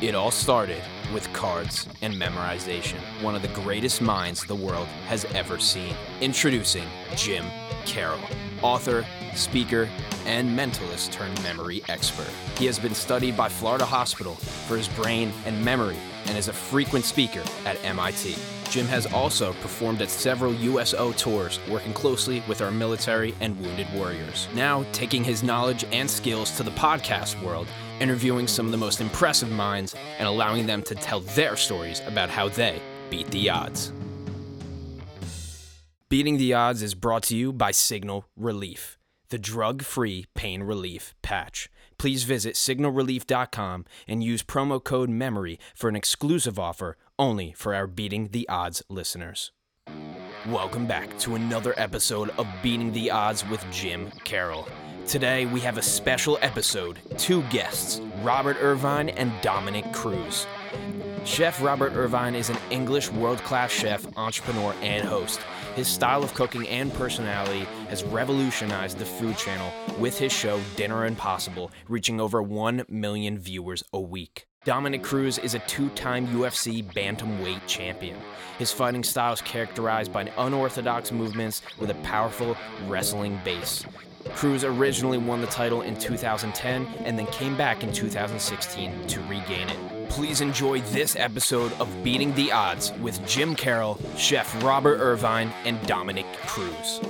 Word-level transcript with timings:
It 0.00 0.14
all 0.14 0.30
started 0.30 0.82
with 1.12 1.30
cards 1.34 1.86
and 2.00 2.14
memorization, 2.14 2.96
one 3.22 3.34
of 3.34 3.42
the 3.42 3.48
greatest 3.48 4.00
minds 4.00 4.42
the 4.42 4.54
world 4.54 4.86
has 5.08 5.26
ever 5.34 5.58
seen. 5.58 5.94
Introducing 6.22 6.84
Jim 7.16 7.44
Carroll, 7.84 8.20
author, 8.62 9.04
speaker, 9.34 9.90
and 10.24 10.58
mentalist 10.58 11.12
turned 11.12 11.42
memory 11.42 11.82
expert. 11.90 12.30
He 12.56 12.64
has 12.64 12.78
been 12.78 12.94
studied 12.94 13.36
by 13.36 13.50
Florida 13.50 13.84
Hospital 13.84 14.36
for 14.36 14.78
his 14.78 14.88
brain 14.88 15.34
and 15.44 15.62
memory 15.62 15.96
and 16.26 16.38
is 16.38 16.48
a 16.48 16.52
frequent 16.52 17.04
speaker 17.04 17.42
at 17.66 17.82
MIT. 17.84 18.36
Jim 18.70 18.86
has 18.86 19.04
also 19.06 19.52
performed 19.54 20.00
at 20.00 20.08
several 20.08 20.54
USO 20.54 21.12
tours, 21.12 21.58
working 21.68 21.92
closely 21.92 22.42
with 22.48 22.62
our 22.62 22.70
military 22.70 23.34
and 23.40 23.60
wounded 23.60 23.88
warriors. 23.92 24.48
Now, 24.54 24.86
taking 24.92 25.24
his 25.24 25.42
knowledge 25.42 25.84
and 25.92 26.08
skills 26.08 26.56
to 26.56 26.62
the 26.62 26.70
podcast 26.70 27.42
world, 27.42 27.66
interviewing 28.00 28.46
some 28.46 28.66
of 28.66 28.72
the 28.72 28.78
most 28.78 29.00
impressive 29.00 29.50
minds, 29.50 29.94
and 30.18 30.26
allowing 30.26 30.66
them 30.66 30.82
to 30.82 30.94
tell 30.94 31.20
their 31.20 31.56
stories 31.56 32.00
about 32.06 32.30
how 32.30 32.48
they 32.48 32.80
beat 33.10 33.30
the 33.30 33.48
odds. 33.50 33.92
Beating 36.10 36.38
the 36.38 36.54
Odds 36.54 36.82
is 36.82 36.96
brought 36.96 37.22
to 37.24 37.36
you 37.36 37.52
by 37.52 37.70
Signal 37.70 38.24
Relief, 38.36 38.98
the 39.28 39.38
drug 39.38 39.82
free 39.82 40.26
pain 40.34 40.64
relief 40.64 41.14
patch. 41.22 41.70
Please 41.98 42.24
visit 42.24 42.56
signalrelief.com 42.56 43.84
and 44.08 44.24
use 44.24 44.42
promo 44.42 44.82
code 44.82 45.08
MEMORY 45.08 45.60
for 45.72 45.88
an 45.88 45.94
exclusive 45.94 46.58
offer 46.58 46.96
only 47.16 47.52
for 47.52 47.76
our 47.76 47.86
Beating 47.86 48.30
the 48.32 48.48
Odds 48.48 48.82
listeners. 48.88 49.52
Welcome 50.48 50.86
back 50.88 51.16
to 51.20 51.36
another 51.36 51.74
episode 51.76 52.30
of 52.30 52.48
Beating 52.60 52.90
the 52.92 53.12
Odds 53.12 53.46
with 53.48 53.64
Jim 53.70 54.10
Carroll. 54.24 54.66
Today 55.10 55.44
we 55.44 55.58
have 55.62 55.76
a 55.76 55.82
special 55.82 56.38
episode, 56.40 57.00
two 57.18 57.42
guests, 57.50 58.00
Robert 58.22 58.56
Irvine 58.60 59.08
and 59.08 59.32
Dominic 59.42 59.92
Cruz. 59.92 60.46
Chef 61.24 61.60
Robert 61.60 61.94
Irvine 61.94 62.36
is 62.36 62.48
an 62.48 62.56
English 62.70 63.10
world 63.10 63.38
class 63.38 63.72
chef, 63.72 64.06
entrepreneur, 64.16 64.72
and 64.82 65.04
host. 65.04 65.40
His 65.74 65.88
style 65.88 66.22
of 66.22 66.32
cooking 66.34 66.68
and 66.68 66.94
personality 66.94 67.66
has 67.88 68.04
revolutionized 68.04 68.98
the 68.98 69.04
food 69.04 69.36
channel 69.36 69.72
with 69.98 70.16
his 70.16 70.32
show 70.32 70.60
Dinner 70.76 71.06
Impossible, 71.06 71.72
reaching 71.88 72.20
over 72.20 72.40
1 72.40 72.84
million 72.88 73.36
viewers 73.36 73.82
a 73.92 74.00
week. 74.00 74.46
Dominic 74.64 75.02
Cruz 75.02 75.38
is 75.38 75.54
a 75.54 75.58
two 75.60 75.88
time 75.88 76.28
UFC 76.28 76.84
bantamweight 76.84 77.66
champion. 77.66 78.16
His 78.60 78.70
fighting 78.70 79.02
style 79.02 79.32
is 79.32 79.40
characterized 79.40 80.12
by 80.12 80.30
unorthodox 80.38 81.10
movements 81.10 81.62
with 81.80 81.90
a 81.90 81.94
powerful 81.94 82.56
wrestling 82.86 83.40
base. 83.44 83.84
Cruz 84.34 84.64
originally 84.64 85.18
won 85.18 85.40
the 85.40 85.46
title 85.46 85.82
in 85.82 85.96
2010 85.98 86.86
and 87.04 87.18
then 87.18 87.26
came 87.26 87.56
back 87.56 87.82
in 87.82 87.92
2016 87.92 89.06
to 89.06 89.20
regain 89.22 89.68
it. 89.68 90.08
Please 90.10 90.40
enjoy 90.40 90.80
this 90.82 91.16
episode 91.16 91.72
of 91.80 91.88
Beating 92.02 92.34
the 92.34 92.52
Odds 92.52 92.92
with 93.00 93.24
Jim 93.26 93.54
Carroll, 93.54 93.98
Chef 94.16 94.62
Robert 94.62 94.98
Irvine, 94.98 95.52
and 95.64 95.80
Dominic 95.86 96.26
Cruz. 96.46 97.00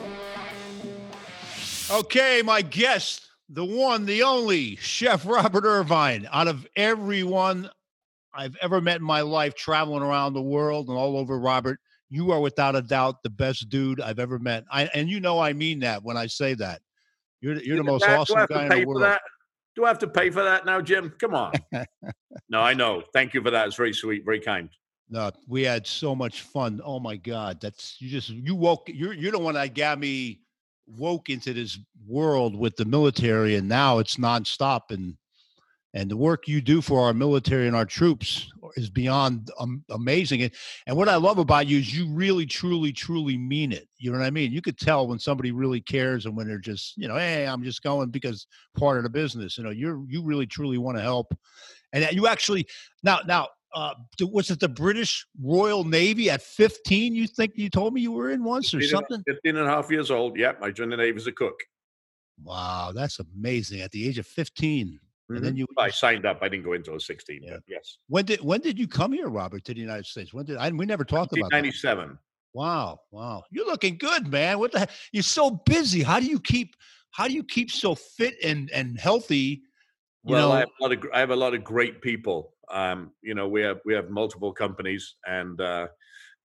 Okay, 1.91 2.42
my 2.44 2.62
guest, 2.62 3.28
the 3.48 3.64
one, 3.64 4.06
the 4.06 4.22
only 4.22 4.77
Chef 4.77 5.27
Robert 5.27 5.64
Irvine. 5.64 6.28
Out 6.31 6.47
of 6.47 6.66
everyone 6.77 7.69
I've 8.33 8.56
ever 8.62 8.81
met 8.81 9.00
in 9.00 9.06
my 9.06 9.22
life, 9.22 9.55
traveling 9.55 10.03
around 10.03 10.34
the 10.34 10.42
world 10.42 10.88
and 10.88 10.97
all 10.97 11.16
over, 11.16 11.38
Robert, 11.38 11.81
you 12.08 12.31
are 12.33 12.41
without 12.41 12.77
a 12.77 12.83
doubt 12.83 13.22
the 13.22 13.31
best 13.31 13.69
dude 13.69 14.00
I've 14.00 14.19
ever 14.19 14.38
met. 14.38 14.64
I, 14.70 14.84
and 14.94 15.08
you 15.08 15.20
know 15.20 15.38
I 15.38 15.53
mean 15.53 15.81
that 15.81 16.03
when 16.03 16.16
I 16.16 16.27
say 16.27 16.55
that. 16.55 16.81
You're, 17.41 17.55
you're 17.63 17.77
the 17.77 17.85
most 17.85 18.07
awesome 18.07 18.47
guy 18.49 18.65
in 18.65 18.69
the 18.69 18.85
world. 18.85 19.03
That? 19.03 19.23
Do 19.77 19.85
I 19.85 19.89
have 19.89 19.99
to 20.01 20.09
pay 20.09 20.31
for 20.31 20.43
that 20.43 20.67
now, 20.67 20.81
Jim? 20.81 21.15
Come 21.19 21.35
on. 21.35 21.53
no, 22.49 22.61
I 22.61 22.75
know. 22.75 23.03
Thank 23.13 23.35
you 23.35 23.43
for 23.43 23.51
that. 23.51 23.67
It's 23.69 23.77
very 23.77 23.93
sweet, 23.93 24.25
very 24.25 24.41
kind. 24.41 24.69
No, 25.09 25.31
we 25.49 25.63
had 25.63 25.87
so 25.87 26.15
much 26.15 26.43
fun. 26.43 26.81
Oh 26.85 27.01
my 27.01 27.17
God, 27.17 27.61
that's 27.61 27.97
you 28.01 28.09
just 28.09 28.29
you 28.29 28.55
woke. 28.55 28.89
You're 28.89 29.13
you're 29.13 29.33
the 29.33 29.39
one 29.39 29.55
that 29.55 29.75
got 29.75 29.99
me 29.99 30.41
woke 30.87 31.31
into 31.31 31.53
this 31.53 31.79
world 32.06 32.55
with 32.55 32.77
the 32.77 32.84
military, 32.84 33.56
and 33.56 33.69
now 33.69 33.99
it's 33.99 34.17
nonstop. 34.17 34.91
And 34.91 35.17
and 35.95 36.11
the 36.11 36.17
work 36.17 36.47
you 36.47 36.61
do 36.61 36.81
for 36.81 37.00
our 37.00 37.12
military 37.12 37.67
and 37.67 37.75
our 37.75 37.84
troops 37.84 38.53
is 38.76 38.91
beyond 38.91 39.50
um, 39.58 39.84
amazing. 39.91 40.42
And, 40.42 40.53
and 40.86 40.97
what 40.97 41.08
I 41.08 41.16
love 41.16 41.38
about 41.38 41.66
you 41.66 41.78
is 41.78 41.97
you 41.97 42.08
really, 42.08 42.47
truly, 42.47 42.92
truly 42.92 43.36
mean 43.36 43.72
it. 43.72 43.88
You 43.98 44.12
know 44.12 44.19
what 44.19 44.26
I 44.26 44.31
mean? 44.31 44.53
You 44.53 44.62
could 44.62 44.78
tell 44.78 45.06
when 45.06 45.19
somebody 45.19 45.53
really 45.53 45.81
cares 45.81 46.26
and 46.26 46.36
when 46.36 46.47
they're 46.47 46.58
just, 46.58 46.97
you 46.97 47.08
know, 47.08 47.16
hey, 47.16 47.47
I'm 47.47 47.62
just 47.62 47.82
going 47.82 48.10
because 48.10 48.47
part 48.76 48.98
of 48.98 49.04
the 49.04 49.10
business. 49.10 49.58
You 49.58 49.64
know, 49.64 49.70
you're 49.70 50.03
you 50.08 50.22
really, 50.22 50.47
truly 50.47 50.78
want 50.78 50.97
to 50.97 51.03
help, 51.03 51.34
and 51.92 52.06
you 52.12 52.26
actually 52.26 52.66
now 53.03 53.20
now. 53.26 53.48
Uh, 53.72 53.94
was 54.32 54.50
it 54.50 54.58
the 54.58 54.69
British 54.69 55.25
Royal 55.41 55.84
Navy 55.84 56.28
at 56.28 56.42
15? 56.42 57.14
You 57.14 57.28
think 57.28 57.52
you 57.54 57.70
told 57.70 57.94
me 57.94 58.00
you 58.00 58.10
were 58.10 58.31
in 58.31 58.42
once 58.42 58.75
or 58.75 58.81
15 58.81 58.91
something? 58.91 59.22
15 59.28 59.56
and 59.56 59.69
a 59.69 59.70
half 59.70 59.88
years 59.92 60.10
old. 60.10 60.37
Yep. 60.37 60.60
I 60.60 60.72
joined 60.72 60.91
the 60.91 60.97
Navy 60.97 61.16
as 61.16 61.28
a 61.28 61.32
cook. 61.32 61.54
Wow, 62.42 62.91
that's 62.92 63.20
amazing. 63.20 63.81
At 63.82 63.92
the 63.92 64.08
age 64.08 64.19
of 64.19 64.26
15. 64.26 64.98
And 65.37 65.45
then 65.45 65.55
Mhm. 65.55 65.59
you 65.59 65.67
I 65.79 65.91
signed 65.91 66.27
up. 66.27 66.39
I 66.43 66.49
didn't 66.49 66.65
go 66.65 66.73
into 66.73 66.99
16, 66.99 67.43
Yeah. 67.43 67.59
yes. 67.69 67.99
when 68.09 68.25
did 68.25 68.41
when 68.41 68.61
did 68.61 68.79
you 68.79 68.89
come 68.89 69.13
here, 69.13 69.29
Robert, 69.29 69.65
to 69.65 69.75
the 69.75 69.81
United 69.81 70.07
States? 70.07 70.35
When 70.35 70.45
did 70.45 70.57
I 70.57 70.71
we 70.71 70.87
never 70.87 71.05
talked 71.05 71.33
about 71.33 71.51
that. 71.51 71.63
1997. 71.63 72.19
Wow, 72.53 73.01
wow. 73.13 73.45
You're 73.53 73.67
looking 73.67 73.97
good, 73.97 74.27
man. 74.27 74.59
What 74.59 74.73
the 74.73 74.81
heck? 74.81 74.91
You're 75.13 75.23
so 75.23 75.51
busy. 75.51 76.03
How 76.03 76.19
do 76.19 76.27
you 76.27 76.41
keep 76.41 76.75
how 77.13 77.29
do 77.29 77.35
you 77.35 77.45
keep 77.45 77.71
so 77.71 77.95
fit 77.95 78.35
and 78.43 78.71
and 78.73 78.99
healthy? 78.99 79.63
You 80.25 80.35
well, 80.35 80.49
know, 80.49 80.55
I 80.55 80.59
have 80.61 80.69
a 80.81 80.83
lot 80.83 80.93
of 80.93 81.05
I 81.15 81.21
have 81.21 81.31
a 81.31 81.37
lot 81.37 81.55
of 81.55 81.62
great 81.65 82.03
people. 82.03 82.55
Um, 82.71 83.12
you 83.23 83.35
know, 83.35 83.49
we 83.49 83.62
have 83.62 83.81
we 83.85 83.95
have 83.95 84.11
multiple 84.11 84.53
companies 84.53 85.15
and 85.27 85.61
uh, 85.61 85.89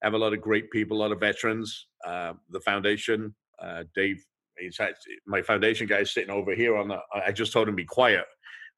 have 0.04 0.14
a 0.14 0.18
lot 0.18 0.34
of 0.34 0.42
great 0.42 0.70
people, 0.72 0.98
a 0.98 1.02
lot 1.02 1.12
of 1.12 1.20
veterans. 1.20 1.88
Uh, 2.06 2.34
the 2.52 2.60
foundation, 2.62 3.34
uh, 3.60 3.84
Dave, 3.96 4.24
he's 4.60 4.80
actually, 4.80 5.16
my 5.26 5.42
foundation 5.42 5.88
guy 5.88 6.00
is 6.00 6.14
sitting 6.14 6.30
over 6.30 6.54
here 6.54 6.76
on 6.78 6.88
the. 6.88 7.00
I 7.14 7.32
just 7.32 7.52
told 7.52 7.68
him 7.68 7.76
be 7.76 7.86
quiet 7.86 8.26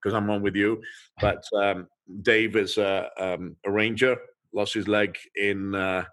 because 0.02 0.14
I'm 0.14 0.30
on 0.30 0.42
with 0.42 0.56
you. 0.56 0.82
But 1.22 1.44
um, 1.56 1.88
Dave 2.22 2.56
is 2.56 2.78
a, 2.78 3.10
um, 3.18 3.56
a 3.66 3.72
ranger, 3.72 4.18
lost 4.54 4.74
his 4.74 4.88
leg 4.88 5.18
in 5.36 5.76
uh, 5.76 6.06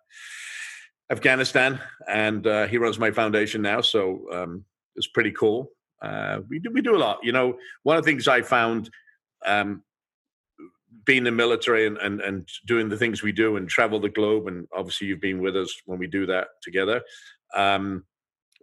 Afghanistan, 1.11 1.79
and 2.09 2.47
uh, 2.47 2.67
he 2.67 2.79
runs 2.79 2.99
my 2.99 3.11
foundation 3.11 3.63
now. 3.63 3.81
So 3.81 4.27
um, 4.33 4.65
it's 4.97 5.09
pretty 5.09 5.33
cool. 5.33 5.71
Uh, 6.03 6.41
we 6.49 6.59
do 6.59 6.71
we 6.73 6.83
do 6.83 6.97
a 6.97 6.99
lot. 6.99 7.19
You 7.23 7.33
know, 7.33 7.57
one 7.83 7.97
of 7.97 8.05
the 8.05 8.11
things 8.11 8.29
I 8.29 8.43
found 8.43 8.91
um, 9.47 9.83
being 11.05 11.19
in 11.19 11.25
the 11.25 11.31
military 11.31 11.87
and, 11.87 11.99
and 11.99 12.21
and 12.21 12.49
doing 12.67 12.89
the 12.89 12.97
things 12.97 13.23
we 13.23 13.33
do 13.33 13.57
and 13.57 13.69
travel 13.69 14.01
the 14.01 14.09
globe, 14.09 14.49
and 14.49 14.67
obviously 14.77 15.07
you've 15.07 15.21
been 15.21 15.41
with 15.41 15.57
us 15.57 15.75
when 15.87 15.99
we 15.99 16.07
do 16.07 16.27
that 16.27 16.49
together. 16.63 17.03
Um, 17.55 18.05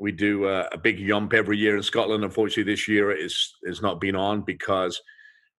we 0.01 0.11
do 0.11 0.45
uh, 0.45 0.67
a 0.71 0.77
big 0.79 0.97
yomp 0.97 1.31
every 1.31 1.59
year 1.59 1.77
in 1.77 1.83
Scotland. 1.83 2.23
Unfortunately, 2.23 2.73
this 2.73 2.87
year 2.87 3.11
it's 3.11 3.55
is 3.61 3.83
not 3.83 4.01
been 4.01 4.15
on 4.15 4.41
because 4.41 4.99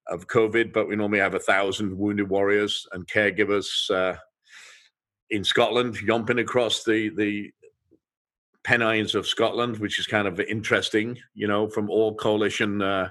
of 0.09 0.27
COVID, 0.27 0.73
but 0.73 0.89
we 0.89 0.97
normally 0.97 1.21
have 1.21 1.37
a 1.37 1.39
thousand 1.39 1.97
wounded 1.97 2.29
warriors 2.29 2.85
and 2.91 3.07
caregivers 3.07 3.89
uh, 3.89 4.19
in 5.31 5.45
Scotland 5.45 5.95
yomping 5.95 6.41
across 6.41 6.83
the 6.83 7.11
the 7.17 7.53
Pennines 8.65 9.15
of 9.15 9.29
Scotland, 9.29 9.79
which 9.79 10.01
is 10.01 10.07
kind 10.09 10.27
of 10.27 10.41
interesting, 10.41 11.17
you 11.35 11.47
know, 11.47 11.69
from 11.69 11.89
all 11.89 12.17
coalition 12.17 12.83
uh, 12.83 13.11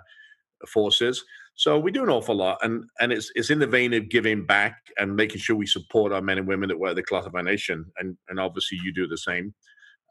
forces. 0.67 1.23
So 1.55 1.79
we 1.79 1.91
do 1.91 2.03
an 2.03 2.09
awful 2.09 2.35
lot, 2.35 2.57
and 2.61 2.83
and 2.99 3.13
it's 3.13 3.31
it's 3.35 3.51
in 3.51 3.59
the 3.59 3.67
vein 3.67 3.93
of 3.93 4.09
giving 4.09 4.45
back 4.45 4.75
and 4.97 5.15
making 5.15 5.39
sure 5.39 5.55
we 5.55 5.65
support 5.65 6.11
our 6.11 6.21
men 6.21 6.39
and 6.39 6.47
women 6.47 6.67
that 6.67 6.79
wear 6.79 6.93
the 6.93 7.03
cloth 7.03 7.25
of 7.25 7.35
our 7.35 7.43
nation, 7.43 7.85
and 7.99 8.17
and 8.27 8.37
obviously 8.37 8.79
you 8.83 8.93
do 8.93 9.07
the 9.07 9.17
same. 9.17 9.53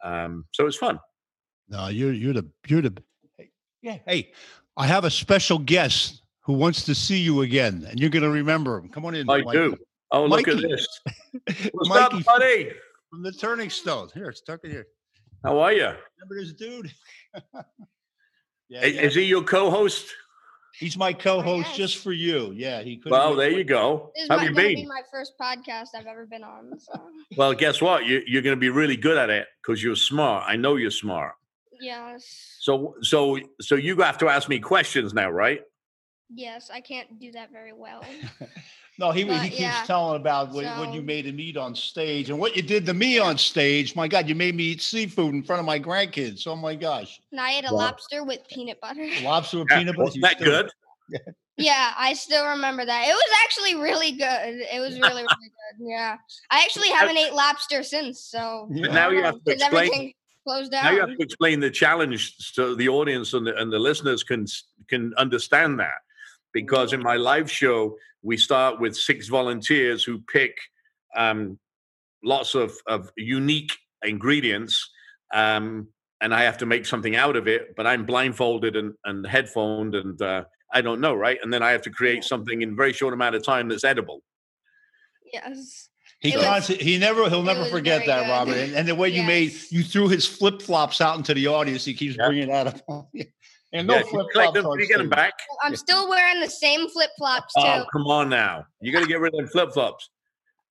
Um, 0.02 0.47
so 0.52 0.66
it's 0.66 0.78
fun. 0.78 0.98
No, 1.70 1.88
you're 1.88 2.12
you're 2.12 2.32
the 2.34 2.47
you're 2.66 2.82
the 2.82 2.92
hey, 3.38 3.50
yeah. 3.82 3.98
Hey, 4.06 4.32
I 4.76 4.86
have 4.86 5.04
a 5.04 5.10
special 5.10 5.58
guest 5.58 6.22
who 6.42 6.53
wants 6.54 6.84
to 6.84 6.94
see 6.94 7.19
you 7.19 7.42
again, 7.42 7.86
and 7.88 7.98
you're 8.00 8.10
gonna 8.10 8.28
remember 8.31 8.76
him. 8.78 8.88
Come 8.88 9.04
on 9.06 9.14
in. 9.14 9.28
I 9.31 9.42
Mikey. 9.42 9.53
do. 9.58 9.76
Oh, 10.11 10.26
look 10.26 10.49
at 10.49 10.58
this. 10.61 10.87
What's 11.72 11.88
Mikey 11.88 12.17
up, 12.19 12.25
buddy? 12.25 12.70
from 13.08 13.22
the 13.22 13.32
Turning 13.32 13.70
Stone. 13.70 14.11
Here, 14.14 14.28
it's 14.28 14.40
tucked 14.40 14.64
in 14.64 14.70
here. 14.72 14.87
How 15.44 15.58
are 15.61 15.72
you? 15.72 15.84
Remember 15.84 16.34
this 16.37 16.52
dude? 16.52 16.93
yeah, 18.69 18.82
Is, 18.82 18.94
yeah. 18.94 19.00
is 19.02 19.14
he 19.14 19.22
your 19.25 19.43
co-host? 19.43 20.06
he's 20.78 20.96
my 20.96 21.12
co-host 21.12 21.69
Yes. 21.70 21.76
just 21.76 21.99
for 21.99 22.12
you. 22.12 22.52
Yeah, 22.55 22.82
he 22.82 22.96
couldn't. 22.96 23.12
Well, 23.12 23.34
there 23.34 23.50
you 23.50 23.64
go. 23.64 24.12
This 24.14 24.28
How 24.28 24.37
my, 24.37 24.43
have 24.44 24.50
you 24.50 24.56
gonna 24.56 24.69
be 24.69 24.87
my 24.87 25.02
first 25.11 25.32
podcast 25.40 25.88
I've 25.96 26.06
ever 26.06 26.26
been 26.26 26.44
on. 26.44 26.78
So 26.78 26.93
Well, 27.37 27.52
guess 27.55 27.81
what? 27.82 28.06
You, 28.06 28.22
you're 28.26 28.43
going 28.43 28.56
to 28.56 28.61
be 28.61 28.70
really 28.70 28.96
good 28.96 29.19
at 29.19 29.28
it 29.31 29.46
because 29.62 29.82
you're 29.82 29.96
smart. 29.96 30.44
I 30.46 30.56
know 30.56 30.76
you're 30.76 30.90
smart. 30.90 31.34
Yes, 31.81 32.56
So, 32.61 32.94
so, 33.03 33.38
so 33.61 33.75
you 33.75 33.97
have 33.97 34.19
to 34.19 34.29
ask 34.29 34.49
me 34.49 34.59
questions 34.61 35.15
now, 35.15 35.31
right? 35.31 35.61
yes, 36.32 36.71
I 36.73 36.81
can't 36.81 37.19
do 37.19 37.32
that 37.32 37.50
very 37.50 37.73
well. 37.73 38.05
No, 38.99 39.12
he, 39.12 39.23
he 39.25 39.49
keeps 39.49 39.61
yeah, 39.61 39.82
telling 39.87 40.21
about 40.21 40.50
what, 40.53 40.67
what 40.77 40.93
you 40.93 41.00
made 41.00 41.25
him 41.25 41.41
eat 41.41 41.56
on 41.56 41.75
stage 41.75 42.29
and 42.29 42.38
what 42.38 42.55
you 42.55 42.61
did 42.61 42.85
to 42.85 42.93
me 42.93 43.19
on 43.19 43.38
stage. 43.38 43.97
My 43.97 44.06
God, 44.06 44.29
you 44.29 44.35
made 44.35 44.55
me 44.55 44.65
eat 44.65 44.82
seafood 44.82 45.32
in 45.32 45.43
front 45.43 45.59
of 45.59 45.65
my 45.65 45.81
grandkids. 45.81 46.47
Oh 46.47 46.55
my 46.55 46.75
gosh. 46.75 47.19
And 47.32 47.41
I 47.41 47.53
ate 47.53 47.65
a 47.65 47.73
Wow. 47.73 47.79
lobster 47.79 48.25
with 48.25 48.41
peanut 48.50 48.79
butter. 48.79 49.09
Lobster 49.23 49.61
with 49.61 49.69
Yeah, 49.71 49.79
peanut 49.79 49.97
butter. 49.97 50.05
Wasn't 50.05 50.23
that 50.23 50.37
still- 50.37 50.69
good? 51.09 51.25
Yeah, 51.56 51.93
I 51.97 52.12
still 52.12 52.47
remember 52.47 52.85
that. 52.85 53.09
It 53.09 53.12
was 53.12 53.31
actually 53.44 53.75
really 53.77 54.12
good. 54.12 54.21
It 54.73 54.81
was 54.81 54.99
really, 55.00 55.23
really 55.23 55.25
good. 55.29 55.87
Yeah. 55.88 56.17
I 56.50 56.59
actually 56.61 56.88
haven't 56.91 57.17
ate 57.17 57.32
lobster 57.32 57.82
since, 57.82 58.21
so 58.21 58.69
But 58.71 58.93
now 58.93 59.09
you 59.09 59.23
have 59.23 59.43
to 59.44 59.50
explain. 59.53 59.75
everything 59.75 60.12
closed 60.50 60.73
down. 60.73 60.85
Now 60.85 60.91
you 60.93 61.00
have 61.00 61.17
to 61.17 61.23
explain 61.23 61.61
the 61.61 61.70
challenge 61.70 62.35
so 62.38 62.75
the 62.75 62.88
audience 62.88 63.35
and 63.35 63.47
the, 63.47 63.56
and 63.56 63.73
the 63.73 63.79
listeners 63.79 64.23
can 64.23 64.47
can 64.88 65.14
understand 65.17 65.79
that. 65.81 65.99
Because 66.52 66.93
in 66.93 67.00
my 67.00 67.17
live 67.17 67.50
show, 67.50 67.97
we 68.23 68.37
start 68.37 68.81
with 68.81 68.97
six 68.97 69.29
volunteers 69.29 70.02
who 70.02 70.20
pick 70.20 70.56
um, 71.17 71.58
lots 72.25 72.56
of, 72.56 72.73
of 72.88 73.11
unique 73.17 73.70
ingredients, 74.02 74.91
um, 75.32 75.87
and 76.20 76.35
I 76.35 76.43
have 76.43 76.58
to 76.58 76.67
make 76.67 76.87
something 76.87 77.14
out 77.14 77.37
of 77.37 77.46
it. 77.46 77.76
But 77.76 77.87
I'm 77.87 78.05
blindfolded 78.05 78.75
and, 78.75 78.94
and 79.05 79.25
headphoned, 79.25 79.94
and 79.94 80.20
uh, 80.20 80.44
I 80.75 80.81
don't 80.81 81.00
know, 81.00 81.14
right? 81.14 81.38
And 81.41 81.55
then 81.55 81.62
I 81.62 81.70
have 81.70 81.82
to 81.82 81.91
create 81.91 82.25
something 82.25 82.62
in 82.62 82.73
a 82.73 82.75
very 82.75 82.93
short 82.93 83.14
amount 83.14 83.37
of 83.37 83.44
time 83.44 83.69
that's 83.69 83.85
edible. 83.85 84.23
yes. 85.32 85.89
He 86.20 86.32
It 86.32 86.37
was- 86.37 86.44
constantly, 86.44 86.84
he 86.84 86.99
never, 86.99 87.28
he'll 87.31 87.43
never 87.43 87.64
forget 87.64 88.05
that, 88.06 88.25
good. 88.25 88.31
Robert. 88.31 88.56
And, 88.56 88.75
and 88.75 88.88
the 88.88 88.94
way 88.94 89.08
you 89.08 89.22
made 89.22 89.55
you 89.70 89.82
threw 89.82 90.08
his 90.08 90.26
flip 90.26 90.61
flops 90.61 91.00
out 91.00 91.17
into 91.17 91.32
the 91.32 91.46
audience. 91.46 91.84
He 91.84 91.94
keeps 91.94 92.17
Yeah. 92.17 92.26
bringing 92.26 92.49
that 92.49 92.67
up. 92.88 93.08
and 93.72 93.87
no 93.87 93.96
Yeah, 93.96 94.02
flip 94.02 94.26
flops. 94.34 94.52
them, 94.52 94.67
you 94.78 94.87
get 94.87 94.99
them 94.99 95.08
back. 95.08 95.32
I'm 95.62 95.75
still 95.76 96.08
wearing 96.11 96.40
the 96.40 96.50
same 96.50 96.88
flip 96.90 97.11
flops 97.17 97.55
oh, 97.56 97.62
too. 97.62 97.69
Oh, 97.69 97.84
come 97.93 98.06
on 98.06 98.28
now! 98.28 98.67
You 98.82 98.93
got 98.93 99.00
to 99.00 99.08
get 99.08 99.20
rid 99.20 99.32
of 99.34 99.38
them 99.38 99.49
flip 99.49 99.72
flops. 99.72 100.11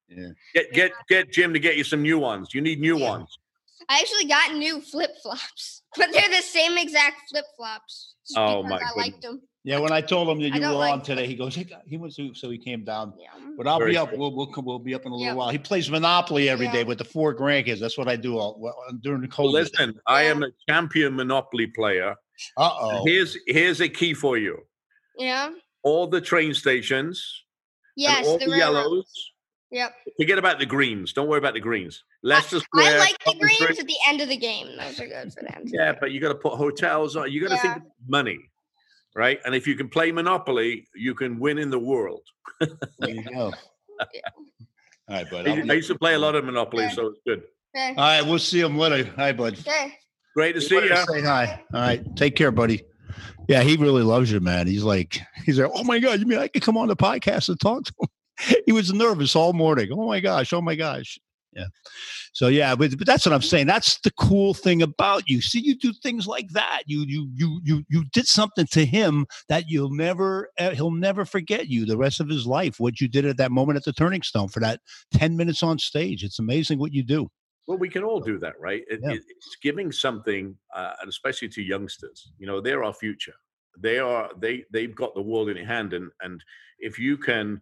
Yeah. 0.07 0.29
Get 0.53 0.71
get 0.73 0.91
get 1.07 1.31
Jim 1.31 1.53
to 1.53 1.59
get 1.59 1.77
you 1.77 1.83
some 1.83 2.03
new 2.03 2.19
ones. 2.19 2.53
You 2.53 2.61
need 2.61 2.79
new 2.79 2.97
Yeah. 2.99 3.09
ones. 3.09 3.37
I 3.89 3.99
actually 4.01 4.25
got 4.25 4.53
new 4.55 4.81
flip 4.81 5.11
flops, 5.23 5.81
but 5.97 6.11
they're 6.13 6.29
the 6.29 6.43
same 6.43 6.77
exact 6.77 7.29
flip 7.31 7.45
flops. 7.57 8.13
Oh, 8.35 8.61
my 8.61 8.77
I 8.77 8.91
liked 8.95 9.23
them. 9.23 9.41
Yeah, 9.65 9.79
when 9.79 9.91
I 9.91 9.99
told 9.99 10.29
him 10.29 10.39
that 10.41 10.55
you 10.57 10.61
were 10.61 10.73
like 10.73 10.93
on 10.93 11.01
today, 11.01 11.27
he 11.27 11.35
goes, 11.35 11.53
hey, 11.53 11.67
he 11.85 11.97
went 11.97 12.15
to, 12.15 12.33
so 12.33 12.49
he 12.49 12.57
came 12.57 12.85
down. 12.85 13.13
Yeah. 13.19 13.27
But 13.57 13.67
I'll 13.67 13.77
Very 13.79 13.91
be 13.91 13.97
up. 13.97 14.13
We'll, 14.15 14.33
we'll. 14.33 14.49
We'll 14.57 14.79
be 14.79 14.95
up 14.95 15.05
in 15.05 15.11
a 15.11 15.15
little 15.15 15.25
Yeah. 15.27 15.33
while. 15.33 15.49
He 15.49 15.57
plays 15.57 15.89
Monopoly 15.91 16.47
every 16.49 16.67
day 16.69 16.79
Yeah. 16.79 16.83
with 16.85 16.97
the 16.99 17.03
four 17.03 17.35
grandkids. 17.35 17.79
That's 17.79 17.97
what 17.97 18.07
I 18.07 18.15
do 18.15 18.37
all 18.37 18.55
well, 18.57 18.75
during 19.01 19.21
the 19.21 19.27
Well, 19.37 19.49
COVID. 19.49 19.53
listen, 19.53 19.99
I 20.07 20.23
am 20.23 20.43
a 20.43 20.47
champion 20.69 21.15
Monopoly 21.15 21.67
player. 21.67 22.15
Uh 22.55 22.69
oh. 22.79 23.05
Here's 23.05 23.37
here's 23.47 23.81
a 23.81 23.89
key 23.89 24.13
for 24.13 24.37
you: 24.37 24.65
Yeah. 25.17 25.51
all 25.83 26.07
the 26.07 26.21
train 26.21 26.53
stations 26.53 27.43
Yes. 27.97 28.19
and 28.19 28.27
all 28.27 28.37
the 28.39 28.45
the, 28.45 28.57
yellows. 28.57 29.11
Yep. 29.71 29.93
Forget 30.17 30.39
about 30.39 30.59
the 30.59 30.65
greens. 30.65 31.11
Don't 31.11 31.27
worry 31.27 31.37
about 31.37 31.53
the 31.53 31.59
greens. 31.59 32.01
Leicester 32.23 32.55
I 32.55 32.59
Square. 32.59 32.99
like 32.99 33.17
the 33.25 33.35
greens 33.39 33.77
at 33.77 33.85
the 33.87 33.97
end 34.07 34.21
of 34.21 34.29
the 34.29 34.37
game. 34.37 34.67
Those 34.77 34.99
are 35.01 35.07
good 35.07 35.33
for 35.33 35.41
them. 35.43 35.63
Yeah, 35.65 35.93
but 35.99 36.11
you 36.11 36.21
got 36.21 36.29
to 36.29 36.35
put 36.35 36.53
hotels 36.53 37.17
on. 37.17 37.29
You 37.31 37.41
got 37.41 37.49
to 37.49 37.55
Yeah. 37.55 37.73
think 37.73 37.85
of 37.85 37.91
money, 38.07 38.39
right? 39.15 39.39
And 39.45 39.53
if 39.55 39.67
you 39.67 39.75
can 39.75 39.89
play 39.89 40.11
Monopoly, 40.11 40.87
you 40.95 41.13
can 41.15 41.39
win 41.39 41.57
in 41.57 41.69
the 41.69 41.79
world. 41.79 42.21
There 42.59 43.09
you 43.09 43.23
go. 43.23 43.53
All 43.99 45.15
right, 45.15 45.29
bud. 45.29 45.47
I 45.47 45.51
I'll 45.51 45.57
used- 45.57 45.71
I 45.71 45.73
used 45.73 45.87
to 45.89 45.97
play 45.97 46.13
a 46.13 46.19
lot 46.19 46.35
of 46.35 46.45
Monopoly, 46.45 46.83
Yeah. 46.83 46.91
so 46.91 47.07
it's 47.07 47.19
good. 47.25 47.43
Okay. 47.75 47.89
All 47.89 47.95
right, 47.95 48.21
we'll 48.25 48.39
see 48.39 48.59
him 48.61 48.77
later. 48.77 49.09
Hi, 49.15 49.31
bud. 49.31 49.57
Okay. 49.59 49.93
Great 50.35 50.53
to 50.53 50.59
He 50.61 50.67
see 50.67 50.75
you. 50.75 50.95
Say 51.07 51.21
hi. 51.21 51.61
All 51.73 51.79
right, 51.81 52.15
take 52.15 52.35
care, 52.35 52.51
buddy. 52.51 52.83
Yeah, 53.47 53.63
he 53.63 53.77
really 53.77 54.03
loves 54.03 54.31
you, 54.31 54.39
man. 54.39 54.67
He's 54.67 54.83
like, 54.83 55.19
he's 55.45 55.59
like, 55.59 55.71
oh 55.73 55.83
my 55.83 55.97
god, 55.99 56.19
you 56.19 56.25
mean 56.27 56.37
I 56.39 56.47
could 56.47 56.61
come 56.61 56.77
on 56.77 56.87
the 56.87 56.95
podcast 56.95 57.49
and 57.49 57.59
talk 57.59 57.83
to 57.85 57.93
him? 58.01 58.07
He 58.65 58.71
was 58.71 58.93
nervous 58.93 59.35
all 59.35 59.51
morning. 59.53 59.89
Oh 59.91 60.07
my 60.07 60.19
gosh, 60.21 60.53
oh 60.53 60.61
my 60.61 60.75
gosh. 60.75 61.19
Yeah. 61.53 61.65
So 62.33 62.47
yeah, 62.47 62.75
but, 62.75 62.97
but 62.97 63.07
that's 63.07 63.25
what 63.25 63.33
I'm 63.33 63.41
saying. 63.41 63.67
That's 63.67 63.99
the 64.01 64.11
cool 64.11 64.53
thing 64.53 64.81
about 64.81 65.27
you. 65.27 65.41
See, 65.41 65.59
you 65.59 65.75
do 65.75 65.91
things 65.93 66.27
like 66.27 66.49
that. 66.49 66.83
You 66.85 67.03
you 67.07 67.29
you 67.33 67.59
you 67.63 67.83
you 67.89 68.05
did 68.13 68.27
something 68.27 68.67
to 68.67 68.85
him 68.85 69.25
that 69.47 69.65
you'll 69.67 69.93
never 69.93 70.49
uh, 70.59 70.71
he'll 70.71 70.91
never 70.91 71.25
forget 71.25 71.67
you 71.67 71.85
the 71.85 71.97
rest 71.97 72.19
of 72.19 72.29
his 72.29 72.45
life. 72.45 72.79
What 72.79 73.01
you 73.01 73.07
did 73.07 73.25
at 73.25 73.37
that 73.37 73.51
moment 73.51 73.77
at 73.77 73.83
the 73.83 73.93
Turning 73.93 74.21
Stone 74.21 74.49
for 74.49 74.59
that 74.59 74.79
10 75.13 75.35
minutes 75.37 75.63
on 75.63 75.79
stage. 75.79 76.23
It's 76.23 76.39
amazing 76.39 76.77
what 76.77 76.93
you 76.93 77.03
do. 77.03 77.29
Well, 77.67 77.77
we 77.77 77.89
can 77.89 78.03
all 78.03 78.19
do 78.19 78.39
that, 78.39 78.59
right? 78.59 78.83
It, 78.89 78.99
Yeah. 79.03 79.13
it's 79.13 79.57
giving 79.61 79.91
something, 79.91 80.55
uh, 80.75 80.93
and 81.01 81.09
especially 81.09 81.49
to 81.49 81.61
youngsters. 81.61 82.31
You 82.37 82.47
know, 82.47 82.61
they're 82.61 82.83
our 82.83 82.93
future. 82.93 83.35
They 83.77 83.97
are 83.99 84.29
they 84.39 84.65
they've 84.71 84.95
got 84.95 85.15
the 85.15 85.21
world 85.21 85.49
in 85.49 85.57
hand, 85.65 85.93
and 85.93 86.11
and 86.21 86.43
if 86.79 86.99
you 86.99 87.17
can 87.17 87.61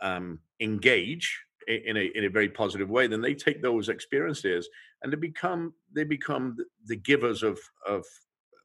um, 0.00 0.40
engage 0.60 1.45
in 1.66 1.96
a 1.96 2.10
in 2.14 2.24
a 2.24 2.30
very 2.30 2.48
positive 2.48 2.88
way, 2.88 3.06
then 3.06 3.20
they 3.20 3.34
take 3.34 3.62
those 3.62 3.88
experiences 3.88 4.68
and 5.02 5.12
they 5.12 5.16
become 5.16 5.74
they 5.94 6.04
become 6.04 6.56
the, 6.86 6.96
givers 6.96 7.42
of 7.42 7.58
of 7.86 8.04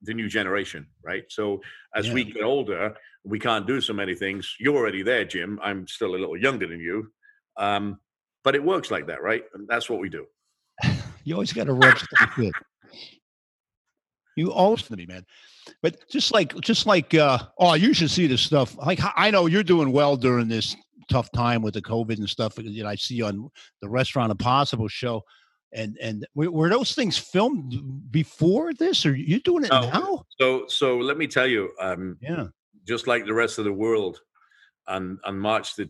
the 0.01 0.13
new 0.13 0.27
generation, 0.27 0.87
right? 1.03 1.23
So 1.29 1.61
as 1.95 2.09
we 2.11 2.23
get 2.23 2.43
older, 2.43 2.95
we 3.23 3.39
can't 3.39 3.67
do 3.67 3.81
so 3.81 3.93
many 3.93 4.15
things. 4.15 4.55
You're 4.59 4.75
already 4.75 5.03
there, 5.03 5.25
Jim. 5.25 5.59
I'm 5.61 5.87
still 5.87 6.15
a 6.15 6.17
little 6.17 6.37
younger 6.37 6.67
than 6.67 6.79
you, 6.79 7.11
um, 7.57 7.99
but 8.43 8.55
it 8.55 8.63
works 8.63 8.89
like 8.89 9.07
that, 9.07 9.21
right? 9.21 9.43
And 9.53 9.67
that's 9.67 9.89
what 9.89 9.99
we 9.99 10.09
do. 10.09 10.25
You 11.23 11.35
always 11.35 11.53
got 11.53 11.65
to 11.65 11.73
rub 11.73 11.99
stuff 11.99 12.31
good. 12.35 12.51
You 14.35 14.51
always 14.51 14.81
to 14.81 14.97
me, 14.97 15.05
man. 15.05 15.23
But 15.83 16.09
just 16.09 16.31
like, 16.31 16.59
just 16.61 16.87
like, 16.87 17.13
uh, 17.13 17.37
oh, 17.59 17.75
you 17.75 17.93
should 17.93 18.09
see 18.09 18.25
this 18.25 18.41
stuff. 18.41 18.75
Like, 18.75 18.99
I 19.15 19.29
know 19.29 19.45
you're 19.45 19.61
doing 19.61 19.91
well 19.91 20.17
during 20.17 20.47
this 20.47 20.75
tough 21.11 21.31
time 21.31 21.61
with 21.61 21.73
the 21.73 21.81
COVID 21.81 22.17
and 22.17 22.29
stuff. 22.29 22.55
because, 22.55 22.71
You 22.71 22.83
know, 22.83 22.89
I 22.89 22.95
see 22.95 23.21
on 23.21 23.49
the 23.81 23.89
Restaurant 23.89 24.31
Impossible 24.31 24.87
show, 24.87 25.23
and 25.73 25.97
and 26.01 26.25
were, 26.35 26.69
those 26.69 26.93
things 26.95 27.17
filmed 27.17 28.11
before 28.11 28.73
this, 28.73 29.05
or 29.05 29.15
you 29.15 29.39
doing 29.39 29.65
it 29.65 29.71
No. 29.71 29.81
now? 29.89 30.25
So, 30.39 30.65
so 30.67 30.97
let 30.97 31.17
me 31.17 31.27
tell 31.27 31.47
you, 31.47 31.71
um, 31.79 32.17
Yeah. 32.21 32.47
just 32.87 33.07
like 33.07 33.25
the 33.25 33.33
rest 33.33 33.57
of 33.59 33.65
the 33.65 33.73
world, 33.73 34.21
on 34.87 35.19
on 35.23 35.37
March 35.37 35.75
the 35.75 35.89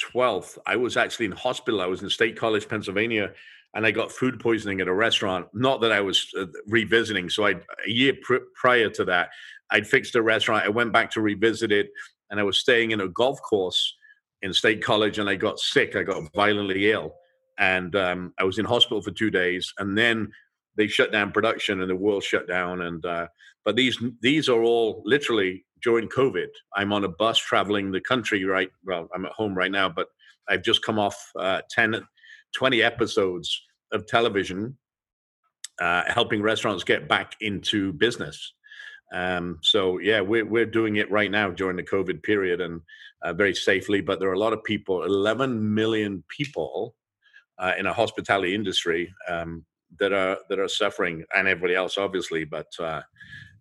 twelfth, 0.00 0.58
I 0.66 0.76
was 0.76 0.96
actually 0.96 1.26
in 1.26 1.32
hospital. 1.32 1.80
I 1.80 1.86
was 1.86 2.02
in 2.02 2.10
State 2.10 2.36
College, 2.36 2.68
Pennsylvania, 2.68 3.32
and 3.74 3.86
I 3.86 3.90
got 3.90 4.10
food 4.12 4.40
poisoning 4.40 4.80
at 4.80 4.88
a 4.88 4.92
restaurant. 4.94 5.46
Not 5.54 5.80
that 5.82 5.92
I 5.92 6.00
was 6.00 6.26
uh, 6.38 6.46
revisiting. 6.66 7.30
So, 7.30 7.46
I 7.46 7.52
a 7.86 7.90
year 7.90 8.14
pr- 8.22 8.48
prior 8.54 8.90
to 8.90 9.04
that, 9.06 9.30
I'd 9.70 9.86
fixed 9.86 10.14
a 10.16 10.22
restaurant. 10.22 10.64
I 10.64 10.68
went 10.70 10.92
back 10.92 11.10
to 11.12 11.20
revisit 11.20 11.70
it, 11.72 11.90
and 12.30 12.40
I 12.40 12.42
was 12.42 12.58
staying 12.58 12.90
in 12.90 13.00
a 13.00 13.08
golf 13.08 13.40
course 13.42 13.94
in 14.44 14.52
State 14.52 14.82
College, 14.82 15.18
and 15.18 15.28
I 15.28 15.34
got 15.34 15.58
sick. 15.58 15.96
I 15.96 16.02
got 16.02 16.30
violently 16.34 16.92
ill, 16.92 17.14
and 17.58 17.96
um, 17.96 18.34
I 18.38 18.44
was 18.44 18.58
in 18.58 18.66
hospital 18.66 19.02
for 19.02 19.10
two 19.10 19.30
days, 19.30 19.72
and 19.78 19.96
then 19.96 20.30
they 20.76 20.86
shut 20.86 21.10
down 21.10 21.32
production, 21.32 21.80
and 21.80 21.90
the 21.90 21.96
world 21.96 22.22
shut 22.22 22.46
down, 22.46 22.82
and 22.82 23.04
uh, 23.06 23.26
but 23.64 23.74
these 23.74 23.98
these 24.20 24.48
are 24.50 24.62
all 24.62 25.02
literally 25.06 25.64
during 25.82 26.08
COVID. 26.08 26.48
I'm 26.76 26.92
on 26.92 27.04
a 27.04 27.08
bus 27.08 27.38
traveling 27.38 27.90
the 27.90 28.02
country 28.02 28.44
right. 28.44 28.70
Well, 28.84 29.08
I'm 29.14 29.24
at 29.24 29.32
home 29.32 29.54
right 29.54 29.70
now, 29.70 29.88
but 29.88 30.08
I've 30.48 30.62
just 30.62 30.84
come 30.84 30.98
off 30.98 31.16
uh, 31.38 31.62
10, 31.70 32.02
20 32.54 32.82
episodes 32.82 33.62
of 33.92 34.06
television, 34.06 34.76
uh, 35.80 36.02
helping 36.06 36.42
restaurants 36.42 36.84
get 36.84 37.08
back 37.08 37.34
into 37.40 37.94
business. 37.94 38.54
Um, 39.14 39.58
so 39.62 39.98
yeah, 39.98 40.20
we're 40.20 40.44
we're 40.44 40.66
doing 40.66 40.96
it 40.96 41.10
right 41.10 41.30
now 41.30 41.50
during 41.50 41.76
the 41.76 41.82
COVID 41.82 42.22
period 42.22 42.60
and 42.60 42.82
uh, 43.24 43.34
very 43.34 43.54
safely. 43.54 44.02
But 44.02 44.20
there 44.20 44.30
are 44.30 44.34
a 44.34 44.40
lot 44.40 44.54
of 44.54 44.64
people, 44.64 45.04
11 45.04 45.74
million 45.74 46.24
people 46.28 46.96
uh, 47.58 47.72
in 47.78 47.86
a 47.86 47.94
hospitality 47.94 48.54
industry 48.54 49.14
um, 49.28 49.64
that 50.00 50.12
are 50.12 50.38
that 50.50 50.60
are 50.60 50.68
suffering, 50.68 51.24
and 51.34 51.48
everybody 51.48 51.74
else, 51.76 51.98
obviously. 51.98 52.44
But 52.44 52.68
uh, 52.80 53.02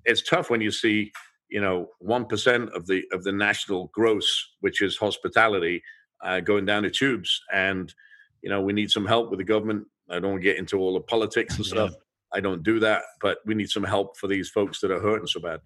it's 0.05 0.23
tough 0.23 0.49
when 0.49 0.61
you 0.61 0.71
see, 0.71 1.11
you 1.49 1.61
know, 1.61 1.89
one 1.99 2.25
percent 2.25 2.71
of 2.75 2.87
the 2.87 3.03
of 3.11 3.23
the 3.23 3.31
national 3.31 3.91
gross, 3.93 4.27
which 4.61 4.81
is 4.81 4.97
hospitality, 4.97 5.83
uh, 6.23 6.39
going 6.41 6.65
down 6.65 6.83
the 6.83 6.89
tubes, 6.91 7.41
and 7.53 7.93
you 8.41 8.49
know, 8.49 8.61
we 8.61 8.73
need 8.73 8.91
some 8.91 9.05
help 9.05 9.29
with 9.29 9.39
the 9.39 9.45
government. 9.45 9.87
I 10.09 10.19
don't 10.19 10.41
get 10.41 10.57
into 10.57 10.79
all 10.79 10.93
the 10.95 11.01
politics 11.01 11.57
and 11.57 11.65
Yeah. 11.73 11.87
stuff. 11.87 11.95
I 12.33 12.41
don't 12.41 12.63
do 12.63 12.79
that, 12.79 13.03
but 13.21 13.39
we 13.45 13.55
need 13.55 13.69
some 13.69 13.83
help 13.83 14.17
for 14.17 14.27
these 14.27 14.49
folks 14.49 14.81
that 14.81 14.91
are 14.91 14.99
hurting 15.01 15.27
so 15.27 15.39
bad. 15.41 15.61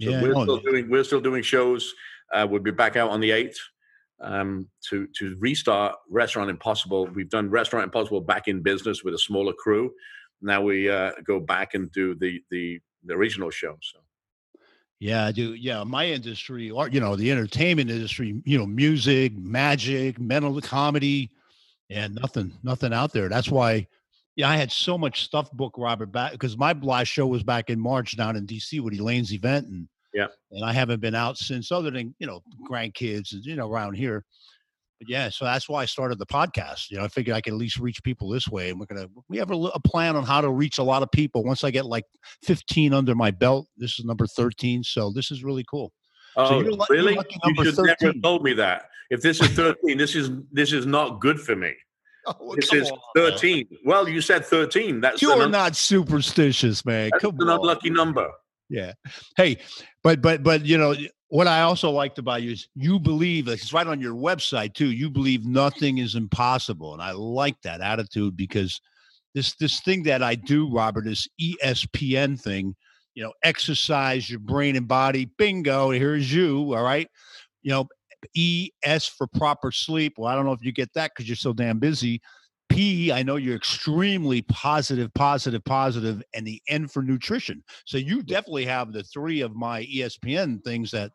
So 0.00 0.10
Yeah, 0.10 0.22
we're 0.22 0.32
no, 0.32 0.42
still 0.42 0.60
doing 0.60 0.90
we're 0.90 1.04
still 1.04 1.20
doing 1.20 1.42
shows. 1.42 1.94
Uh, 2.32 2.46
we'll 2.48 2.60
be 2.60 2.70
back 2.70 2.96
out 2.96 3.10
on 3.10 3.20
the 3.20 3.30
eighth 3.30 3.58
um, 4.20 4.68
to 4.88 5.06
to 5.18 5.36
restart 5.38 5.96
Restaurant 6.08 6.50
Impossible. 6.50 7.06
We've 7.06 7.28
done 7.28 7.50
Restaurant 7.50 7.84
Impossible 7.84 8.20
back 8.20 8.48
in 8.48 8.62
business 8.62 9.02
with 9.04 9.14
a 9.14 9.18
smaller 9.18 9.52
crew. 9.52 9.92
Now 10.42 10.62
we 10.62 10.88
uh, 10.88 11.12
go 11.24 11.40
back 11.40 11.74
and 11.74 11.90
do 11.92 12.14
the 12.14 12.42
the 12.50 12.80
the 13.04 13.14
original 13.14 13.50
show. 13.50 13.76
So 13.82 13.98
Yeah, 14.98 15.26
I 15.26 15.32
do. 15.32 15.54
Yeah, 15.54 15.84
my 15.84 16.06
industry, 16.06 16.70
or 16.70 16.88
you 16.88 17.00
know, 17.00 17.16
the 17.16 17.30
entertainment 17.30 17.90
industry, 17.90 18.42
you 18.44 18.58
know, 18.58 18.66
music, 18.66 19.36
magic, 19.36 20.18
mental 20.18 20.60
comedy, 20.60 21.30
and 21.90 22.14
nothing, 22.14 22.52
nothing 22.62 22.92
out 22.92 23.12
there. 23.12 23.28
That's 23.28 23.50
why, 23.50 23.86
yeah, 24.36 24.48
I 24.48 24.56
had 24.56 24.70
so 24.72 24.96
much 24.96 25.22
stuff 25.24 25.50
booked, 25.52 25.78
Robert, 25.78 26.12
back 26.12 26.32
because 26.32 26.56
my 26.56 26.72
last 26.72 27.08
show 27.08 27.26
was 27.26 27.42
back 27.42 27.70
in 27.70 27.78
March 27.80 28.16
down 28.16 28.36
in 28.36 28.46
DC 28.46 28.80
with 28.80 28.98
Elaine's 28.98 29.32
event, 29.32 29.66
and 29.68 29.88
Yeah. 30.14 30.26
and 30.52 30.64
I 30.64 30.72
haven't 30.72 31.00
been 31.00 31.14
out 31.14 31.36
since, 31.36 31.70
other 31.72 31.90
than 31.90 32.14
you 32.18 32.26
know, 32.26 32.42
grandkids 32.68 33.32
and 33.32 33.44
you 33.44 33.56
know 33.56 33.70
around 33.70 33.94
here. 33.94 34.24
But 34.98 35.08
yeah, 35.08 35.30
so 35.30 35.46
that's 35.46 35.66
why 35.68 35.82
I 35.82 35.86
started 35.86 36.18
the 36.18 36.26
podcast. 36.26 36.90
You 36.90 36.98
know, 36.98 37.04
I 37.04 37.08
figured 37.08 37.34
I 37.34 37.40
could 37.40 37.54
at 37.54 37.58
least 37.58 37.78
reach 37.78 38.02
people 38.02 38.28
this 38.28 38.46
way, 38.48 38.70
and 38.70 38.78
we're 38.78 38.86
gonna 38.86 39.08
we 39.28 39.38
have 39.38 39.50
a, 39.50 39.54
a 39.56 39.80
plan 39.80 40.14
on 40.16 40.24
how 40.24 40.40
to 40.40 40.50
reach 40.50 40.78
a 40.78 40.82
lot 40.82 41.02
of 41.02 41.10
people. 41.10 41.42
Once 41.42 41.64
I 41.64 41.70
get 41.70 41.86
like 41.86 42.04
15 42.44 42.92
under 42.94 43.14
my 43.14 43.30
belt, 43.30 43.66
this 43.76 43.98
is 43.98 44.04
number 44.04 44.26
13, 44.26 44.82
so 44.84 45.10
this 45.10 45.30
is 45.30 45.42
really 45.42 45.64
cool. 45.70 45.92
Oh, 46.36 46.60
you're 46.60 46.70
lu- 46.70 46.76
you're 46.76 46.86
really? 46.90 47.14
You 47.14 47.38
number 47.44 47.64
should 47.64 47.74
13. 47.76 47.94
have 48.08 48.22
told 48.22 48.44
me 48.44 48.52
that. 48.54 48.84
If 49.10 49.22
this 49.22 49.40
is 49.40 49.48
13, 49.50 49.98
this 49.98 50.14
is 50.14 50.30
this 50.52 50.72
is 50.72 50.86
not 50.86 51.20
good 51.20 51.40
for 51.40 51.56
me. 51.56 51.72
Oh, 52.40 52.54
This 52.56 52.72
is 52.72 52.90
on, 52.90 52.98
man. 53.16 53.30
13. 53.32 53.68
Well, 53.84 54.08
you 54.08 54.20
said 54.20 54.44
13. 54.44 55.00
That's 55.00 55.20
You're 55.22 55.42
un- 55.42 55.50
not 55.50 55.76
superstitious, 55.76 56.84
man. 56.84 57.10
that's 57.12 57.22
Come 57.22 57.36
an 57.40 57.48
on. 57.48 57.60
unlucky 57.60 57.90
number. 57.90 58.30
Yeah. 58.68 58.92
Hey, 59.36 59.58
but 60.04 60.22
but 60.22 60.42
but 60.44 60.64
you 60.64 60.78
know 60.78 60.94
what 61.28 61.46
I 61.48 61.62
also 61.62 61.90
liked 61.90 62.18
about 62.18 62.42
you 62.42 62.52
is 62.52 62.68
you 62.74 62.98
believe 63.00 63.48
like 63.48 63.58
it's 63.60 63.72
right 63.72 63.86
on 63.86 64.00
your 64.00 64.14
website 64.14 64.74
too. 64.74 64.92
You 64.92 65.10
believe 65.10 65.44
nothing 65.44 65.98
is 65.98 66.14
impossible, 66.14 66.92
and 66.92 67.02
I 67.02 67.10
like 67.12 67.60
that 67.62 67.80
attitude 67.80 68.36
because 68.36 68.80
this 69.34 69.54
this 69.56 69.80
thing 69.80 70.04
that 70.04 70.22
I 70.22 70.36
do, 70.36 70.70
Robert, 70.70 71.06
is 71.08 71.28
E 71.38 71.56
ESPN 71.64 72.40
thing. 72.40 72.76
You 73.14 73.24
know, 73.24 73.32
exercise 73.42 74.30
your 74.30 74.38
brain 74.38 74.76
and 74.76 74.86
body. 74.86 75.28
Bingo. 75.36 75.90
Here's 75.90 76.32
you. 76.32 76.72
All 76.74 76.82
right. 76.84 77.08
You 77.62 77.72
know, 77.72 77.88
E 78.34 78.70
S 78.82 79.06
for 79.06 79.26
proper 79.26 79.72
sleep. 79.72 80.14
Well, 80.18 80.30
I 80.30 80.34
don't 80.34 80.44
know 80.44 80.52
if 80.52 80.64
you 80.64 80.72
get 80.72 80.92
that 80.94 81.12
because 81.14 81.28
you're 81.28 81.36
so 81.36 81.52
damn 81.52 81.78
busy. 81.78 82.20
P, 82.68 83.10
I 83.10 83.24
know 83.24 83.34
you're 83.36 83.56
extremely 83.56 84.42
positive, 84.42 85.12
positive, 85.14 85.64
positive, 85.64 86.22
and 86.34 86.46
the 86.46 86.62
N 86.68 86.86
for 86.86 87.02
nutrition. 87.02 87.64
So 87.84 87.98
you 87.98 88.22
definitely 88.22 88.64
have 88.66 88.92
the 88.92 89.02
three 89.02 89.40
of 89.40 89.56
my 89.56 89.84
ESPN 89.84 90.62
things 90.62 90.92
that, 90.92 91.10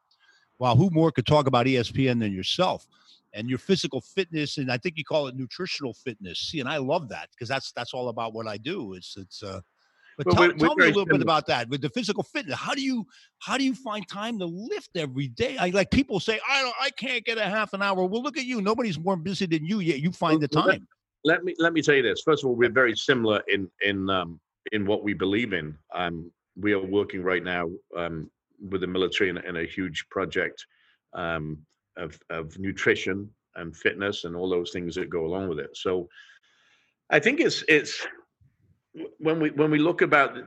wow, 0.59 0.75
who 0.75 0.89
more 0.91 1.11
could 1.11 1.25
talk 1.25 1.47
about 1.47 1.65
ESPN 1.65 2.19
than 2.19 2.33
yourself? 2.33 2.85
And 3.33 3.49
your 3.49 3.59
physical 3.59 3.99
fitness, 4.01 4.57
and 4.57 4.71
I 4.71 4.77
think 4.77 4.97
you 4.97 5.03
call 5.03 5.27
it 5.27 5.35
nutritional 5.35 5.93
fitness. 5.93 6.39
See, 6.39 6.61
and 6.61 6.69
I 6.69 6.77
love 6.77 7.09
that 7.09 7.29
because 7.31 7.49
that's 7.49 7.73
that's 7.73 7.93
all 7.93 8.07
about 8.07 8.33
what 8.33 8.47
I 8.47 8.55
do. 8.55 8.93
It's 8.93 9.17
it's 9.17 9.43
uh 9.43 9.59
but 10.17 10.25
Well, 10.27 10.35
tell, 10.35 10.43
we're- 10.47 10.53
we're 10.57 10.67
tell 10.67 10.75
me 10.75 10.83
a 10.85 10.87
little 10.87 11.05
bit 11.05 11.21
about 11.21 11.45
that 11.47 11.69
with 11.69 11.81
the 11.81 11.89
physical 11.89 12.23
fitness. 12.23 12.55
How 12.55 12.73
do 12.73 12.81
you 12.81 13.05
how 13.39 13.57
do 13.57 13.63
you 13.63 13.75
find 13.75 14.07
time 14.07 14.39
to 14.39 14.45
lift 14.45 14.91
every 14.95 15.27
day? 15.29 15.57
I 15.57 15.69
like 15.69 15.91
people 15.91 16.19
say, 16.19 16.39
I 16.49 16.61
don't 16.61 16.75
I 16.79 16.89
can't 16.91 17.23
get 17.25 17.37
a 17.37 17.43
half 17.45 17.73
an 17.73 17.81
hour. 17.81 18.05
Well, 18.05 18.21
look 18.23 18.37
at 18.37 18.45
you. 18.45 18.61
Nobody's 18.61 18.99
more 18.99 19.15
busy 19.17 19.45
than 19.45 19.65
you, 19.65 19.79
yet 19.79 19.99
you 19.99 20.11
find 20.11 20.41
the 20.41 20.49
well, 20.53 20.65
that- 20.67 20.71
time. 20.73 20.87
let 21.23 21.43
me 21.43 21.53
let 21.59 21.73
me 21.73 21.81
tell 21.81 21.95
you 21.95 22.03
this. 22.03 22.21
First 22.21 22.43
of 22.43 22.49
all, 22.49 22.55
we're 22.55 22.69
very 22.69 22.95
similar 22.95 23.41
in 23.47 23.69
in 23.81 24.09
um, 24.09 24.39
in 24.71 24.85
what 24.85 25.03
we 25.03 25.13
believe 25.13 25.53
in. 25.53 25.77
Um, 25.93 26.31
we 26.57 26.73
are 26.73 26.79
working 26.79 27.21
right 27.21 27.43
now 27.43 27.69
um, 27.97 28.31
with 28.69 28.81
the 28.81 28.87
military 28.87 29.29
in, 29.29 29.37
in 29.39 29.57
a 29.57 29.65
huge 29.65 30.05
project 30.09 30.65
um, 31.13 31.57
of 31.97 32.17
of 32.29 32.57
nutrition 32.59 33.29
and 33.55 33.75
fitness 33.75 34.23
and 34.25 34.35
all 34.35 34.49
those 34.49 34.71
things 34.71 34.95
that 34.95 35.09
go 35.09 35.25
along 35.25 35.47
with 35.49 35.59
it. 35.59 35.75
So, 35.75 36.09
I 37.09 37.19
think 37.19 37.39
it's 37.39 37.63
it's 37.67 38.05
when 39.19 39.39
we 39.39 39.51
when 39.51 39.71
we 39.71 39.79
look 39.79 40.01
about 40.01 40.37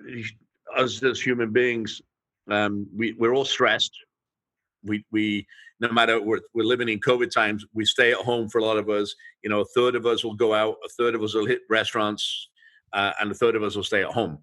us 0.76 1.02
as 1.02 1.20
human 1.20 1.52
beings, 1.52 2.00
um, 2.50 2.86
we 2.96 3.12
we're 3.12 3.34
all 3.34 3.44
stressed. 3.44 3.92
We 4.82 5.04
we 5.10 5.46
no 5.80 5.90
matter 5.90 6.20
we're, 6.20 6.40
we're 6.54 6.64
living 6.64 6.88
in 6.88 7.00
COVID 7.00 7.30
times, 7.30 7.64
we 7.72 7.84
stay 7.84 8.12
at 8.12 8.18
home 8.18 8.48
for 8.48 8.58
a 8.58 8.64
lot 8.64 8.78
of 8.78 8.88
us. 8.88 9.14
You 9.42 9.50
know, 9.50 9.60
a 9.60 9.66
third 9.66 9.94
of 9.94 10.06
us 10.06 10.24
will 10.24 10.34
go 10.34 10.54
out, 10.54 10.76
a 10.84 10.88
third 10.88 11.14
of 11.14 11.22
us 11.22 11.34
will 11.34 11.46
hit 11.46 11.60
restaurants, 11.68 12.48
uh, 12.92 13.12
and 13.20 13.30
a 13.30 13.34
third 13.34 13.54
of 13.56 13.62
us 13.62 13.76
will 13.76 13.84
stay 13.84 14.02
at 14.02 14.10
home. 14.10 14.38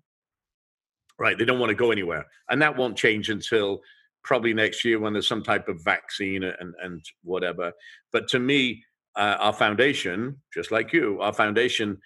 Right? 1.17 1.37
They 1.37 1.45
don't 1.45 1.59
want 1.59 1.69
to 1.69 1.75
go 1.75 1.91
anywhere, 1.91 2.25
and 2.49 2.61
that 2.61 2.75
won't 2.75 2.97
change 2.97 3.29
until 3.29 3.81
probably 4.23 4.53
next 4.53 4.83
year 4.83 4.99
when 4.99 5.13
there's 5.13 5.27
some 5.27 5.43
type 5.43 5.67
of 5.67 5.83
vaccine 5.83 6.43
and 6.43 6.73
and 6.81 7.03
whatever. 7.23 7.71
But 8.11 8.27
to 8.29 8.39
me, 8.39 8.83
uh, 9.15 9.37
our 9.39 9.53
foundation, 9.53 10.41
just 10.53 10.71
like 10.71 10.91
you, 10.93 11.21
our 11.21 11.33
foundation 11.33 11.97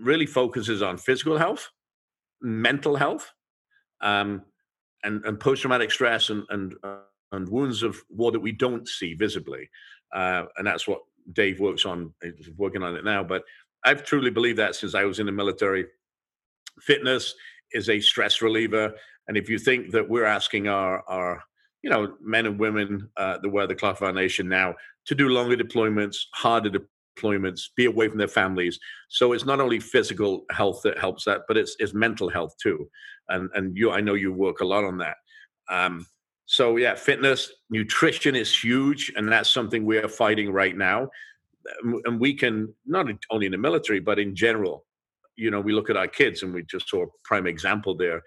really 0.00 0.26
focuses 0.26 0.82
on 0.82 0.96
physical 0.96 1.36
health, 1.36 1.68
mental 2.40 2.96
health, 2.96 3.32
um, 4.00 4.42
and 5.04 5.24
and 5.24 5.38
post 5.38 5.62
traumatic 5.62 5.90
stress 5.90 6.30
and 6.30 6.44
and 6.50 6.74
uh, 6.82 6.98
and 7.32 7.48
wounds 7.48 7.82
of 7.82 7.96
war 8.08 8.32
that 8.32 8.40
we 8.40 8.52
don't 8.52 8.88
see 8.88 9.14
visibly, 9.14 9.68
uh, 10.14 10.44
and 10.56 10.66
that's 10.66 10.88
what 10.88 11.00
Dave 11.32 11.60
works 11.60 11.84
on. 11.84 12.12
He's 12.22 12.50
working 12.56 12.82
on 12.82 12.96
it 12.96 13.04
now, 13.04 13.22
but 13.22 13.42
I've 13.84 14.04
truly 14.04 14.30
believed 14.30 14.58
that 14.58 14.74
since 14.74 14.94
I 14.94 15.04
was 15.04 15.20
in 15.20 15.26
the 15.26 15.32
military. 15.32 15.86
Fitness 16.80 17.34
is 17.72 17.88
a 17.88 18.00
stress 18.00 18.42
reliever, 18.42 18.92
and 19.28 19.36
if 19.36 19.48
you 19.48 19.58
think 19.58 19.90
that 19.92 20.08
we're 20.08 20.24
asking 20.24 20.68
our 20.68 21.02
our 21.08 21.42
you 21.82 21.90
know 21.90 22.14
men 22.20 22.46
and 22.46 22.58
women 22.58 23.08
uh, 23.16 23.38
that 23.38 23.48
wear 23.48 23.66
the 23.66 23.74
cloth 23.74 23.98
of 23.98 24.06
our 24.06 24.12
nation 24.12 24.48
now 24.48 24.74
to 25.06 25.14
do 25.14 25.28
longer 25.28 25.56
deployments, 25.56 26.16
harder 26.32 26.70
deployments, 27.20 27.68
be 27.76 27.86
away 27.86 28.08
from 28.08 28.18
their 28.18 28.28
families, 28.28 28.78
so 29.08 29.32
it's 29.32 29.44
not 29.44 29.60
only 29.60 29.80
physical 29.80 30.44
health 30.50 30.80
that 30.84 30.98
helps 30.98 31.24
that, 31.24 31.42
but 31.48 31.56
it's 31.56 31.76
it's 31.78 31.94
mental 31.94 32.28
health 32.28 32.54
too. 32.62 32.88
And 33.28 33.50
and 33.54 33.76
you, 33.76 33.90
I 33.90 34.00
know 34.00 34.14
you 34.14 34.32
work 34.32 34.60
a 34.60 34.66
lot 34.66 34.84
on 34.84 34.98
that. 34.98 35.16
Um, 35.68 36.06
so 36.46 36.76
yeah, 36.76 36.94
fitness, 36.96 37.52
nutrition 37.70 38.34
is 38.34 38.64
huge, 38.64 39.12
and 39.16 39.30
that's 39.30 39.50
something 39.50 39.84
we 39.84 39.98
are 39.98 40.08
fighting 40.08 40.50
right 40.52 40.76
now. 40.76 41.08
Um, 41.84 42.00
And 42.04 42.20
we 42.20 42.34
can 42.34 42.74
not 42.84 43.06
only 43.30 43.46
in 43.46 43.52
the 43.52 43.58
military, 43.58 44.00
but 44.00 44.18
in 44.18 44.34
general. 44.34 44.84
You 45.36 45.50
know, 45.50 45.60
we 45.60 45.72
look 45.72 45.90
at 45.90 45.96
our 45.96 46.08
kids, 46.08 46.42
and 46.42 46.52
we 46.52 46.64
just 46.64 46.88
saw 46.88 47.04
a 47.04 47.12
prime 47.24 47.46
example 47.46 47.96
there. 47.96 48.22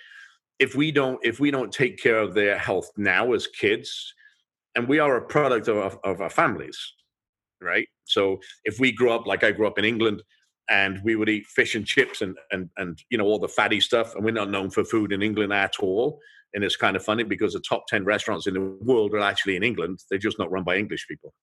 If 0.60 0.76
we 0.76 0.92
don't, 0.92 1.20
if 1.24 1.40
we 1.40 1.52
don't 1.52 1.72
take 1.72 1.98
care 1.98 2.20
of 2.20 2.34
their 2.34 2.58
health 2.58 2.90
now 2.96 3.34
as 3.34 3.48
kids, 3.48 4.14
and 4.76 4.88
we 4.88 5.00
are 5.00 5.18
a 5.18 5.28
product 5.28 5.68
of, 5.68 6.00
of 6.04 6.22
our 6.22 6.30
families, 6.30 6.78
right? 7.64 7.88
So 8.06 8.40
if 8.66 8.80
we 8.80 8.92
grew 8.92 9.12
up 9.12 9.26
like 9.26 9.44
I 9.44 9.52
grew 9.52 9.68
up 9.68 9.80
in 9.80 9.86
England, 9.86 10.22
and 10.70 11.02
we 11.04 11.16
would 11.16 11.30
eat 11.30 11.46
fish 11.46 11.76
and 11.76 11.86
chips 11.86 12.22
and 12.22 12.38
and 12.52 12.70
and 12.78 12.98
you 13.10 13.18
know 13.18 13.26
all 13.26 13.40
the 13.40 13.48
fatty 13.48 13.80
stuff, 13.80 14.16
and 14.16 14.24
we're 14.24 14.32
not 14.32 14.50
known 14.50 14.70
for 14.70 14.84
food 14.84 15.12
in 15.12 15.22
England 15.22 15.54
at 15.54 15.76
all. 15.80 16.20
And 16.54 16.64
it's 16.64 16.76
kind 16.76 16.96
of 16.96 17.04
funny 17.04 17.24
because 17.24 17.54
the 17.54 17.60
top 17.62 17.86
ten 17.88 18.06
restaurants 18.06 18.48
in 18.48 18.54
the 18.54 18.78
world 18.82 19.14
are 19.14 19.20
actually 19.20 19.56
in 19.56 19.64
England. 19.64 20.00
They're 20.10 20.20
just 20.20 20.40
not 20.40 20.52
run 20.52 20.64
by 20.64 20.78
English 20.78 21.08
people. 21.08 21.34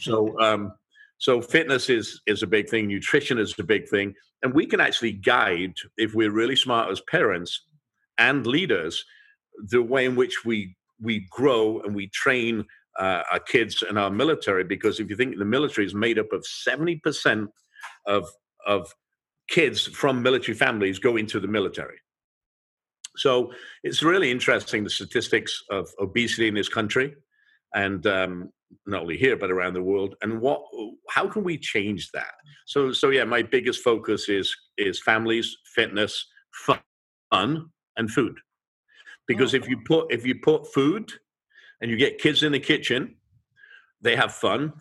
So 0.00 0.38
um, 0.40 0.72
so 1.18 1.40
fitness 1.40 1.90
is 1.90 2.20
is 2.26 2.42
a 2.42 2.46
big 2.46 2.68
thing. 2.68 2.86
Nutrition 2.86 3.38
is 3.38 3.54
a 3.58 3.64
big 3.64 3.88
thing, 3.88 4.14
and 4.42 4.54
we 4.54 4.66
can 4.66 4.80
actually 4.80 5.12
guide 5.12 5.74
if 5.96 6.14
we're 6.14 6.32
really 6.32 6.56
smart 6.56 6.90
as 6.90 7.00
parents 7.10 7.64
and 8.18 8.46
leaders 8.46 9.04
the 9.70 9.82
way 9.82 10.04
in 10.04 10.16
which 10.16 10.44
we 10.44 10.76
we 11.00 11.26
grow 11.30 11.80
and 11.80 11.94
we 11.94 12.08
train 12.08 12.64
uh, 12.98 13.22
our 13.32 13.40
kids 13.40 13.82
and 13.82 13.98
our 13.98 14.10
military. 14.10 14.64
Because 14.64 15.00
if 15.00 15.08
you 15.10 15.16
think 15.16 15.38
the 15.38 15.44
military 15.44 15.86
is 15.86 15.94
made 15.94 16.18
up 16.18 16.32
of 16.32 16.46
seventy 16.46 16.96
percent 16.96 17.50
of 18.06 18.28
of 18.66 18.92
kids 19.48 19.86
from 19.86 20.22
military 20.22 20.56
families 20.56 20.98
go 20.98 21.16
into 21.16 21.40
the 21.40 21.48
military. 21.48 21.98
So 23.16 23.52
it's 23.82 24.02
really 24.02 24.30
interesting 24.30 24.84
the 24.84 24.90
statistics 24.90 25.64
of 25.70 25.88
obesity 25.98 26.48
in 26.48 26.54
this 26.54 26.68
country, 26.68 27.14
and 27.74 28.06
um, 28.06 28.50
not 28.86 29.02
only 29.02 29.16
here 29.16 29.36
but 29.36 29.50
around 29.50 29.74
the 29.74 29.82
world. 29.82 30.14
And 30.22 30.40
what, 30.40 30.62
how 31.08 31.26
can 31.28 31.42
we 31.42 31.58
change 31.58 32.10
that? 32.12 32.34
So, 32.66 32.92
so 32.92 33.10
yeah, 33.10 33.24
my 33.24 33.42
biggest 33.42 33.82
focus 33.82 34.28
is 34.28 34.54
is 34.76 35.02
families, 35.02 35.56
fitness, 35.74 36.26
fun, 36.52 36.80
and 37.96 38.10
food. 38.10 38.38
Because 39.26 39.54
if 39.54 39.68
you 39.68 39.78
put 39.84 40.12
if 40.12 40.24
you 40.24 40.36
put 40.40 40.72
food, 40.72 41.10
and 41.80 41.90
you 41.90 41.96
get 41.96 42.18
kids 42.18 42.42
in 42.42 42.52
the 42.52 42.60
kitchen, 42.60 43.16
they 44.00 44.16
have 44.16 44.34
fun, 44.34 44.72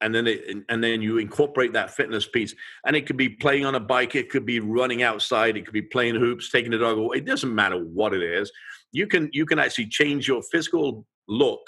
and 0.00 0.14
then 0.14 0.26
it, 0.26 0.64
and 0.68 0.82
then 0.82 1.02
you 1.02 1.18
incorporate 1.18 1.72
that 1.74 1.90
fitness 1.90 2.26
piece. 2.26 2.54
And 2.84 2.96
it 2.96 3.06
could 3.06 3.16
be 3.16 3.28
playing 3.28 3.66
on 3.66 3.74
a 3.74 3.80
bike 3.80 4.14
it 4.14 4.30
could 4.30 4.46
be 4.46 4.60
running 4.60 5.02
outside 5.02 5.56
it 5.56 5.64
could 5.64 5.74
be 5.74 5.82
playing 5.82 6.16
hoops 6.16 6.50
taking 6.50 6.70
the 6.70 6.78
dog 6.78 6.98
away 6.98 7.18
it 7.18 7.24
doesn't 7.24 7.54
matter 7.54 7.78
what 7.78 8.14
it 8.14 8.22
is. 8.22 8.50
You 8.92 9.06
can 9.06 9.28
you 9.32 9.46
can 9.46 9.58
actually 9.58 9.86
change 9.86 10.26
your 10.26 10.42
physical 10.50 11.06
look 11.28 11.60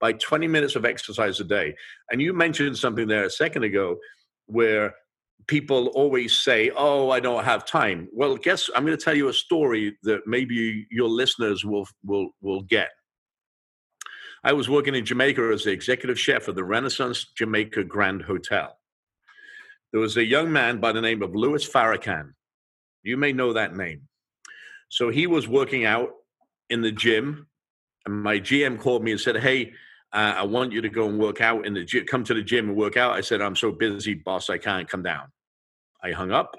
by 0.00 0.12
20 0.12 0.46
minutes 0.48 0.76
of 0.76 0.84
exercise 0.84 1.40
a 1.40 1.44
day. 1.44 1.74
And 2.10 2.20
you 2.20 2.32
mentioned 2.32 2.76
something 2.76 3.08
there 3.08 3.24
a 3.24 3.30
second 3.30 3.64
ago 3.64 3.96
where 4.46 4.94
people 5.46 5.88
always 5.88 6.36
say 6.38 6.70
oh 6.76 7.10
i 7.10 7.20
don't 7.20 7.44
have 7.44 7.64
time. 7.64 8.08
Well 8.12 8.36
guess 8.36 8.70
i'm 8.74 8.86
going 8.86 8.96
to 8.96 9.04
tell 9.04 9.16
you 9.16 9.28
a 9.28 9.34
story 9.34 9.96
that 10.04 10.20
maybe 10.26 10.86
your 10.90 11.08
listeners 11.08 11.64
will 11.64 11.86
will 12.04 12.30
will 12.40 12.62
get 12.62 12.90
I 14.46 14.52
was 14.52 14.68
working 14.68 14.94
in 14.94 15.06
Jamaica 15.06 15.52
as 15.54 15.64
the 15.64 15.70
executive 15.70 16.20
chef 16.20 16.48
of 16.48 16.54
the 16.54 16.64
Renaissance 16.64 17.24
Jamaica 17.34 17.84
Grand 17.84 18.20
Hotel. 18.20 18.76
There 19.90 20.02
was 20.02 20.18
a 20.18 20.24
young 20.24 20.52
man 20.52 20.80
by 20.80 20.92
the 20.92 21.00
name 21.00 21.22
of 21.22 21.34
Louis 21.34 21.66
Farrakhan. 21.66 22.34
You 23.02 23.16
may 23.16 23.32
know 23.32 23.54
that 23.54 23.74
name. 23.74 24.02
So 24.90 25.08
he 25.08 25.26
was 25.26 25.48
working 25.48 25.86
out 25.86 26.10
in 26.68 26.82
the 26.82 26.92
gym, 26.92 27.46
and 28.04 28.22
my 28.22 28.38
GM 28.38 28.78
called 28.78 29.02
me 29.02 29.12
and 29.12 29.20
said, 29.20 29.38
Hey, 29.38 29.72
uh, 30.12 30.34
I 30.36 30.42
want 30.42 30.72
you 30.72 30.82
to 30.82 30.90
go 30.90 31.08
and 31.08 31.18
work 31.18 31.40
out 31.40 31.64
in 31.64 31.72
the 31.72 31.82
gym, 31.82 32.04
come 32.04 32.22
to 32.24 32.34
the 32.34 32.42
gym 32.42 32.68
and 32.68 32.76
work 32.76 32.98
out. 32.98 33.12
I 33.12 33.22
said, 33.22 33.40
I'm 33.40 33.56
so 33.56 33.72
busy, 33.72 34.12
boss, 34.12 34.50
I 34.50 34.58
can't 34.58 34.86
come 34.86 35.02
down. 35.02 35.32
I 36.02 36.10
hung 36.12 36.32
up. 36.32 36.54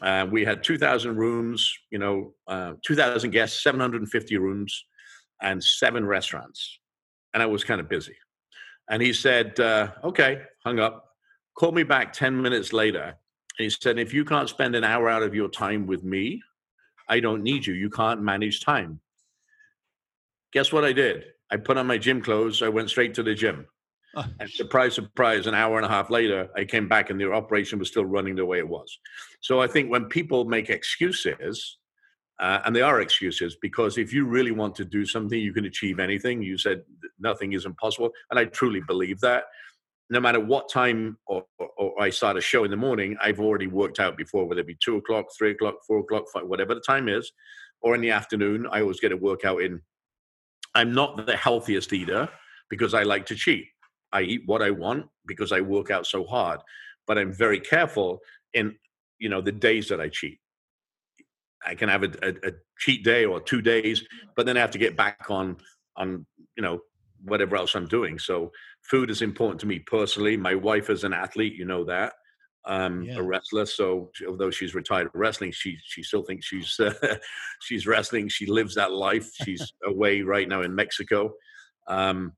Uh, 0.00 0.28
we 0.30 0.44
had 0.44 0.62
2,000 0.62 1.16
rooms, 1.16 1.72
you 1.90 1.98
know, 1.98 2.34
uh, 2.46 2.74
2,000 2.86 3.32
guests, 3.32 3.64
750 3.64 4.38
rooms, 4.38 4.84
and 5.42 5.62
seven 5.62 6.06
restaurants 6.06 6.78
and 7.34 7.42
I 7.42 7.46
was 7.46 7.64
kind 7.64 7.80
of 7.80 7.88
busy. 7.88 8.14
And 8.88 9.02
he 9.02 9.12
said, 9.12 9.58
uh, 9.60 9.88
okay, 10.04 10.42
hung 10.64 10.78
up, 10.78 11.04
called 11.58 11.74
me 11.74 11.82
back 11.82 12.12
10 12.12 12.40
minutes 12.40 12.72
later. 12.72 13.02
And 13.02 13.64
he 13.64 13.70
said, 13.70 13.98
if 13.98 14.14
you 14.14 14.24
can't 14.24 14.48
spend 14.48 14.74
an 14.74 14.84
hour 14.84 15.08
out 15.08 15.22
of 15.22 15.34
your 15.34 15.48
time 15.48 15.86
with 15.86 16.04
me, 16.04 16.42
I 17.08 17.20
don't 17.20 17.42
need 17.42 17.66
you. 17.66 17.74
You 17.74 17.90
can't 17.90 18.22
manage 18.22 18.60
time. 18.60 19.00
Guess 20.52 20.72
what 20.72 20.84
I 20.84 20.92
did? 20.92 21.24
I 21.50 21.56
put 21.56 21.76
on 21.76 21.86
my 21.86 21.98
gym 21.98 22.22
clothes. 22.22 22.62
I 22.62 22.68
went 22.68 22.88
straight 22.90 23.14
to 23.14 23.22
the 23.22 23.34
gym. 23.34 23.66
Oh, 24.16 24.24
And 24.38 24.48
surprise, 24.48 24.94
surprise, 24.94 25.48
an 25.48 25.56
hour 25.56 25.76
and 25.76 25.84
a 25.84 25.88
half 25.88 26.08
later, 26.08 26.48
I 26.56 26.64
came 26.64 26.86
back 26.86 27.10
and 27.10 27.20
the 27.20 27.32
operation 27.32 27.80
was 27.80 27.88
still 27.88 28.04
running 28.04 28.36
the 28.36 28.46
way 28.46 28.58
it 28.58 28.68
was. 28.68 28.96
So 29.40 29.60
I 29.60 29.66
think 29.66 29.90
when 29.90 30.04
people 30.04 30.44
make 30.44 30.70
excuses, 30.70 31.78
uh, 32.40 32.60
and 32.64 32.74
they 32.74 32.82
are 32.82 33.00
excuses, 33.00 33.56
because 33.60 33.96
if 33.96 34.12
you 34.12 34.26
really 34.26 34.50
want 34.50 34.74
to 34.76 34.84
do 34.84 35.06
something, 35.06 35.38
you 35.38 35.52
can 35.52 35.66
achieve 35.66 36.00
anything. 36.00 36.42
You 36.42 36.58
said 36.58 36.82
nothing 37.18 37.52
is 37.52 37.64
impossible. 37.64 38.10
And 38.30 38.38
I 38.38 38.46
truly 38.46 38.80
believe 38.80 39.20
that. 39.20 39.44
No 40.10 40.20
matter 40.20 40.40
what 40.40 40.68
time 40.68 41.16
or, 41.26 41.44
or, 41.58 41.68
or 41.78 42.02
I 42.02 42.10
start 42.10 42.36
a 42.36 42.40
show 42.40 42.64
in 42.64 42.70
the 42.70 42.76
morning, 42.76 43.16
I've 43.22 43.40
already 43.40 43.68
worked 43.68 44.00
out 44.00 44.16
before, 44.16 44.46
whether 44.46 44.60
it 44.60 44.66
be 44.66 44.76
two 44.84 44.96
o'clock, 44.96 45.26
three 45.36 45.52
o'clock, 45.52 45.76
four 45.86 46.00
o'clock, 46.00 46.24
five, 46.32 46.46
whatever 46.46 46.74
the 46.74 46.80
time 46.80 47.08
is, 47.08 47.32
or 47.80 47.94
in 47.94 48.00
the 48.00 48.10
afternoon, 48.10 48.66
I 48.70 48.80
always 48.80 49.00
get 49.00 49.12
a 49.12 49.16
workout 49.16 49.62
in. 49.62 49.80
I'm 50.74 50.92
not 50.92 51.26
the 51.26 51.36
healthiest 51.36 51.92
eater 51.92 52.28
because 52.68 52.94
I 52.94 53.04
like 53.04 53.26
to 53.26 53.34
cheat. 53.34 53.66
I 54.12 54.22
eat 54.22 54.42
what 54.46 54.60
I 54.60 54.70
want 54.70 55.06
because 55.26 55.52
I 55.52 55.60
work 55.60 55.90
out 55.90 56.06
so 56.06 56.24
hard. 56.24 56.60
But 57.06 57.16
I'm 57.16 57.32
very 57.32 57.60
careful 57.60 58.20
in 58.54 58.74
you 59.18 59.28
know 59.28 59.40
the 59.40 59.52
days 59.52 59.88
that 59.88 60.00
I 60.00 60.08
cheat. 60.08 60.38
I 61.66 61.74
can 61.74 61.88
have 61.88 62.02
a, 62.02 62.10
a, 62.22 62.48
a 62.48 62.52
cheat 62.78 63.04
day 63.04 63.24
or 63.24 63.40
two 63.40 63.62
days, 63.62 64.04
but 64.36 64.46
then 64.46 64.56
I 64.56 64.60
have 64.60 64.70
to 64.72 64.78
get 64.78 64.96
back 64.96 65.30
on 65.30 65.56
on 65.96 66.26
you 66.56 66.62
know 66.62 66.80
whatever 67.22 67.56
else 67.56 67.74
I'm 67.74 67.86
doing. 67.88 68.18
So 68.18 68.52
food 68.82 69.10
is 69.10 69.22
important 69.22 69.60
to 69.60 69.66
me 69.66 69.78
personally. 69.78 70.36
My 70.36 70.54
wife 70.54 70.90
is 70.90 71.04
an 71.04 71.12
athlete, 71.14 71.54
you 71.54 71.64
know 71.64 71.84
that. 71.84 72.12
Um, 72.66 73.02
Yeah. 73.02 73.16
a 73.18 73.22
wrestler. 73.22 73.66
So 73.66 74.10
although 74.28 74.50
she's 74.50 74.74
retired 74.74 75.10
wrestling, 75.14 75.52
she 75.52 75.78
she 75.84 76.02
still 76.02 76.22
thinks 76.22 76.46
she's 76.46 76.78
uh, 76.80 76.92
she's 77.60 77.86
wrestling. 77.86 78.28
She 78.28 78.46
lives 78.46 78.74
that 78.74 78.92
life. 78.92 79.30
She's 79.34 79.72
away 79.84 80.22
right 80.22 80.48
now 80.48 80.62
in 80.62 80.74
Mexico. 80.74 81.34
Um, 81.86 82.32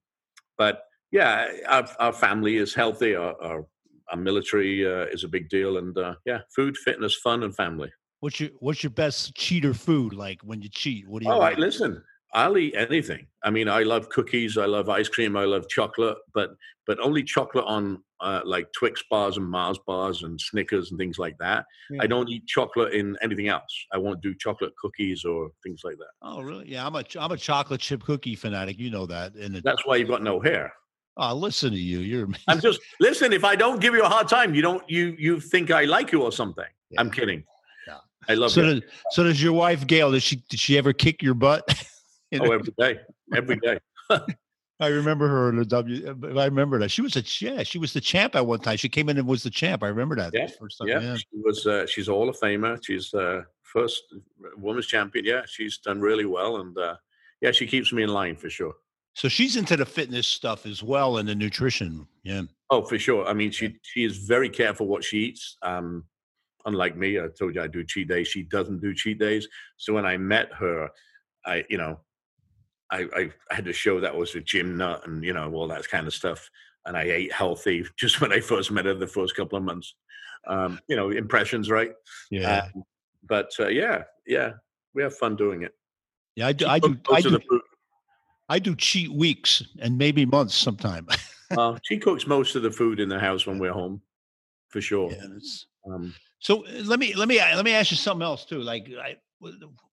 but 0.59 0.83
yeah, 1.13 1.49
our, 1.69 1.89
our 2.01 2.13
family 2.13 2.57
is 2.57 2.75
healthy. 2.75 3.15
Our, 3.15 3.41
our, 3.41 3.67
our 4.11 4.17
military 4.17 4.85
uh, 4.87 5.07
is 5.07 5.23
a 5.25 5.29
big 5.29 5.49
deal, 5.49 5.79
and 5.79 5.97
uh, 5.97 6.15
yeah, 6.25 6.41
food, 6.55 6.77
fitness, 6.77 7.15
fun, 7.17 7.43
and 7.45 7.55
family. 7.55 7.93
What's 8.27 8.41
your 8.41 8.51
What's 8.59 8.83
your 8.83 8.91
best 8.91 9.37
cheater 9.37 9.73
food? 9.73 10.13
Like 10.13 10.41
when 10.43 10.61
you 10.61 10.69
cheat, 10.69 11.07
what 11.07 11.23
do 11.23 11.29
you? 11.29 11.33
Oh, 11.33 11.37
I 11.39 11.51
like? 11.51 11.59
listen. 11.59 12.03
I'll 12.35 12.59
eat 12.59 12.75
anything. 12.77 13.29
I 13.45 13.51
mean, 13.51 13.69
I 13.69 13.85
love 13.85 14.09
cookies. 14.09 14.59
I 14.59 14.65
love 14.67 14.89
ice 14.89 15.09
cream. 15.09 15.37
I 15.37 15.45
love 15.45 15.69
chocolate, 15.69 16.19
but 16.35 16.51
but 16.89 16.99
only 16.99 17.23
chocolate 17.23 17.67
on 17.67 18.03
uh, 18.19 18.41
like 18.45 18.67
Twix 18.73 19.01
bars 19.09 19.37
and 19.37 19.49
Mars 19.49 19.79
bars 19.87 20.25
and 20.25 20.41
Snickers 20.41 20.91
and 20.91 20.99
things 20.99 21.21
like 21.21 21.39
that. 21.39 21.67
Yeah. 21.89 22.01
I 22.03 22.09
don't 22.09 22.29
eat 22.29 22.49
chocolate 22.49 22.95
in 22.95 23.17
anything 23.23 23.47
else. 23.47 23.63
I 23.93 23.99
won't 23.99 24.21
do 24.21 24.35
chocolate 24.35 24.73
cookies 24.77 25.25
or 25.25 25.51
things 25.63 25.83
like 25.85 25.97
that. 25.99 26.11
Oh, 26.21 26.43
really? 26.43 26.69
Yeah, 26.69 26.85
I'm 26.85 26.97
a 26.97 27.05
I'm 27.21 27.31
a 27.31 27.37
chocolate 27.37 27.81
chip 27.81 28.03
cookie 28.03 28.35
fanatic. 28.35 28.77
You 28.81 28.91
know 28.91 29.07
that. 29.07 29.35
And 29.37 29.55
That's 29.63 29.87
why 29.87 29.97
you've 29.97 30.09
got 30.09 30.25
no 30.25 30.41
hair. 30.41 30.73
oh, 31.17 31.33
listen 31.33 31.71
to 31.71 31.79
you. 31.79 32.01
You're 32.01 32.29
I'm 32.49 32.61
just 32.69 32.81
listen. 32.99 33.33
If 33.33 33.45
I 33.45 33.55
don't 33.55 33.81
give 33.81 33.95
you 33.95 34.03
a 34.03 34.09
hard 34.09 34.27
time, 34.27 34.53
you 34.53 34.63
don't 34.63 34.83
you 34.91 35.15
you 35.17 35.39
think 35.39 35.71
I 35.71 35.85
like 35.85 36.11
you 36.11 36.23
or 36.23 36.33
something. 36.33 36.67
I'm 36.99 37.11
kidding. 37.13 37.45
I 38.29 38.35
love 38.35 38.51
so. 38.51 38.63
Does, 38.63 38.83
so 39.11 39.25
does 39.25 39.43
your 39.43 39.53
wife 39.53 39.87
Gail? 39.87 40.11
Did 40.13 40.23
she 40.23 40.37
Did 40.49 40.61
she 40.61 40.77
ever 40.79 40.93
kick 40.93 41.23
your 41.23 41.35
butt? 41.35 41.65
You 42.33 42.41
Oh, 42.43 42.51
every 42.51 42.75
day, 42.77 42.99
every 43.37 43.57
day. 43.61 43.79
I 44.81 44.89
remember 44.89 45.29
her 45.29 45.49
in 45.49 45.57
the 45.57 45.65
W. 45.65 46.09
uh, 46.09 46.15
remember 46.15 46.79
that 46.81 46.91
she 46.91 47.01
was 47.01 47.15
a 47.15 47.23
yeah. 47.39 47.63
She 47.63 47.79
was 47.79 47.93
the 47.93 48.01
champ 48.01 48.35
at 48.35 48.45
one 48.45 48.59
time. 48.59 48.77
She 48.79 48.89
came 48.89 49.09
in 49.09 49.17
and 49.17 49.29
was 49.29 49.45
the 49.45 49.49
champ. 49.51 49.85
I 49.85 49.87
remember 49.89 50.17
that. 50.17 50.33
Yeah, 50.35 50.49
First 50.61 50.79
time. 50.79 50.89
Yeah, 50.89 51.01
Yeah. 51.01 51.17
she 51.17 51.27
was. 51.35 51.65
Uh, 51.67 51.87
she's 51.87 52.09
a 52.09 52.13
Hall 52.13 52.29
of 52.29 52.37
Famer. 52.37 52.85
She's 52.85 53.15
uh, 53.15 53.43
first 53.63 54.03
women's 54.57 54.87
champion. 54.89 55.25
Yeah, 55.25 55.43
she's 55.47 55.79
done 55.79 56.01
really 56.01 56.25
well, 56.27 56.57
and 56.57 56.77
uh, 56.77 56.97
yeah, 57.41 57.53
she 57.53 57.65
keeps 57.67 57.93
me 57.93 58.03
in 58.03 58.09
line 58.11 58.35
for 58.37 58.51
sure. 58.51 58.75
So 59.15 59.29
she's 59.29 59.55
into 59.57 59.77
the 59.77 59.87
fitness 59.87 60.27
stuff 60.27 60.67
as 60.67 60.83
well 60.83 61.17
and 61.19 61.29
the 61.29 61.35
nutrition. 61.37 62.07
Yeah. 62.25 62.43
Oh, 62.71 62.83
for 62.83 62.99
sure. 62.99 63.25
I 63.27 63.33
mean, 63.35 63.53
she 63.53 63.77
she 63.83 64.03
is 64.05 64.19
very 64.19 64.51
careful 64.51 64.89
what 64.89 65.05
she 65.05 65.19
eats. 65.19 65.57
Um, 65.63 66.05
unlike 66.67 66.97
me, 66.97 67.19
I 67.19 67.29
told 67.29 67.55
you 67.55 67.63
I 67.63 67.69
do 67.69 67.85
cheat 67.85 68.09
days. 68.09 68.29
She 68.29 68.43
doesn't 68.43 68.81
do 68.81 68.95
cheat 68.95 69.19
days. 69.19 69.49
So 69.77 69.95
when 69.95 70.05
I 70.05 70.17
met 70.17 70.53
her, 70.53 70.91
I 71.45 71.65
you 71.71 71.79
know, 71.79 72.01
I 72.91 73.31
I, 73.51 73.55
had 73.55 73.65
to 73.65 73.73
show 73.73 74.01
that 74.01 74.13
I 74.13 74.17
was 74.17 74.35
a 74.35 74.41
gym 74.41 74.77
nut 74.77 75.07
and 75.07 75.25
you 75.25 75.33
know 75.33 75.53
all 75.53 75.69
that 75.69 75.89
kind 75.89 76.07
of 76.07 76.15
stuff. 76.15 76.51
And 76.85 76.97
I 76.97 77.03
ate 77.03 77.33
healthy 77.33 77.85
just 77.97 78.21
when 78.21 78.33
I 78.33 78.41
first 78.41 78.71
met 78.71 78.85
her 78.85 78.95
the 78.95 79.07
first 79.07 79.35
couple 79.37 79.57
of 79.57 79.65
months. 79.65 79.95
Um, 80.47 80.79
you 80.89 80.95
know, 80.95 81.11
impressions, 81.11 81.71
right? 81.71 81.93
Yeah. 82.31 82.69
Um, 82.75 82.85
but 83.29 83.51
uh, 83.59 83.67
yeah, 83.67 84.05
yeah, 84.27 84.53
we 84.95 85.03
have 85.03 85.17
fun 85.17 85.35
doing 85.35 85.63
it. 85.63 85.73
yeah. 86.37 86.47
I 86.47 86.53
do. 86.53 86.67
I 86.67 86.79
do. 86.79 86.97
I 87.11 87.21
do. 87.21 87.41
I 88.49 88.59
do 88.61 88.77
cheat 88.77 89.13
weeks 89.13 89.65
and 89.81 89.99
maybe 89.99 90.25
months 90.27 90.55
sometime. 90.55 91.09
Well, 91.49 91.79
she 91.85 91.99
cooks 91.99 92.27
most 92.27 92.57
of 92.57 92.65
the 92.65 92.73
food 92.73 92.99
in 92.99 93.09
the 93.09 93.21
house 93.21 93.47
when 93.47 93.61
we're 93.61 93.73
home, 93.73 94.03
for 94.69 94.81
sure. 94.81 95.13
Yeah, 95.13 95.29
Um, 95.87 96.15
So 96.41 96.67
uh, 96.67 96.83
let 96.85 96.99
me 96.99 97.15
let 97.15 97.29
me 97.29 97.39
let 97.39 97.65
me 97.65 97.73
ask 97.73 97.91
you 97.91 97.97
something 97.97 98.25
else 98.25 98.45
too. 98.45 98.61
Like 98.61 98.89
I, 99.01 99.17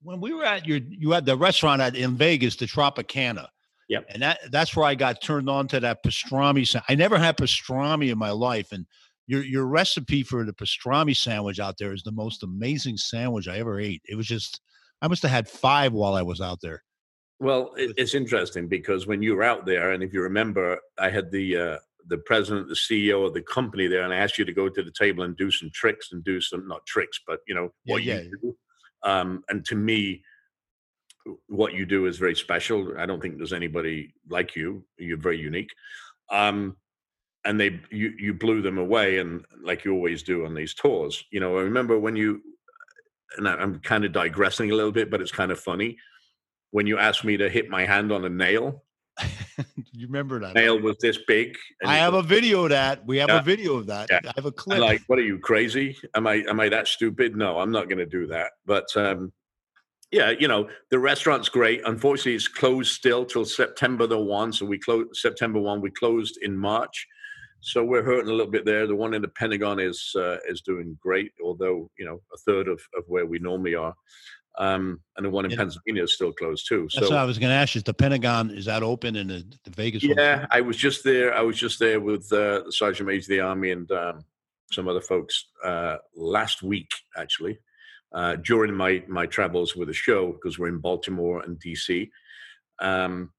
when 0.01 0.19
we 0.21 0.33
were 0.33 0.45
at 0.45 0.65
your 0.67 0.79
you 0.87 1.11
had 1.11 1.25
the 1.25 1.37
restaurant 1.37 1.81
at 1.81 1.95
in 1.95 2.15
Vegas, 2.15 2.55
the 2.55 2.65
Tropicana. 2.65 3.47
Yep. 3.89 4.05
And 4.09 4.21
that 4.21 4.39
that's 4.51 4.75
where 4.75 4.85
I 4.85 4.95
got 4.95 5.21
turned 5.21 5.49
on 5.49 5.67
to 5.69 5.79
that 5.79 6.03
pastrami. 6.03 6.67
sa- 6.67 6.81
I 6.89 6.95
never 6.95 7.17
had 7.17 7.37
pastrami 7.37 8.11
in 8.11 8.17
my 8.17 8.31
life, 8.31 8.71
and 8.71 8.85
your 9.27 9.43
your 9.43 9.65
recipe 9.65 10.23
for 10.23 10.43
the 10.45 10.53
pastrami 10.53 11.15
sandwich 11.15 11.59
out 11.59 11.77
there 11.77 11.93
is 11.93 12.03
the 12.03 12.11
most 12.11 12.43
amazing 12.43 12.97
sandwich 12.97 13.47
I 13.47 13.57
ever 13.59 13.79
ate. 13.79 14.01
It 14.05 14.15
was 14.15 14.27
just 14.27 14.61
I 15.01 15.07
must 15.07 15.21
have 15.23 15.31
had 15.31 15.47
five 15.49 15.93
while 15.93 16.15
I 16.15 16.21
was 16.21 16.39
out 16.41 16.59
there. 16.61 16.83
well, 17.39 17.71
it's 17.77 18.13
interesting 18.13 18.67
because 18.67 19.05
when 19.05 19.21
you 19.21 19.35
were 19.35 19.43
out 19.43 19.65
there, 19.65 19.91
and 19.91 20.01
if 20.01 20.13
you 20.13 20.21
remember, 20.21 20.79
I 20.97 21.09
had 21.09 21.29
the 21.29 21.57
uh, 21.57 21.77
the 22.07 22.17
president, 22.17 22.67
the 22.67 22.75
CEO 22.75 23.25
of 23.25 23.33
the 23.33 23.41
company 23.41 23.87
there, 23.87 24.03
and 24.03 24.13
I 24.13 24.17
asked 24.17 24.37
you 24.37 24.45
to 24.45 24.53
go 24.53 24.69
to 24.69 24.83
the 24.83 24.91
table 24.91 25.23
and 25.23 25.35
do 25.37 25.51
some 25.51 25.69
tricks 25.73 26.09
and 26.11 26.23
do 26.23 26.41
some 26.41 26.67
not 26.67 26.85
tricks, 26.85 27.19
but 27.25 27.39
you 27.47 27.55
know 27.55 27.69
what 27.85 28.03
yeah. 28.03 28.21
you 28.21 28.37
do. 28.41 28.57
Um, 29.03 29.43
and 29.49 29.65
to 29.65 29.75
me, 29.75 30.23
what 31.47 31.73
you 31.73 31.85
do 31.85 32.05
is 32.05 32.17
very 32.17 32.35
special. 32.35 32.97
I 32.97 33.05
don't 33.05 33.21
think 33.21 33.37
there's 33.37 33.53
anybody 33.53 34.13
like 34.29 34.55
you. 34.55 34.83
You're 34.97 35.17
very 35.17 35.39
unique. 35.39 35.71
Um, 36.29 36.77
and 37.45 37.59
they 37.59 37.81
you 37.91 38.13
you 38.17 38.33
blew 38.33 38.61
them 38.61 38.77
away, 38.77 39.19
and 39.19 39.45
like 39.61 39.83
you 39.83 39.93
always 39.93 40.23
do 40.23 40.45
on 40.45 40.53
these 40.53 40.73
tours. 40.73 41.23
You 41.31 41.39
know, 41.39 41.57
I 41.57 41.61
remember 41.61 41.99
when 41.99 42.15
you 42.15 42.41
and 43.37 43.47
I'm 43.47 43.79
kind 43.79 44.05
of 44.05 44.11
digressing 44.11 44.71
a 44.71 44.75
little 44.75 44.91
bit, 44.91 45.09
but 45.09 45.21
it's 45.21 45.31
kind 45.31 45.51
of 45.51 45.59
funny 45.59 45.97
when 46.71 46.87
you 46.87 46.97
asked 46.97 47.23
me 47.23 47.37
to 47.37 47.49
hit 47.49 47.69
my 47.69 47.85
hand 47.85 48.11
on 48.11 48.25
a 48.25 48.29
nail. 48.29 48.83
you 49.91 50.07
remember 50.07 50.39
that? 50.39 50.55
Nail 50.55 50.79
was 50.79 50.97
this 51.01 51.17
big. 51.27 51.57
I 51.85 51.97
have 51.97 52.13
was- 52.13 52.25
a 52.25 52.27
video 52.27 52.63
of 52.63 52.69
that. 52.71 53.05
We 53.05 53.17
have 53.17 53.29
Yeah. 53.29 53.39
a 53.39 53.43
video 53.43 53.75
of 53.75 53.87
that. 53.87 54.09
Yeah. 54.09 54.19
I 54.25 54.31
have 54.35 54.45
a 54.45 54.49
I'm 54.49 54.53
clip. 54.53 54.79
like, 54.79 55.01
what 55.07 55.19
are 55.19 55.23
you 55.23 55.39
crazy? 55.39 55.97
Am 56.15 56.27
I 56.27 56.43
am 56.49 56.59
I 56.59 56.69
that 56.69 56.87
stupid? 56.87 57.35
No, 57.35 57.59
I'm 57.59 57.71
not 57.71 57.85
going 57.89 57.99
to 57.99 58.05
do 58.05 58.27
that. 58.27 58.51
But 58.65 58.85
um, 58.95 59.31
yeah, 60.11 60.31
you 60.31 60.47
know, 60.47 60.69
the 60.91 60.99
restaurant's 60.99 61.49
great. 61.49 61.81
Unfortunately, 61.85 62.35
it's 62.35 62.47
closed 62.47 62.91
still 62.93 63.25
till 63.25 63.45
September 63.45 64.05
the 64.07 64.19
one. 64.19 64.53
So 64.53 64.65
we 64.65 64.77
closed 64.79 65.15
September 65.15 65.59
one. 65.59 65.81
We 65.81 65.91
closed 65.91 66.37
in 66.41 66.55
March. 66.57 67.07
So 67.65 67.83
we're 67.83 68.03
hurting 68.03 68.29
a 68.29 68.33
little 68.33 68.51
bit 68.51 68.65
there. 68.65 68.85
The 68.87 68.95
one 68.95 69.13
in 69.13 69.21
the 69.21 69.29
Pentagon 69.29 69.79
is 69.79 70.11
uh, 70.17 70.37
is 70.49 70.61
doing 70.61 70.97
great, 71.01 71.31
although 71.43 71.89
you 71.97 72.05
know 72.05 72.19
a 72.33 72.37
third 72.45 72.67
of, 72.67 72.81
of 72.97 73.05
where 73.07 73.25
we 73.25 73.39
normally 73.39 73.73
are, 73.73 73.93
um, 74.57 74.99
and 75.17 75.25
the 75.25 75.29
one 75.29 75.45
in 75.45 75.51
Yeah. 75.51 75.57
Pennsylvania 75.57 76.03
is 76.03 76.13
still 76.13 76.31
closed 76.31 76.67
too. 76.67 76.83
That's 76.93 77.07
so 77.07 77.13
what 77.13 77.19
I 77.19 77.25
was 77.25 77.39
going 77.39 77.49
to 77.49 77.55
ask 77.55 77.75
you. 77.75 77.79
Is 77.79 77.83
the 77.83 77.93
Pentagon 77.93 78.51
is 78.51 78.65
that 78.65 78.83
open 78.83 79.15
in 79.15 79.27
the, 79.27 79.45
the 79.63 79.71
Vegas? 79.71 80.03
one? 80.03 80.15
yeah, 80.17 80.45
I 80.51 80.61
was 80.61 80.77
just 80.77 81.03
there. 81.03 81.33
I 81.33 81.41
was 81.41 81.57
just 81.57 81.79
there 81.79 81.99
with 81.99 82.31
uh, 82.31 82.63
the 82.65 82.71
Sergeant 82.71 83.07
Major 83.07 83.23
of 83.23 83.27
the 83.27 83.39
Army 83.39 83.71
and 83.71 83.91
um, 83.91 84.25
some 84.71 84.87
other 84.87 85.01
folks 85.01 85.45
uh, 85.63 85.97
last 86.15 86.61
week, 86.61 86.91
actually, 87.17 87.57
uh, 88.13 88.35
during 88.37 88.73
my 88.73 89.03
my 89.07 89.25
travels 89.25 89.75
with 89.75 89.87
the 89.87 89.93
show 89.93 90.33
because 90.33 90.59
we're 90.59 90.67
in 90.67 90.79
Baltimore 90.79 91.41
and 91.41 91.59
DC. 91.59 92.09
Um, 92.79 93.31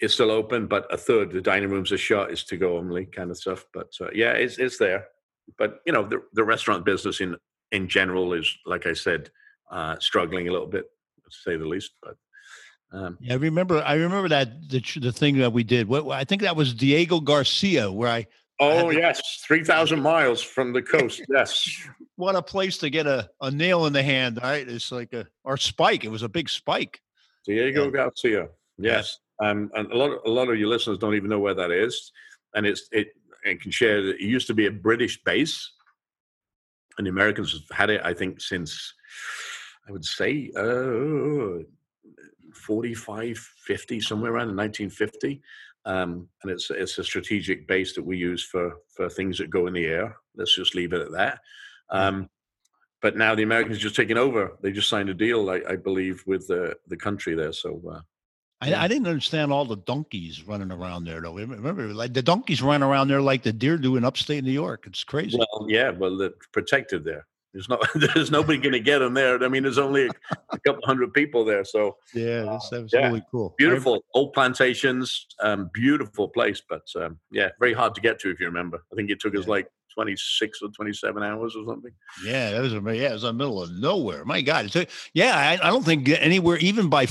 it's 0.00 0.14
still 0.14 0.32
open, 0.32 0.66
but 0.66 0.92
a 0.92 0.96
third 0.96 1.30
the 1.30 1.40
dining 1.40 1.70
rooms 1.70 1.92
are 1.92 1.98
shut. 1.98 2.30
It's 2.30 2.44
to 2.44 2.56
go 2.56 2.76
only 2.76 3.06
kind 3.06 3.30
of 3.30 3.36
stuff. 3.36 3.64
But 3.72 3.92
uh, 4.00 4.10
yeah, 4.14 4.32
it's 4.32 4.58
it's 4.58 4.78
there. 4.78 5.06
But 5.58 5.80
you 5.86 5.92
know, 5.92 6.04
the 6.04 6.22
the 6.34 6.44
restaurant 6.44 6.84
business 6.84 7.20
in 7.20 7.36
in 7.72 7.88
general 7.88 8.32
is, 8.32 8.52
like 8.66 8.86
I 8.86 8.92
said, 8.92 9.30
uh, 9.70 9.96
struggling 10.00 10.48
a 10.48 10.52
little 10.52 10.66
bit, 10.66 10.84
to 11.24 11.30
say 11.30 11.56
the 11.56 11.66
least. 11.66 11.92
But 12.02 12.16
um, 12.92 13.18
Yeah, 13.20 13.34
I 13.34 13.36
remember. 13.36 13.82
I 13.82 13.94
remember 13.94 14.28
that 14.28 14.68
the 14.68 14.82
the 15.00 15.12
thing 15.12 15.38
that 15.38 15.52
we 15.52 15.64
did. 15.64 15.88
What 15.88 16.06
I 16.10 16.24
think 16.24 16.42
that 16.42 16.56
was 16.56 16.74
Diego 16.74 17.20
Garcia, 17.20 17.90
where 17.90 18.08
I 18.10 18.26
Oh 18.60 18.90
the- 18.90 18.96
yes, 18.98 19.42
three 19.46 19.64
thousand 19.64 20.00
miles 20.02 20.42
from 20.42 20.72
the 20.72 20.82
coast. 20.82 21.22
Yes, 21.28 21.80
what 22.16 22.36
a 22.36 22.42
place 22.42 22.78
to 22.78 22.90
get 22.90 23.06
a, 23.06 23.28
a 23.40 23.50
nail 23.50 23.86
in 23.86 23.92
the 23.92 24.02
hand. 24.02 24.38
Right, 24.42 24.68
it's 24.68 24.92
like 24.92 25.12
a 25.14 25.26
or 25.42 25.56
spike. 25.56 26.04
It 26.04 26.10
was 26.10 26.22
a 26.22 26.28
big 26.28 26.48
spike. 26.48 27.00
Diego 27.44 27.86
Yeah. 27.86 27.90
Garcia. 27.90 28.48
Yes, 28.78 29.18
um, 29.42 29.70
and 29.74 29.90
a 29.90 29.96
lot 29.96 30.10
of 30.12 30.18
a 30.24 30.30
lot 30.30 30.48
of 30.48 30.58
your 30.58 30.68
listeners 30.68 30.98
don't 30.98 31.14
even 31.14 31.28
know 31.30 31.40
where 31.40 31.54
that 31.54 31.70
is, 31.70 32.12
and 32.54 32.66
it's 32.66 32.88
it 32.92 33.08
and 33.44 33.60
can 33.60 33.70
share 33.72 34.00
that 34.02 34.16
it 34.16 34.20
used 34.20 34.46
to 34.46 34.54
be 34.54 34.66
a 34.66 34.70
British 34.70 35.20
base, 35.24 35.72
and 36.98 37.06
the 37.06 37.10
Americans 37.10 37.52
have 37.52 37.76
had 37.76 37.90
it, 37.90 38.00
I 38.04 38.14
think, 38.14 38.40
since 38.40 38.94
I 39.88 39.92
would 39.92 40.04
say 40.04 40.50
uh, 40.56 41.64
1945, 42.54 43.38
50, 43.38 44.00
somewhere 44.00 44.32
around 44.32 44.50
in 44.50 44.56
1950. 44.56 45.42
Um, 45.84 46.28
and 46.42 46.52
it's 46.52 46.70
it's 46.70 46.98
a 46.98 47.04
strategic 47.04 47.66
base 47.66 47.92
that 47.94 48.04
we 48.04 48.16
use 48.16 48.44
for 48.44 48.76
for 48.94 49.08
things 49.08 49.38
that 49.38 49.50
go 49.50 49.66
in 49.66 49.74
the 49.74 49.86
air. 49.86 50.16
Let's 50.36 50.54
just 50.54 50.76
leave 50.76 50.92
it 50.92 51.00
at 51.00 51.10
that. 51.12 51.40
Um, 51.90 52.30
but 53.00 53.16
now 53.16 53.34
the 53.34 53.42
Americans 53.42 53.78
just 53.78 53.96
taking 53.96 54.16
over. 54.16 54.56
They 54.60 54.70
just 54.70 54.88
signed 54.88 55.08
a 55.08 55.14
deal, 55.14 55.50
I, 55.50 55.60
I 55.68 55.74
believe, 55.76 56.22
with 56.24 56.46
the 56.46 56.76
the 56.86 56.96
country 56.96 57.34
there. 57.34 57.52
So 57.52 57.82
uh, 57.90 58.00
I, 58.60 58.84
I, 58.84 58.86
didn't 58.88 59.08
understand 59.08 59.52
all 59.52 59.64
the 59.64 59.76
donkeys 59.76 60.44
running 60.44 60.70
around 60.70 61.04
there 61.04 61.20
though. 61.20 61.34
Remember, 61.34 61.92
like 61.92 62.14
the 62.14 62.22
donkeys 62.22 62.62
run 62.62 62.84
around 62.84 63.08
there 63.08 63.20
like 63.20 63.42
the 63.42 63.52
deer 63.52 63.76
do 63.76 63.96
in 63.96 64.04
upstate 64.04 64.44
New 64.44 64.52
York. 64.52 64.84
It's 64.86 65.02
crazy. 65.02 65.36
Well, 65.36 65.66
yeah, 65.68 65.90
well, 65.90 66.16
they're 66.16 66.30
protected 66.52 67.02
there. 67.02 67.26
There's 67.52 67.68
no, 67.68 67.78
there's 67.94 68.30
nobody 68.30 68.58
going 68.58 68.72
to 68.72 68.80
get 68.80 69.00
them 69.00 69.14
there. 69.14 69.42
I 69.42 69.48
mean, 69.48 69.62
there's 69.62 69.78
only 69.78 70.06
a, 70.06 70.10
a 70.50 70.58
couple 70.60 70.82
hundred 70.84 71.12
people 71.12 71.44
there. 71.44 71.64
So 71.64 71.96
yeah, 72.14 72.42
that's, 72.42 72.70
that's 72.70 72.92
yeah. 72.92 73.08
really 73.08 73.22
cool. 73.30 73.54
Beautiful 73.58 74.04
old 74.14 74.32
plantations, 74.32 75.26
um, 75.40 75.70
beautiful 75.72 76.28
place, 76.28 76.62
but 76.66 76.82
um, 76.96 77.18
yeah, 77.30 77.50
very 77.58 77.74
hard 77.74 77.94
to 77.94 78.00
get 78.00 78.18
to 78.20 78.30
if 78.30 78.40
you 78.40 78.46
remember. 78.46 78.84
I 78.92 78.96
think 78.96 79.10
it 79.10 79.20
took 79.20 79.36
us 79.36 79.46
like 79.46 79.68
26 79.94 80.62
or 80.62 80.68
27 80.70 81.22
hours 81.22 81.54
or 81.56 81.64
something. 81.66 81.92
Yeah, 82.24 82.52
that 82.52 82.60
was 82.60 82.72
yeah, 82.72 83.10
it 83.10 83.12
was 83.12 83.24
in 83.24 83.28
the 83.28 83.32
middle 83.32 83.62
of 83.62 83.70
nowhere. 83.72 84.24
My 84.24 84.40
God, 84.40 84.70
so, 84.70 84.84
yeah, 85.14 85.36
I, 85.36 85.66
I, 85.66 85.70
don't 85.70 85.84
think 85.84 86.08
anywhere, 86.08 86.56
even 86.58 86.88
by 86.88 87.06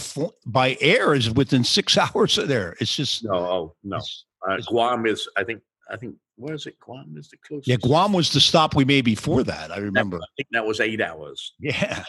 by 0.45 0.77
air, 0.81 1.13
is 1.13 1.29
within 1.31 1.63
six 1.63 1.97
hours 1.97 2.37
of 2.37 2.47
there. 2.47 2.75
It's 2.79 2.95
just 2.95 3.23
no, 3.23 3.33
oh 3.33 3.75
no. 3.83 3.99
Uh, 4.47 4.57
Guam 4.67 5.05
is, 5.05 5.27
I 5.37 5.43
think, 5.43 5.61
I 5.91 5.97
think 5.97 6.15
where 6.41 6.55
is 6.55 6.65
it? 6.65 6.79
Guam 6.79 7.15
is 7.17 7.29
the 7.29 7.37
closest. 7.37 7.67
Yeah, 7.67 7.77
Guam 7.77 8.13
was 8.13 8.31
the 8.31 8.41
stop 8.41 8.75
we 8.75 8.83
made 8.83 9.05
before 9.05 9.43
that. 9.43 9.71
I 9.71 9.77
remember. 9.77 10.17
I 10.17 10.27
think 10.35 10.49
that 10.51 10.65
was 10.65 10.79
eight 10.79 11.01
hours. 11.01 11.53
Yeah. 11.59 12.03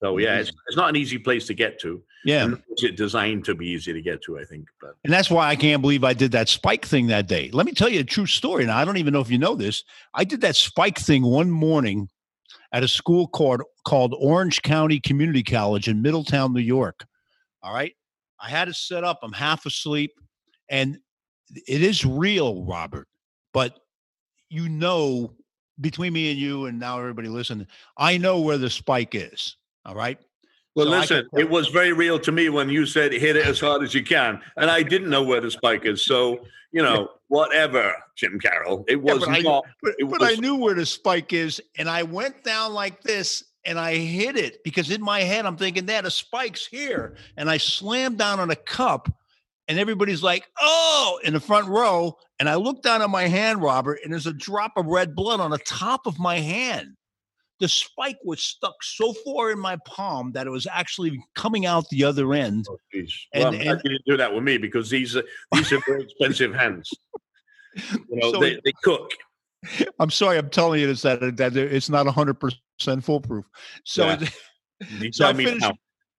So 0.00 0.18
yeah, 0.18 0.38
it's, 0.38 0.52
it's 0.68 0.76
not 0.76 0.88
an 0.88 0.96
easy 0.96 1.18
place 1.18 1.46
to 1.48 1.54
get 1.54 1.80
to. 1.80 2.02
Yeah, 2.24 2.54
it's 2.68 2.96
designed 2.96 3.44
to 3.46 3.54
be 3.54 3.68
easy 3.68 3.92
to 3.92 4.00
get 4.00 4.22
to, 4.22 4.38
I 4.38 4.44
think. 4.44 4.68
But 4.80 4.94
and 5.04 5.12
that's 5.12 5.30
why 5.30 5.48
I 5.48 5.56
can't 5.56 5.82
believe 5.82 6.04
I 6.04 6.14
did 6.14 6.32
that 6.32 6.48
spike 6.48 6.84
thing 6.84 7.08
that 7.08 7.26
day. 7.26 7.50
Let 7.52 7.66
me 7.66 7.72
tell 7.72 7.88
you 7.88 8.00
a 8.00 8.04
true 8.04 8.26
story. 8.26 8.66
Now 8.66 8.78
I 8.78 8.84
don't 8.84 8.98
even 8.98 9.12
know 9.12 9.20
if 9.20 9.30
you 9.30 9.38
know 9.38 9.54
this. 9.54 9.82
I 10.14 10.24
did 10.24 10.40
that 10.42 10.56
spike 10.56 10.98
thing 10.98 11.22
one 11.24 11.50
morning 11.50 12.08
at 12.72 12.82
a 12.82 12.88
school 12.88 13.26
called 13.26 13.62
called 13.84 14.14
Orange 14.18 14.62
County 14.62 15.00
Community 15.00 15.42
College 15.42 15.88
in 15.88 16.02
Middletown, 16.02 16.52
New 16.52 16.60
York. 16.60 17.04
All 17.62 17.74
right, 17.74 17.94
I 18.40 18.48
had 18.48 18.68
it 18.68 18.76
set 18.76 19.04
up. 19.04 19.20
I'm 19.22 19.32
half 19.32 19.66
asleep, 19.66 20.12
and 20.68 20.98
it 21.66 21.82
is 21.82 22.04
real, 22.04 22.64
Robert. 22.64 23.08
But 23.54 23.80
you 24.50 24.68
know, 24.68 25.32
between 25.80 26.12
me 26.12 26.30
and 26.30 26.38
you, 26.38 26.66
and 26.66 26.78
now 26.78 26.98
everybody 26.98 27.28
listening, 27.28 27.66
I 27.96 28.18
know 28.18 28.40
where 28.40 28.58
the 28.58 28.68
spike 28.68 29.14
is. 29.14 29.56
All 29.86 29.94
right. 29.94 30.18
Well, 30.74 30.86
so 30.86 30.90
listen, 30.90 31.28
it 31.38 31.48
was 31.48 31.68
very 31.68 31.92
real 31.92 32.18
to 32.18 32.32
me 32.32 32.48
when 32.48 32.68
you 32.68 32.84
said 32.84 33.12
hit 33.12 33.36
it 33.36 33.46
as 33.46 33.60
hard 33.60 33.82
as 33.82 33.94
you 33.94 34.02
can. 34.02 34.40
And 34.56 34.70
I 34.70 34.82
didn't 34.82 35.08
know 35.08 35.22
where 35.22 35.40
the 35.40 35.50
spike 35.50 35.86
is. 35.86 36.04
So, 36.04 36.44
you 36.72 36.82
know, 36.82 37.10
whatever, 37.28 37.94
Jim 38.16 38.40
Carroll. 38.40 38.84
It 38.88 39.00
was 39.00 39.20
yeah, 39.20 39.26
but 39.26 39.42
not. 39.42 39.64
I, 39.66 39.70
but, 39.82 39.94
but 40.00 40.20
was, 40.20 40.32
I 40.32 40.40
knew 40.40 40.56
where 40.56 40.74
the 40.74 40.84
spike 40.84 41.32
is. 41.32 41.62
And 41.78 41.88
I 41.88 42.02
went 42.02 42.42
down 42.42 42.72
like 42.72 43.02
this 43.02 43.44
and 43.64 43.78
I 43.78 43.94
hit 43.94 44.36
it 44.36 44.64
because 44.64 44.90
in 44.90 45.00
my 45.00 45.20
head, 45.20 45.46
I'm 45.46 45.56
thinking 45.56 45.86
that 45.86 46.06
a 46.06 46.10
spike's 46.10 46.66
here. 46.66 47.14
And 47.36 47.48
I 47.48 47.56
slammed 47.56 48.18
down 48.18 48.40
on 48.40 48.50
a 48.50 48.56
cup 48.56 49.08
and 49.68 49.78
everybody's 49.78 50.22
like, 50.22 50.46
oh, 50.60 51.18
in 51.24 51.32
the 51.32 51.40
front 51.40 51.68
row. 51.68 52.16
And 52.38 52.48
I 52.48 52.56
look 52.56 52.82
down 52.82 53.02
at 53.02 53.10
my 53.10 53.28
hand, 53.28 53.62
Robert, 53.62 54.00
and 54.02 54.12
there's 54.12 54.26
a 54.26 54.32
drop 54.32 54.72
of 54.76 54.86
red 54.86 55.14
blood 55.14 55.40
on 55.40 55.50
the 55.50 55.58
top 55.58 56.06
of 56.06 56.18
my 56.18 56.38
hand. 56.38 56.88
The 57.60 57.68
spike 57.68 58.18
was 58.24 58.42
stuck 58.42 58.74
so 58.82 59.12
far 59.24 59.52
in 59.52 59.58
my 59.58 59.78
palm 59.86 60.32
that 60.32 60.46
it 60.46 60.50
was 60.50 60.66
actually 60.70 61.24
coming 61.36 61.66
out 61.66 61.88
the 61.88 62.04
other 62.04 62.34
end. 62.34 62.66
Oh, 62.68 62.76
well, 63.34 63.46
and, 63.46 63.54
and, 63.54 63.82
didn't 63.82 64.04
do 64.06 64.16
that 64.16 64.34
with 64.34 64.42
me 64.42 64.58
because 64.58 64.90
these 64.90 65.16
are 65.16 65.22
these 65.52 65.72
are 65.72 65.80
very 65.86 66.02
expensive 66.02 66.54
hands. 66.54 66.90
You 67.92 68.04
know, 68.08 68.32
so 68.34 68.38
they, 68.38 68.60
they 68.64 68.72
cook. 68.84 69.10
I'm 69.98 70.10
sorry, 70.10 70.38
I'm 70.38 70.48
telling 70.48 70.80
you 70.80 70.86
this 70.86 71.02
that, 71.02 71.36
that 71.38 71.56
it's 71.56 71.88
not 71.88 72.06
100 72.06 72.34
percent 72.34 73.02
foolproof. 73.02 73.44
So, 73.84 74.06
yeah. 74.06 75.08
so 75.10 75.26
I 75.26 75.32
finished, 75.34 75.72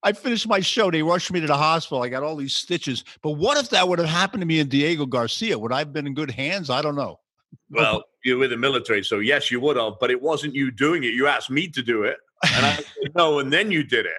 I 0.05 0.13
finished 0.13 0.47
my 0.47 0.59
show. 0.59 0.91
They 0.91 1.01
rushed 1.01 1.31
me 1.33 1.41
to 1.41 1.47
the 1.47 1.57
hospital. 1.57 2.03
I 2.03 2.09
got 2.09 2.21
all 2.21 2.35
these 2.35 2.55
stitches. 2.55 3.03
But 3.23 3.31
what 3.31 3.57
if 3.57 3.71
that 3.71 3.89
would 3.89 3.97
have 3.97 4.07
happened 4.07 4.41
to 4.41 4.45
me 4.45 4.59
in 4.59 4.69
Diego 4.69 5.07
Garcia? 5.07 5.57
Would 5.57 5.71
I 5.71 5.79
have 5.79 5.91
been 5.91 6.05
in 6.05 6.13
good 6.13 6.29
hands? 6.29 6.69
I 6.69 6.81
don't 6.81 6.95
know. 6.95 7.19
Well, 7.71 8.03
you're 8.23 8.37
with 8.37 8.51
the 8.51 8.57
military, 8.57 9.03
so 9.03 9.19
yes, 9.19 9.49
you 9.49 9.59
would 9.61 9.75
have, 9.77 9.93
but 9.99 10.11
it 10.11 10.21
wasn't 10.21 10.53
you 10.53 10.69
doing 10.71 11.03
it. 11.03 11.13
You 11.13 11.25
asked 11.27 11.49
me 11.49 11.67
to 11.69 11.81
do 11.81 12.03
it, 12.03 12.17
and 12.43 12.65
I 12.65 12.75
said 12.75 12.85
no, 13.15 13.39
and 13.39 13.51
then 13.51 13.71
you 13.71 13.81
did 13.83 14.05
it. 14.05 14.11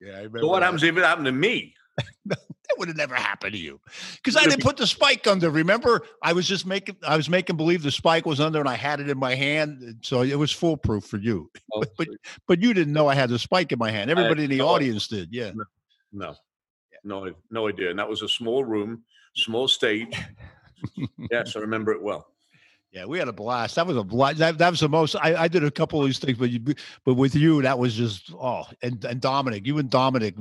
Yeah, 0.00 0.22
So 0.40 0.46
what 0.46 0.60
that. 0.60 0.66
happens 0.66 0.82
if 0.84 0.96
it 0.96 1.02
happened 1.02 1.26
to 1.26 1.32
me? 1.32 1.74
that 2.68 2.78
would 2.78 2.88
have 2.88 2.96
never 2.96 3.14
happened 3.14 3.52
to 3.52 3.58
you 3.58 3.80
because 4.16 4.36
I 4.36 4.44
didn't 4.44 4.62
put 4.62 4.76
the 4.76 4.86
spike 4.86 5.26
under. 5.26 5.50
Remember, 5.50 6.02
I 6.22 6.32
was 6.32 6.48
just 6.48 6.66
making 6.66 6.96
I 7.06 7.16
was 7.16 7.28
making 7.28 7.56
believe 7.56 7.82
the 7.82 7.90
spike 7.90 8.26
was 8.26 8.40
under, 8.40 8.60
and 8.60 8.68
I 8.68 8.74
had 8.74 9.00
it 9.00 9.08
in 9.08 9.18
my 9.18 9.34
hand, 9.34 9.82
uh, 9.86 9.92
so 10.02 10.22
it 10.22 10.38
was 10.38 10.50
foolproof 10.50 11.04
for 11.04 11.18
you. 11.18 11.50
Oh, 11.74 11.80
but, 11.80 11.90
but, 11.96 12.08
but 12.46 12.62
you 12.62 12.72
didn't 12.72 12.92
know 12.92 13.08
I 13.08 13.14
had 13.14 13.30
the 13.30 13.38
spike 13.38 13.72
in 13.72 13.80
my 13.80 13.90
hand. 13.90 14.08
Everybody 14.08 14.44
in 14.44 14.50
the 14.50 14.58
no 14.58 14.68
audience 14.68 15.08
did. 15.08 15.30
Yeah. 15.32 15.50
No, 16.12 16.36
no, 17.02 17.32
no 17.50 17.68
idea. 17.68 17.90
And 17.90 17.98
that 17.98 18.08
was 18.08 18.22
a 18.22 18.28
small 18.28 18.64
room, 18.64 19.02
small 19.34 19.66
stage. 19.66 20.16
yes, 21.30 21.56
I 21.56 21.60
remember 21.60 21.92
it 21.92 22.00
well. 22.00 22.33
Yeah, 22.94 23.06
we 23.06 23.18
had 23.18 23.26
a 23.26 23.32
blast. 23.32 23.74
That 23.74 23.88
was 23.88 23.96
a 23.96 24.04
blast. 24.04 24.38
That, 24.38 24.56
that 24.58 24.70
was 24.70 24.78
the 24.78 24.88
most. 24.88 25.16
I, 25.16 25.34
I 25.34 25.48
did 25.48 25.64
a 25.64 25.70
couple 25.70 26.00
of 26.00 26.06
these 26.06 26.20
things, 26.20 26.38
but 26.38 26.50
you, 26.50 26.60
but 27.04 27.14
with 27.14 27.34
you, 27.34 27.60
that 27.62 27.76
was 27.76 27.92
just 27.92 28.32
oh, 28.32 28.66
and, 28.82 29.04
and 29.04 29.20
Dominic, 29.20 29.66
you 29.66 29.78
and 29.78 29.90
Dominic, 29.90 30.36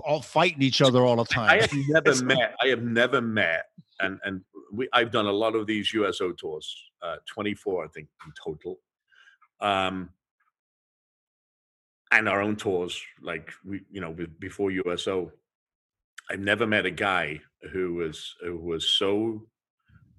all 0.00 0.20
fighting 0.20 0.62
each 0.62 0.82
other 0.82 1.04
all 1.04 1.14
the 1.14 1.24
time. 1.24 1.48
I 1.48 1.60
have 1.60 1.70
never 1.88 2.24
met. 2.24 2.56
I 2.60 2.66
have 2.66 2.82
never 2.82 3.20
met, 3.20 3.66
and 4.00 4.18
and 4.24 4.40
we. 4.72 4.88
I've 4.92 5.12
done 5.12 5.26
a 5.26 5.32
lot 5.32 5.54
of 5.54 5.68
these 5.68 5.94
USO 5.94 6.32
tours, 6.32 6.74
uh, 7.02 7.16
twenty 7.24 7.54
four, 7.54 7.84
I 7.84 7.88
think, 7.88 8.08
in 8.26 8.32
total, 8.44 8.80
um, 9.60 10.10
and 12.10 12.28
our 12.28 12.42
own 12.42 12.56
tours. 12.56 13.00
Like 13.22 13.52
we, 13.64 13.82
you 13.92 14.00
know, 14.00 14.12
before 14.40 14.72
USO, 14.72 15.30
I've 16.28 16.40
never 16.40 16.66
met 16.66 16.84
a 16.84 16.90
guy 16.90 17.42
who 17.70 17.94
was 17.94 18.34
who 18.42 18.56
was 18.56 18.88
so 18.88 19.46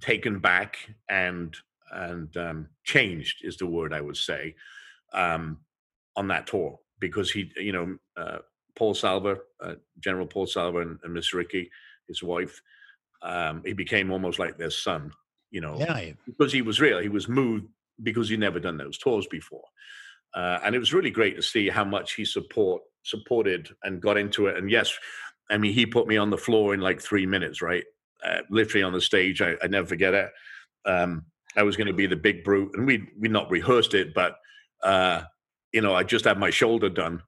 taken 0.02 0.40
back 0.40 0.78
and 1.10 1.56
and 1.92 2.36
um, 2.38 2.68
changed 2.84 3.46
is 3.46 3.58
the 3.58 3.66
word 3.66 3.94
I 3.94 4.02
would 4.02 4.18
say 4.18 4.56
um, 5.14 5.60
on 6.16 6.28
that 6.28 6.48
tour 6.48 6.80
because 7.00 7.32
he, 7.32 7.52
you 7.56 7.72
know, 7.72 7.98
uh, 8.18 8.40
Paul 8.76 8.94
Selva, 8.94 9.38
uh, 9.62 9.76
General 10.00 10.28
Paul 10.28 10.48
Selva, 10.48 10.80
and, 10.80 11.00
and 11.04 11.14
Miss 11.14 11.34
Ricky, 11.34 11.70
his 12.08 12.22
wife, 12.22 12.62
um, 13.22 13.62
he 13.66 13.74
became 13.74 14.12
almost 14.12 14.40
like 14.40 14.58
their 14.58 14.70
son, 14.70 15.12
you 15.50 15.62
know, 15.62 15.78
yeah, 15.80 16.12
because 16.26 16.54
he 16.54 16.62
was 16.62 16.80
real. 16.80 17.00
He 17.00 17.10
was 17.10 17.28
moved 17.28 17.68
because 18.04 18.30
he'd 18.30 18.40
never 18.40 18.60
done 18.60 18.78
those 18.78 18.98
tours 18.98 19.26
before, 19.28 19.64
uh, 20.36 20.60
and 20.64 20.76
it 20.76 20.80
was 20.80 20.94
really 20.94 21.10
great 21.10 21.36
to 21.36 21.42
see 21.42 21.70
how 21.70 21.84
much 21.84 22.14
he 22.14 22.26
support 22.26 22.82
supported 23.04 23.70
and 23.84 24.02
got 24.02 24.18
into 24.18 24.48
it. 24.48 24.58
And 24.58 24.70
yes, 24.70 24.96
I 25.50 25.58
mean, 25.58 25.74
he 25.74 25.86
put 25.86 26.08
me 26.08 26.18
on 26.18 26.30
the 26.30 26.38
floor 26.38 26.74
in 26.74 26.82
like 26.82 27.02
three 27.02 27.26
minutes, 27.26 27.62
right? 27.62 27.86
Uh, 28.24 28.42
literally 28.50 28.84
on 28.84 28.94
the 28.94 29.02
stage. 29.02 29.42
I, 29.42 29.56
I 29.62 29.68
never 29.68 29.88
forget 29.88 30.14
it. 30.14 30.30
Um, 30.86 31.26
I 31.56 31.64
was 31.64 31.76
going 31.76 31.88
to 31.88 31.94
be 31.94 32.08
the 32.08 32.16
big 32.16 32.44
brute, 32.44 32.72
and 32.76 32.86
we 32.86 33.08
we 33.20 33.28
not 33.28 33.50
rehearsed 33.50 33.94
it, 33.94 34.14
but 34.14 34.38
uh, 34.84 35.24
you 35.72 35.82
know, 35.82 35.96
I 35.96 36.04
just 36.04 36.26
had 36.26 36.40
my 36.40 36.50
shoulder 36.50 36.90
done. 36.90 37.22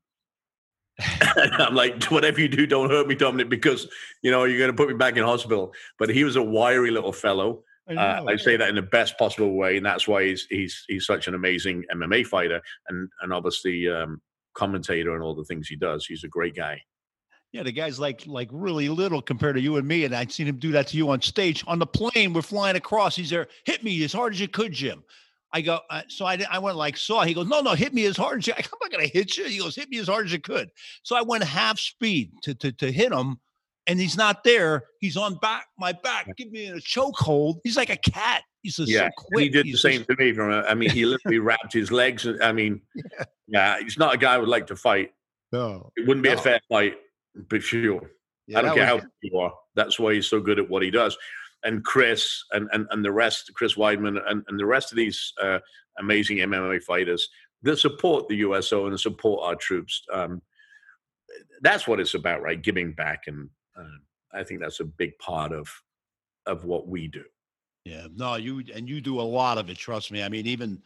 I'm 1.22 1.76
like, 1.76 2.04
whatever 2.06 2.42
you 2.42 2.48
do, 2.48 2.68
don't 2.68 2.90
hurt 2.90 3.08
me, 3.08 3.16
Dominic, 3.16 3.50
because 3.50 3.88
you 4.22 4.32
know 4.32 4.44
you're 4.44 4.60
going 4.60 4.72
to 4.72 4.78
put 4.78 4.90
me 4.90 4.96
back 4.96 5.18
in 5.18 5.24
hospital. 5.24 5.74
But 5.98 6.10
he 6.10 6.24
was 6.24 6.36
a 6.36 6.44
wiry 6.44 6.92
little 6.92 7.14
fellow. 7.14 7.64
I, 7.90 7.96
uh, 7.96 8.26
I, 8.28 8.36
say 8.36 8.56
that 8.56 8.70
in 8.70 8.76
the 8.76 8.84
best 8.84 9.18
possible 9.18 9.56
way, 9.56 9.78
and 9.78 9.86
that's 9.86 10.08
why 10.08 10.26
he's 10.26 10.46
he's 10.50 10.86
he's 10.88 11.06
such 11.06 11.28
an 11.28 11.34
amazing 11.34 11.86
MMA 11.94 12.26
fighter, 12.28 12.62
and 12.88 13.10
and 13.22 13.34
obviously 13.34 13.90
um, 13.90 14.22
commentator 14.54 15.16
and 15.16 15.24
all 15.24 15.36
the 15.36 15.46
things 15.46 15.68
he 15.68 15.76
does. 15.76 16.06
He's 16.06 16.24
a 16.24 16.28
great 16.28 16.56
guy. 16.56 16.82
Yeah, 17.52 17.64
the 17.64 17.72
guy's 17.72 18.00
like 18.00 18.28
like 18.28 18.50
really 18.52 18.90
little 18.90 19.22
compared 19.22 19.56
to 19.56 19.62
you 19.62 19.78
and 19.78 19.88
me, 19.88 20.06
and 20.06 20.16
I'd 20.16 20.32
seen 20.32 20.48
him 20.48 20.58
do 20.58 20.72
that 20.74 20.88
to 20.88 20.98
you 20.98 21.10
on 21.10 21.22
stage 21.22 21.64
on 21.66 21.80
the 21.80 21.88
plane. 21.88 22.34
We're 22.34 22.44
flying 22.44 22.76
across. 22.76 23.16
He's 23.16 23.32
there. 23.32 23.48
Hit 23.66 23.84
me 23.84 24.04
as 24.04 24.14
hard 24.14 24.34
as 24.34 24.40
you 24.40 24.48
could, 24.48 24.72
Jim. 24.72 25.04
I 25.52 25.62
go. 25.62 25.80
Uh, 25.90 26.04
so 26.08 26.26
I 26.26 26.38
I 26.50 26.60
went 26.60 26.78
like 26.78 26.96
saw. 26.96 27.24
He 27.24 27.34
goes, 27.34 27.48
no, 27.48 27.62
no, 27.62 27.74
hit 27.74 27.94
me 27.94 28.06
as 28.06 28.18
hard 28.18 28.40
as 28.40 28.48
you. 28.48 28.54
I'm 28.58 28.64
not 28.82 28.92
gonna 28.92 29.08
hit 29.08 29.36
you. 29.36 29.46
He 29.46 29.58
goes, 29.58 29.76
hit 29.76 29.90
me 29.90 29.98
as 29.98 30.08
hard 30.08 30.26
as 30.26 30.32
you 30.32 30.40
could. 30.40 30.70
So 31.04 31.16
I 31.16 31.22
went 31.22 31.44
half 31.44 31.80
speed 31.80 32.32
to 32.44 32.54
to 32.56 32.72
to 32.74 32.92
hit 32.92 33.12
him, 33.12 33.40
and 33.88 34.00
he's 34.00 34.16
not 34.16 34.44
there. 34.44 34.84
He's 35.00 35.18
on 35.18 35.36
back 35.36 35.66
my 35.78 35.92
back. 35.92 36.30
Give 36.38 36.52
me 36.52 36.68
a 36.68 36.76
chokehold. 36.76 37.62
He's 37.64 37.78
like 37.78 37.90
a 37.90 37.98
cat. 37.98 38.44
He's 38.62 38.76
just 38.76 38.92
yeah. 38.92 39.08
So 39.08 39.10
quick. 39.18 39.44
He 39.44 39.50
did 39.50 39.66
he's 39.66 39.82
the 39.82 39.90
same 39.90 40.00
just... 40.02 40.10
to 40.10 40.16
me. 40.18 40.34
From 40.34 40.52
a, 40.52 40.62
I 40.62 40.76
mean, 40.76 40.92
he 40.92 41.06
literally 41.06 41.40
wrapped 41.40 41.74
his 41.74 41.92
legs. 41.92 42.28
I 42.42 42.52
mean, 42.52 42.82
yeah. 42.94 43.24
yeah. 43.48 43.80
he's 43.80 43.98
not 43.98 44.14
a 44.14 44.18
guy 44.18 44.36
I 44.36 44.38
would 44.38 44.50
like 44.50 44.68
to 44.68 44.76
fight. 44.76 45.14
No, 45.52 45.92
it 45.96 46.08
wouldn't 46.08 46.24
be 46.24 46.30
no. 46.30 46.36
a 46.36 46.38
fair 46.38 46.60
fight, 46.70 46.98
but 47.50 47.64
sure. 47.64 48.12
Yeah, 48.48 48.60
I 48.60 48.62
don't 48.64 48.76
care 48.76 48.86
how 48.86 48.98
good 48.98 49.10
you 49.22 49.38
are. 49.38 49.54
That's 49.76 50.00
why 50.00 50.16
he's 50.16 50.28
so 50.28 50.40
good 50.40 50.60
at 50.60 50.70
what 50.70 50.82
he 50.82 50.90
does. 50.90 51.18
And 51.64 51.84
Chris 51.84 52.44
and 52.52 52.68
and, 52.74 52.88
and 52.92 53.04
the 53.06 53.12
rest, 53.12 53.52
Chris 53.54 53.76
Weidman 53.76 54.20
and, 54.28 54.44
and 54.48 54.60
the 54.60 54.66
rest 54.66 54.92
of 54.92 54.96
these 54.96 55.34
uh, 55.42 55.60
amazing 56.00 56.38
MMA 56.38 56.82
fighters 56.84 57.28
that 57.62 57.78
support 57.78 58.28
the 58.28 58.38
USO 58.38 58.88
and 58.88 59.00
support 59.00 59.44
our 59.44 59.56
troops. 59.56 60.04
Um, 60.12 60.42
that's 61.62 61.88
what 61.88 62.00
it's 62.00 62.14
about, 62.14 62.42
right? 62.42 62.62
Giving 62.62 62.94
back, 62.94 63.24
and 63.28 63.50
uh, 63.78 63.84
I 64.34 64.44
think 64.44 64.62
that's 64.62 64.80
a 64.80 64.86
big 64.86 65.18
part 65.20 65.52
of 65.52 65.70
of 66.46 66.66
what 66.66 66.88
we 66.88 67.08
do. 67.08 67.24
Yeah, 67.86 68.08
no, 68.16 68.36
you 68.36 68.64
and 68.74 68.90
you 68.90 69.02
do 69.02 69.20
a 69.20 69.22
lot 69.22 69.58
of 69.58 69.70
it. 69.70 69.78
Trust 69.78 70.12
me. 70.12 70.24
I 70.24 70.30
mean, 70.30 70.48
even 70.48 70.82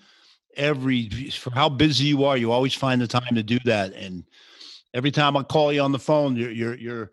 every 0.55 1.09
for 1.29 1.51
how 1.51 1.69
busy 1.69 2.05
you 2.05 2.23
are, 2.23 2.37
you 2.37 2.51
always 2.51 2.73
find 2.73 3.01
the 3.01 3.07
time 3.07 3.35
to 3.35 3.43
do 3.43 3.59
that. 3.65 3.93
And 3.93 4.23
every 4.93 5.12
time 5.12 5.36
I 5.38 5.43
call 5.43 5.71
you 5.71 5.82
on 5.82 5.91
the 5.91 5.99
phone, 5.99 6.36
you're 6.36 6.51
you're 6.51 6.75
you're 6.75 7.12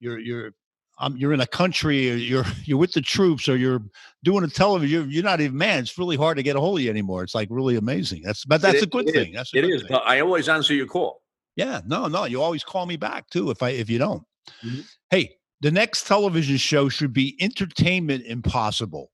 you're 0.00 0.18
you're 0.18 0.52
um, 0.98 1.16
you're 1.16 1.32
in 1.32 1.40
a 1.40 1.46
country, 1.46 2.10
or 2.10 2.14
you're 2.14 2.44
you're 2.64 2.78
with 2.78 2.92
the 2.92 3.00
troops, 3.00 3.48
or 3.48 3.56
you're 3.56 3.82
doing 4.22 4.44
a 4.44 4.48
television. 4.48 4.90
You're, 5.02 5.10
you're 5.10 5.24
not 5.24 5.40
even 5.40 5.56
man. 5.56 5.80
It's 5.80 5.96
really 5.98 6.16
hard 6.16 6.36
to 6.36 6.42
get 6.42 6.56
a 6.56 6.60
hold 6.60 6.78
of 6.78 6.84
you 6.84 6.90
anymore. 6.90 7.22
It's 7.22 7.34
like 7.34 7.48
really 7.50 7.76
amazing. 7.76 8.22
That's 8.22 8.44
but 8.44 8.60
that's 8.60 8.78
It 8.78 8.84
a 8.84 8.86
good 8.86 9.08
is, 9.08 9.14
thing. 9.14 9.32
That's 9.32 9.54
a 9.54 9.58
It 9.58 9.64
is, 9.64 9.82
thing. 9.82 9.88
but 9.90 10.02
I 10.06 10.20
always 10.20 10.48
answer 10.48 10.74
your 10.74 10.86
call. 10.86 11.22
Yeah, 11.56 11.80
no, 11.86 12.06
no. 12.06 12.24
You 12.24 12.42
always 12.42 12.62
call 12.64 12.86
me 12.86 12.96
back 12.96 13.28
too 13.30 13.50
if 13.50 13.62
I 13.62 13.70
if 13.70 13.88
you 13.90 13.98
don't. 13.98 14.22
Mhm. 14.64 14.84
Hey, 15.10 15.36
the 15.62 15.70
next 15.70 16.06
television 16.06 16.56
show 16.56 16.88
should 16.88 17.12
be 17.12 17.36
Entertainment 17.40 18.24
Impossible. 18.26 19.10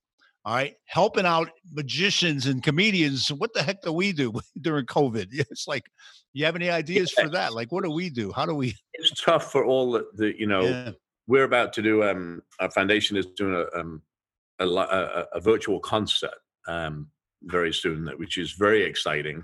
All 0.47 0.53
right, 0.53 0.75
helping 0.85 1.25
out 1.25 1.49
magicians 1.73 2.45
and 2.45 2.63
comedians. 2.63 3.27
What 3.33 3.53
the 3.53 3.61
heck 3.61 3.81
do 3.81 3.91
we 3.91 4.13
do 4.13 4.31
during 4.61 4.85
COVID? 4.85 5.27
It's 5.51 5.67
like, 5.67 5.83
you 6.31 6.45
have 6.45 6.55
any 6.55 6.69
ideas 6.69 7.11
for 7.11 7.27
that? 7.27 7.53
Like, 7.53 7.73
what 7.73 7.83
do 7.83 7.91
we 7.91 8.09
do? 8.09 8.31
How 8.31 8.45
do 8.45 8.55
we? 8.55 8.73
It's 8.93 9.21
tough 9.21 9.51
for 9.51 9.65
all 9.65 9.91
the, 9.91 10.05
the 10.13 10.39
you 10.39 10.47
know. 10.47 10.61
Yeah, 10.61 10.91
We're 11.27 11.43
about 11.43 11.73
to 11.73 11.81
do. 11.81 12.01
Um, 12.01 12.43
our 12.61 12.71
foundation 12.71 13.17
is 13.17 13.25
doing 13.35 13.55
a 13.55 13.77
um, 13.77 14.01
a, 14.59 14.65
a, 14.65 14.73
a- 14.73 15.27
a 15.33 15.39
virtual 15.41 15.81
concert 15.81 16.37
um, 16.65 17.09
very 17.43 17.73
soon, 17.73 18.07
which 18.15 18.37
is 18.37 18.53
very 18.53 18.83
exciting. 18.83 19.43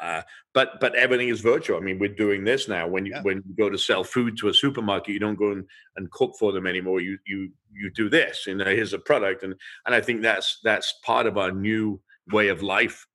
Uh, 0.00 0.22
but 0.54 0.80
but 0.80 0.94
everything 0.94 1.28
is 1.28 1.40
virtual. 1.40 1.76
I 1.76 1.80
mean, 1.80 1.98
we're 1.98 2.14
doing 2.14 2.44
this 2.44 2.68
now. 2.68 2.86
When 2.86 3.04
you 3.06 3.12
Yeah. 3.12 3.22
when 3.22 3.42
you 3.46 3.54
go 3.56 3.68
to 3.68 3.78
sell 3.78 4.04
food 4.04 4.36
to 4.38 4.48
a 4.48 4.54
supermarket, 4.54 5.12
you 5.12 5.18
don't 5.18 5.34
go 5.34 5.50
and, 5.52 5.64
and 5.96 6.10
cook 6.10 6.34
for 6.38 6.52
them 6.52 6.66
anymore. 6.66 7.00
You 7.00 7.18
you 7.26 7.50
you 7.72 7.90
do 7.90 8.08
this, 8.08 8.46
and 8.46 8.60
here's 8.60 8.92
a 8.92 8.98
product, 8.98 9.42
and 9.42 9.54
and 9.86 9.94
I 9.94 10.00
think 10.00 10.22
that's 10.22 10.60
that's 10.62 10.94
part 11.04 11.26
of 11.26 11.36
our 11.36 11.50
new 11.50 12.00
way 12.32 12.48
of 12.48 12.62
life. 12.62 13.06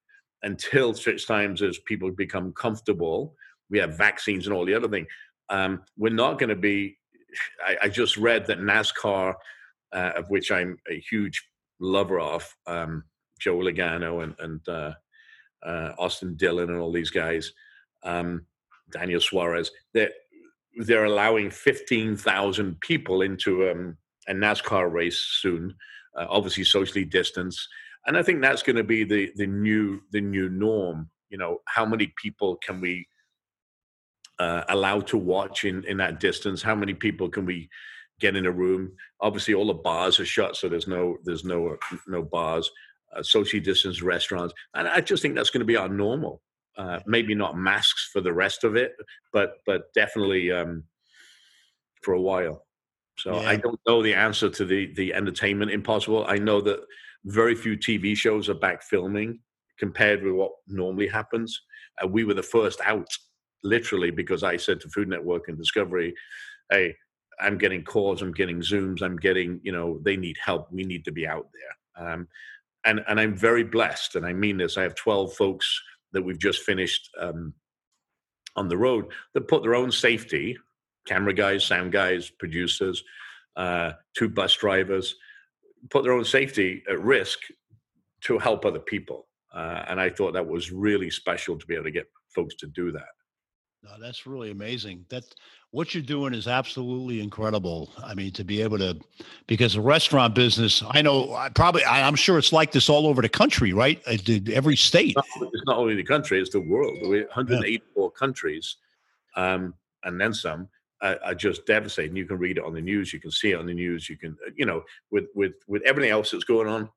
Until 0.41 0.93
such 0.93 1.26
times 1.26 1.62
as 1.62 1.80
people 1.80 2.12
become 2.12 2.52
comfortable, 2.52 3.38
we 3.69 3.80
have 3.80 3.98
vaccines 3.98 4.46
and 4.46 4.54
all 4.54 4.65
the 4.65 4.74
other 4.74 4.89
thing. 4.89 5.08
Um, 5.48 5.84
we're 5.98 6.13
not 6.13 6.38
going 6.38 6.50
to 6.50 6.56
be. 6.58 6.98
I, 7.65 7.78
I 7.84 7.88
just 7.89 8.17
read 8.17 8.46
that 8.48 8.60
NASCAR, 8.60 9.36
uh, 9.93 10.12
of 10.17 10.30
which 10.30 10.52
I'm 10.52 10.78
a 10.91 11.00
huge 11.00 11.41
lover 11.80 12.19
of, 12.19 12.54
um, 12.67 13.06
Joe 13.39 13.58
Logano 13.58 14.24
and 14.24 14.36
and 14.39 14.67
uh, 14.67 14.93
uh, 15.65 15.91
Austin 15.97 16.36
Dillon 16.36 16.69
and 16.69 16.80
all 16.80 16.91
these 16.91 17.10
guys, 17.10 17.52
um, 18.04 18.45
Daniel 18.91 19.21
Suarez, 19.21 19.71
they're, 19.93 20.12
they're 20.78 21.06
allowing 21.06 21.49
15,000 21.49 22.80
people 22.82 23.21
into 23.21 23.69
um, 23.69 23.97
a 24.28 24.34
NASCAR 24.34 24.91
race 24.91 25.19
soon, 25.41 25.73
uh, 26.17 26.26
obviously 26.30 26.63
socially 26.63 27.06
distanced. 27.06 27.67
And 28.06 28.17
I 28.17 28.23
think 28.23 28.41
that's 28.41 28.63
going 28.63 28.76
to 28.76 28.84
be 28.84 29.04
the, 29.04 29.32
the 29.36 29.47
new 29.47 30.02
the 30.12 30.19
new 30.19 30.49
norm. 30.49 31.10
You 31.30 31.38
know, 31.38 31.62
how 31.65 31.86
many 31.86 32.13
people 32.21 32.58
can 32.58 32.82
we 32.82 33.08
uh, 34.39 34.63
allow 34.69 34.99
to 35.02 35.17
watch 35.17 35.63
in, 35.63 35.84
in 35.86 35.97
that 35.97 36.19
distance? 36.19 36.62
How 36.62 36.76
many 36.76 36.93
people 36.93 37.30
can 37.30 37.45
we 37.45 37.69
get 38.19 38.36
in 38.36 38.45
a 38.45 38.52
room? 38.52 38.91
Obviously, 39.21 39.54
all 39.54 39.67
the 39.67 39.73
bars 39.73 40.19
are 40.19 40.26
shut, 40.26 40.58
so 40.58 40.67
there's 40.67 40.88
no 40.88 41.17
there's 41.23 41.45
no 41.45 41.78
no 42.08 42.23
bars 42.23 42.69
uh, 43.15 43.23
socially 43.23 43.60
distanced 43.60 44.02
restaurants. 44.02 44.54
And 44.73 44.88
I 44.88 45.02
just 45.02 45.21
think 45.21 45.36
that's 45.36 45.49
going 45.49 45.62
to 45.62 45.65
be 45.65 45.78
our 45.78 45.89
normal. 45.89 46.41
Uh, 46.76 46.99
maybe 47.06 47.36
not 47.36 47.56
masks 47.56 48.10
for 48.12 48.19
the 48.19 48.34
rest 48.34 48.63
of 48.63 48.76
it, 48.76 48.93
but 49.32 49.58
but 49.67 49.93
definitely 49.93 50.52
um, 50.52 50.84
for 52.02 52.15
a 52.15 52.21
while. 52.21 52.65
So 53.17 53.36
I 53.36 53.58
don't 53.58 53.80
know 53.88 54.02
the 54.02 54.15
answer 54.15 54.49
to 54.49 54.65
the 54.65 54.91
the 54.95 55.13
entertainment 55.13 55.71
impossible. 55.71 56.26
I 56.28 56.38
know 56.38 56.62
that 56.62 56.80
very 57.26 57.56
few 57.56 57.78
TV 57.78 58.17
shows 58.17 58.49
are 58.49 58.56
back 58.56 58.82
filming 58.84 59.39
compared 59.78 60.23
with 60.23 60.34
what 60.34 60.52
normally 60.67 61.08
happens. 61.08 61.62
Uh, 62.04 62.08
we 62.08 62.23
were 62.23 62.34
the 62.34 62.43
first 62.43 62.82
out, 62.84 63.08
literally, 63.63 64.12
because 64.12 64.43
I 64.43 64.58
said 64.58 64.80
to 64.82 64.89
Food 64.89 65.10
Network 65.10 65.47
and 65.47 65.58
Discovery, 65.58 66.15
"Hey, 66.71 66.95
I'm 67.39 67.58
getting 67.58 67.84
calls, 67.84 68.21
I'm 68.21 68.34
getting 68.34 68.62
Zooms, 68.62 69.02
I'm 69.02 69.17
getting, 69.17 69.60
you 69.63 69.71
know, 69.71 69.99
they 70.04 70.17
need 70.17 70.38
help. 70.43 70.71
We 70.71 70.84
need 70.84 71.06
to 71.06 71.12
be 71.12 71.28
out 71.28 71.49
there." 71.54 72.08
Um, 72.08 72.28
and 72.86 73.04
and 73.08 73.19
I'm 73.19 73.36
very 73.36 73.63
blessed, 73.63 74.15
and 74.15 74.26
I 74.26 74.34
mean 74.34 74.58
this. 74.58 74.78
I 74.78 74.84
have 74.84 74.96
12 74.96 75.34
folks 75.34 75.82
that 76.12 76.22
we've 76.22 76.39
just 76.39 76.62
finished 76.62 77.10
um, 77.19 77.54
on 78.56 78.67
the 78.67 78.78
road 78.78 79.06
that 79.34 79.48
put 79.48 79.63
their 79.63 79.76
own 79.76 79.91
safety, 79.91 80.58
camera 81.08 81.34
guys, 81.34 81.65
sound 81.65 81.91
guys, 81.91 82.30
producers, 82.30 83.04
uh, 83.56 83.93
two 84.15 84.30
bus 84.30 84.56
drivers, 84.56 85.15
put 85.89 86.04
their 86.04 86.13
own 86.13 86.26
safety 86.26 86.84
at 86.89 87.02
risk 87.02 87.39
to 88.22 88.38
help 88.38 88.65
other 88.65 88.80
people. 88.80 89.28
Uh, 89.54 89.84
and 89.88 90.00
I 90.00 90.10
thought 90.10 90.34
that 90.34 90.48
was 90.48 90.72
really 90.72 91.10
special 91.10 91.58
to 91.58 91.65
be 91.65 91.76
able 91.76 91.86
to 91.86 91.91
get 91.91 92.08
folks 92.34 92.56
to 92.56 92.67
do 92.67 92.91
that. 92.91 93.10
No, 93.84 93.91
that's 94.00 94.26
really 94.26 94.52
amazing. 94.52 95.06
That 95.10 95.24
what 95.72 95.93
you're 95.93 96.04
doing 96.04 96.34
is 96.34 96.48
absolutely 96.48 97.22
incredible. 97.22 97.91
I 98.04 98.13
mean, 98.13 98.32
to 98.34 98.43
be 98.43 98.62
able 98.62 98.78
to, 98.78 98.98
because 99.48 99.74
the 99.74 99.82
restaurant 99.82 100.36
business, 100.36 100.84
I 100.88 101.02
know, 101.02 101.34
I 101.34 101.50
probably, 101.50 101.84
I, 101.84 102.08
I'm 102.08 102.15
sure 102.15 102.38
it's 102.38 102.54
like 102.54 102.72
this 102.72 102.89
all 102.89 103.08
over 103.08 103.22
the 103.22 103.30
country, 103.30 103.74
right? 103.74 104.02
Uh, 104.08 104.17
Every 104.52 104.76
state. 104.76 105.15
Not- 105.15 105.26
It's 105.54 105.63
not 105.65 105.78
only 105.78 105.96
the 105.96 106.04
country; 106.04 106.39
it's 106.39 106.52
the 106.52 106.62
world. 106.62 106.93
We're 107.04 107.26
184 107.26 108.12
countries, 108.12 108.78
um, 109.36 109.74
and 110.04 110.19
then 110.19 110.34
some. 110.34 110.69
Are, 111.02 111.19
are 111.26 111.36
just 111.36 111.65
devastating. 111.65 112.15
You 112.15 112.26
can 112.26 112.38
read 112.38 112.58
it 112.58 112.63
on 112.63 112.74
the 112.74 112.80
news. 112.80 113.12
You 113.12 113.19
can 113.19 113.30
see 113.32 113.52
it 113.52 113.60
on 113.60 113.65
the 113.65 113.74
news. 113.74 114.10
You 114.10 114.15
can, 114.17 114.38
uh, 114.48 114.52
you 114.56 114.65
know, 114.65 114.84
with 115.12 115.26
with 115.36 115.52
with 115.67 115.82
everything 115.84 116.12
else 116.12 116.32
that's 116.32 116.46
going 116.46 116.69
on. 116.69 116.89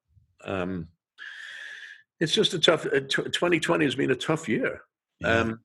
Um, 0.45 0.87
it's 2.21 2.33
just 2.33 2.55
a 2.55 2.61
tough. 2.61 2.87
Uh, 2.87 3.01
tw- 3.01 3.33
2020 3.33 3.85
has 3.85 3.97
been 3.97 4.13
a 4.13 4.15
tough 4.15 4.49
year. 4.49 4.83
Yeah. 5.19 5.29
um, 5.41 5.61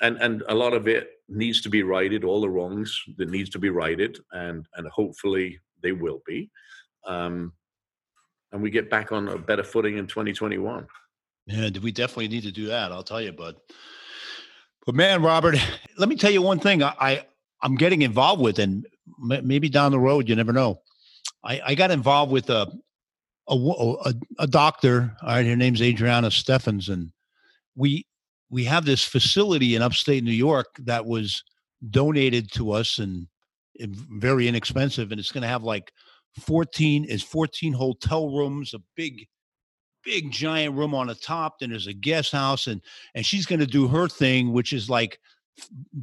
and 0.00 0.16
and 0.18 0.42
a 0.48 0.54
lot 0.54 0.72
of 0.72 0.88
it 0.88 1.10
needs 1.28 1.60
to 1.60 1.68
be 1.68 1.82
righted 1.82 2.24
all 2.24 2.40
the 2.40 2.48
wrongs 2.48 3.00
that 3.16 3.30
needs 3.30 3.50
to 3.50 3.58
be 3.58 3.70
righted 3.70 4.18
and 4.32 4.66
and 4.76 4.86
hopefully 4.88 5.58
they 5.82 5.92
will 5.92 6.22
be 6.26 6.50
um, 7.06 7.52
and 8.52 8.62
we 8.62 8.70
get 8.70 8.90
back 8.90 9.12
on 9.12 9.28
a 9.28 9.38
better 9.38 9.64
footing 9.64 9.98
in 9.98 10.06
2021 10.06 10.86
Yeah, 11.46 11.70
we 11.82 11.92
definitely 11.92 12.28
need 12.28 12.44
to 12.44 12.52
do 12.52 12.66
that. 12.66 12.92
I'll 12.92 13.02
tell 13.02 13.20
you, 13.20 13.32
bud. 13.32 13.56
But 14.86 14.94
man, 14.94 15.22
Robert, 15.22 15.56
let 15.98 16.08
me 16.08 16.16
tell 16.16 16.30
you 16.30 16.42
one 16.42 16.58
thing. 16.58 16.82
I, 16.82 16.94
I 17.00 17.26
I'm 17.62 17.76
getting 17.76 18.02
involved 18.02 18.42
with, 18.42 18.58
and 18.58 18.86
maybe 19.18 19.68
down 19.68 19.92
the 19.92 19.98
road, 19.98 20.28
you 20.28 20.34
never 20.34 20.52
know. 20.52 20.80
I, 21.44 21.60
I 21.64 21.74
got 21.74 21.90
involved 21.90 22.32
with 22.32 22.50
a 22.50 22.70
a, 23.48 23.54
a 23.54 24.14
a 24.40 24.46
doctor. 24.46 25.16
All 25.22 25.28
right, 25.28 25.46
her 25.46 25.56
name's 25.56 25.82
Adriana 25.82 26.30
Steffens, 26.30 26.88
and 26.88 27.12
we 27.76 28.06
we 28.52 28.64
have 28.64 28.84
this 28.84 29.02
facility 29.02 29.74
in 29.74 29.82
upstate 29.82 30.22
New 30.22 30.30
York 30.30 30.76
that 30.80 31.06
was 31.06 31.42
donated 31.90 32.52
to 32.52 32.70
us 32.70 32.98
and, 32.98 33.26
and 33.80 33.96
very 33.96 34.46
inexpensive, 34.46 35.10
and 35.10 35.18
it's 35.18 35.32
going 35.32 35.42
to 35.42 35.48
have 35.48 35.64
like 35.64 35.90
14 36.38 37.04
is 37.06 37.22
14 37.22 37.72
hotel 37.72 38.28
rooms, 38.28 38.74
a 38.74 38.80
big 38.94 39.26
big 40.04 40.30
giant 40.30 40.74
room 40.74 40.94
on 40.94 41.06
the 41.06 41.14
top. 41.14 41.58
Then 41.58 41.70
there's 41.70 41.86
a 41.86 41.94
guest 41.94 42.32
house, 42.32 42.66
and 42.66 42.82
and 43.14 43.24
she's 43.24 43.46
going 43.46 43.60
to 43.60 43.66
do 43.66 43.88
her 43.88 44.06
thing, 44.06 44.52
which 44.52 44.74
is 44.74 44.90
like 44.90 45.18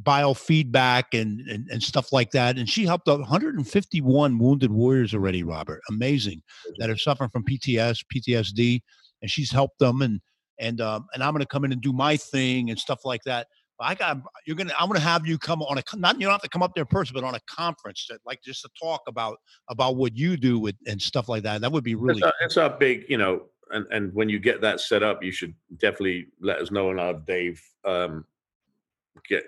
biofeedback 0.02 1.04
and, 1.12 1.40
and 1.48 1.68
and 1.70 1.82
stuff 1.82 2.12
like 2.12 2.32
that. 2.32 2.58
And 2.58 2.68
she 2.68 2.84
helped 2.84 3.08
out 3.08 3.20
151 3.20 4.38
wounded 4.38 4.72
warriors 4.72 5.14
already, 5.14 5.44
Robert. 5.44 5.80
Amazing 5.88 6.42
that 6.78 6.90
are 6.90 6.98
suffering 6.98 7.30
from 7.30 7.44
PTS, 7.44 8.04
PTSD, 8.12 8.80
and 9.22 9.30
she's 9.30 9.52
helped 9.52 9.78
them. 9.78 10.02
And 10.02 10.20
and 10.60 10.80
um, 10.80 11.06
and 11.14 11.22
I'm 11.22 11.32
going 11.32 11.40
to 11.40 11.48
come 11.48 11.64
in 11.64 11.72
and 11.72 11.80
do 11.80 11.92
my 11.92 12.16
thing 12.16 12.70
and 12.70 12.78
stuff 12.78 13.00
like 13.04 13.22
that. 13.24 13.48
But 13.78 13.88
I 13.88 13.94
got 13.94 14.18
you're 14.46 14.56
gonna 14.56 14.74
I'm 14.78 14.88
gonna 14.88 15.00
have 15.00 15.26
you 15.26 15.38
come 15.38 15.62
on 15.62 15.78
a 15.78 15.82
not 15.96 16.20
you 16.20 16.26
don't 16.26 16.32
have 16.32 16.42
to 16.42 16.48
come 16.48 16.62
up 16.62 16.74
there 16.74 16.82
in 16.82 16.88
person, 16.88 17.14
but 17.14 17.24
on 17.24 17.34
a 17.34 17.40
conference 17.48 18.06
that 18.10 18.20
like 18.24 18.42
just 18.42 18.62
to 18.62 18.68
talk 18.80 19.02
about 19.08 19.38
about 19.68 19.96
what 19.96 20.16
you 20.16 20.36
do 20.36 20.58
with 20.58 20.76
and 20.86 21.00
stuff 21.00 21.28
like 21.28 21.42
that. 21.42 21.62
That 21.62 21.72
would 21.72 21.84
be 21.84 21.94
really 21.94 22.18
it's, 22.18 22.26
our, 22.26 22.32
it's 22.42 22.56
our 22.56 22.70
big 22.70 23.06
you 23.08 23.16
know 23.16 23.42
and 23.70 23.86
and 23.90 24.12
when 24.14 24.28
you 24.28 24.38
get 24.38 24.60
that 24.60 24.80
set 24.80 25.02
up 25.02 25.22
you 25.22 25.32
should 25.32 25.54
definitely 25.78 26.26
let 26.40 26.58
us 26.58 26.70
know 26.70 26.90
and 26.90 26.98
have 26.98 27.24
dave 27.24 27.62
um, 27.84 28.24
get 29.28 29.44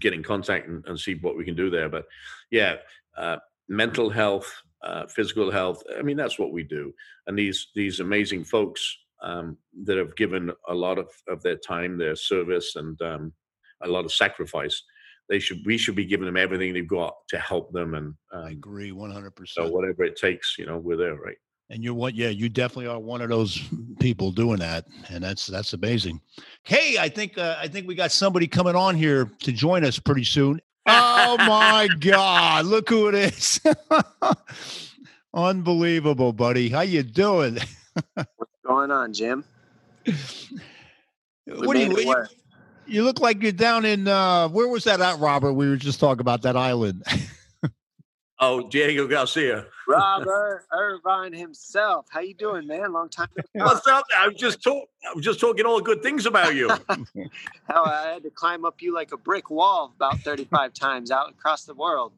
get 0.00 0.12
in 0.12 0.22
contact 0.22 0.68
and, 0.68 0.84
and 0.86 0.98
see 0.98 1.14
what 1.14 1.36
we 1.36 1.44
can 1.44 1.56
do 1.56 1.70
there 1.70 1.88
but 1.88 2.06
yeah 2.50 2.76
uh, 3.16 3.36
mental 3.68 4.10
health 4.10 4.52
uh, 4.82 5.06
physical 5.06 5.50
health 5.50 5.82
i 5.98 6.02
mean 6.02 6.16
that's 6.16 6.38
what 6.38 6.52
we 6.52 6.62
do 6.62 6.92
and 7.26 7.38
these 7.38 7.68
these 7.74 8.00
amazing 8.00 8.44
folks 8.44 8.98
um, 9.22 9.56
that 9.84 9.96
have 9.98 10.16
given 10.16 10.50
a 10.68 10.74
lot 10.74 10.98
of, 10.98 11.08
of 11.28 11.42
their 11.42 11.56
time 11.56 11.98
their 11.98 12.16
service 12.16 12.76
and 12.76 13.00
um, 13.02 13.32
a 13.82 13.88
lot 13.88 14.04
of 14.04 14.12
sacrifice 14.12 14.82
they 15.28 15.38
should 15.38 15.60
we 15.64 15.78
should 15.78 15.94
be 15.94 16.04
giving 16.04 16.26
them 16.26 16.36
everything 16.36 16.72
they've 16.72 16.88
got 16.88 17.14
to 17.28 17.38
help 17.38 17.72
them 17.72 17.94
and 17.94 18.14
I 18.32 18.36
um, 18.36 18.46
agree 18.46 18.90
100%. 18.90 19.32
so 19.48 19.68
whatever 19.70 20.04
it 20.04 20.16
takes 20.16 20.56
you 20.58 20.66
know 20.66 20.78
we're 20.78 20.96
there 20.96 21.14
right 21.16 21.36
And 21.70 21.84
you're 21.84 21.94
what? 21.94 22.16
Yeah, 22.16 22.30
you 22.30 22.48
definitely 22.48 22.88
are 22.88 22.98
one 22.98 23.20
of 23.22 23.28
those 23.28 23.62
people 24.00 24.32
doing 24.32 24.58
that, 24.58 24.86
and 25.08 25.22
that's 25.22 25.46
that's 25.46 25.72
amazing. 25.72 26.20
Hey, 26.64 26.96
I 26.98 27.08
think 27.08 27.38
uh, 27.38 27.54
I 27.62 27.68
think 27.68 27.86
we 27.86 27.94
got 27.94 28.10
somebody 28.10 28.48
coming 28.48 28.74
on 28.74 28.96
here 28.96 29.30
to 29.44 29.52
join 29.52 29.84
us 29.84 29.96
pretty 29.96 30.24
soon. 30.24 30.60
oh 30.86 31.36
my 31.38 31.86
God! 32.00 32.66
Look 32.66 32.88
who 32.88 33.06
it 33.06 33.14
is. 33.14 33.60
Unbelievable, 35.34 36.32
buddy. 36.32 36.68
How 36.70 36.80
you 36.80 37.04
doing? 37.04 37.58
What's 38.62 38.74
going 38.74 38.90
on, 38.90 39.12
Jim? 39.12 39.44
What 41.46 41.74
do 41.74 41.80
you, 41.80 41.96
it 41.96 42.06
you? 42.06 42.24
You 42.86 43.02
look 43.02 43.18
like 43.18 43.42
you're 43.42 43.50
down 43.50 43.84
in 43.84 44.06
uh 44.06 44.48
where 44.48 44.68
was 44.68 44.84
that 44.84 45.00
at, 45.00 45.18
Robert? 45.18 45.54
We 45.54 45.68
were 45.68 45.76
just 45.76 45.98
talking 45.98 46.20
about 46.20 46.42
that 46.42 46.56
island. 46.56 47.04
Oh, 48.42 48.66
Diego 48.70 49.06
Garcia. 49.06 49.66
Robert 49.86 50.64
Irvine 50.72 51.34
himself. 51.34 52.06
How 52.08 52.20
you 52.20 52.32
doing, 52.32 52.66
man? 52.66 52.90
Long 52.90 53.10
time. 53.10 53.28
What's 53.52 53.86
up? 53.86 54.06
I 54.16 54.28
was 54.28 54.36
just 54.38 54.62
talk. 54.62 54.88
I 55.06 55.12
was 55.14 55.22
just 55.22 55.40
talking 55.40 55.66
all 55.66 55.78
good 55.82 56.02
things 56.02 56.24
about 56.24 56.54
you. 56.54 56.68
Hell, 56.68 57.84
I 57.84 58.12
had 58.14 58.22
to 58.22 58.30
climb 58.30 58.64
up 58.64 58.80
you 58.80 58.94
like 58.94 59.12
a 59.12 59.18
brick 59.18 59.50
wall 59.50 59.92
about 59.94 60.20
35 60.20 60.72
times 60.72 61.10
out 61.10 61.28
across 61.28 61.64
the 61.64 61.74
world. 61.74 62.12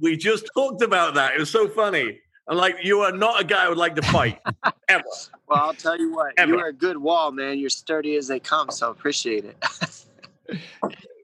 we 0.00 0.16
just 0.16 0.48
talked 0.54 0.80
about 0.80 1.12
that. 1.12 1.34
It 1.34 1.40
was 1.40 1.50
so 1.50 1.68
funny. 1.68 2.18
I'm 2.48 2.56
like, 2.56 2.76
you 2.82 3.00
are 3.00 3.12
not 3.12 3.40
a 3.40 3.44
guy 3.44 3.64
I 3.64 3.68
would 3.68 3.78
like 3.78 3.94
to 3.96 4.02
fight 4.02 4.40
ever. 4.88 5.04
Well, 5.48 5.60
I'll 5.60 5.74
tell 5.74 5.98
you 5.98 6.12
what, 6.12 6.32
Ever. 6.36 6.52
you 6.52 6.58
are 6.60 6.68
a 6.68 6.72
good 6.72 6.96
wall, 6.96 7.30
man. 7.30 7.58
You're 7.58 7.70
sturdy 7.70 8.16
as 8.16 8.26
they 8.26 8.40
come, 8.40 8.70
so 8.70 8.90
appreciate 8.90 9.44
it. 9.44 9.56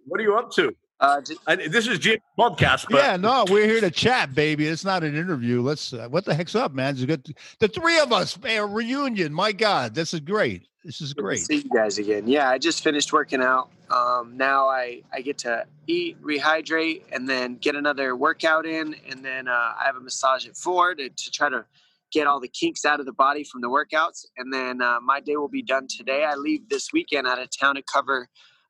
What 0.07 0.21
are 0.21 0.23
you 0.23 0.37
up 0.39 0.51
to? 0.53 0.75
Uh, 1.01 1.21
j- 1.21 1.35
And 1.47 1.61
this 1.73 1.87
is 1.87 1.99
Jim's 1.99 2.23
podcast, 2.39 2.87
but 2.91 2.99
yeah, 3.03 3.17
no, 3.17 3.45
we're 3.51 3.67
here 3.67 3.81
to 3.81 3.91
chat, 3.91 4.35
baby. 4.35 4.67
It's 4.67 4.85
not 4.85 5.05
an 5.05 5.15
interview. 5.15 5.61
Let's. 5.61 5.93
Uh, 5.93 6.09
what 6.09 6.25
the 6.25 6.35
heck's 6.35 6.55
up, 6.55 6.73
man? 6.73 6.95
It's 6.95 7.05
good. 7.05 7.37
The 7.61 7.69
three 7.69 7.99
of 8.01 8.11
us, 8.13 8.41
man, 8.41 8.59
a 8.63 8.67
reunion. 8.67 9.33
My 9.35 9.53
God, 9.53 9.95
this 9.95 10.15
is 10.15 10.21
great. 10.21 10.67
This 10.89 11.03
is 11.03 11.13
good 11.13 11.21
to 11.21 11.23
great. 11.25 11.39
see 11.41 11.57
you 11.57 11.69
guys 11.69 11.99
again. 11.99 12.27
Yeah, 12.27 12.49
I 12.49 12.57
just 12.57 12.83
finished 12.83 13.13
working 13.13 13.43
out. 13.43 13.69
Um, 13.91 14.39
now 14.39 14.69
I 14.71 15.03
I 15.13 15.21
get 15.21 15.37
to 15.41 15.67
eat, 15.87 16.17
rehydrate, 16.23 17.03
and 17.13 17.29
then 17.29 17.57
get 17.57 17.77
another 17.77 18.17
workout 18.17 18.65
in, 18.65 18.97
and 19.07 19.23
then 19.23 19.49
uh, 19.49 19.53
I 19.53 19.83
have 19.85 19.97
a 19.97 20.01
massage 20.01 20.47
at 20.47 20.57
four 20.57 20.95
to, 20.95 21.11
to 21.11 21.31
try 21.31 21.51
to 21.51 21.67
get 22.11 22.27
all 22.27 22.41
the 22.41 22.49
kinks 22.49 22.87
out 22.87 23.01
of 23.01 23.05
the 23.05 23.13
body 23.13 23.45
from 23.45 23.61
the 23.61 23.69
workouts, 23.69 24.25
and 24.39 24.51
then 24.51 24.81
uh, 24.81 24.99
my 25.03 25.21
day 25.21 25.37
will 25.37 25.51
be 25.51 25.61
done 25.61 25.89
today. 25.95 26.25
I 26.25 26.37
leave 26.37 26.71
this 26.71 26.91
weekend 26.91 27.27
out 27.27 27.39
of 27.39 27.51
town 27.55 27.75
to 27.75 27.83
cover 27.83 28.27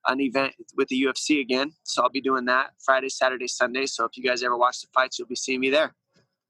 an 0.09 0.21
event 0.21 0.55
with 0.77 0.89
the 0.89 1.01
UFC 1.01 1.41
again, 1.41 1.71
so 1.85 2.03
I'll 2.03 2.11
be 2.11 2.21
doing 2.21 2.47
that 2.47 2.71
Friday, 2.85 3.11
Saturday, 3.11 3.47
Sunday. 3.47 3.87
So 3.87 4.05
if 4.07 4.17
you 4.17 4.25
guys 4.25 4.43
ever 4.43 4.57
watch 4.57 4.81
the 4.81 4.89
fights, 4.93 5.21
you'll 5.21 5.29
be 5.29 5.37
seeing 5.37 5.61
me 5.61 5.71
there. 5.71 5.95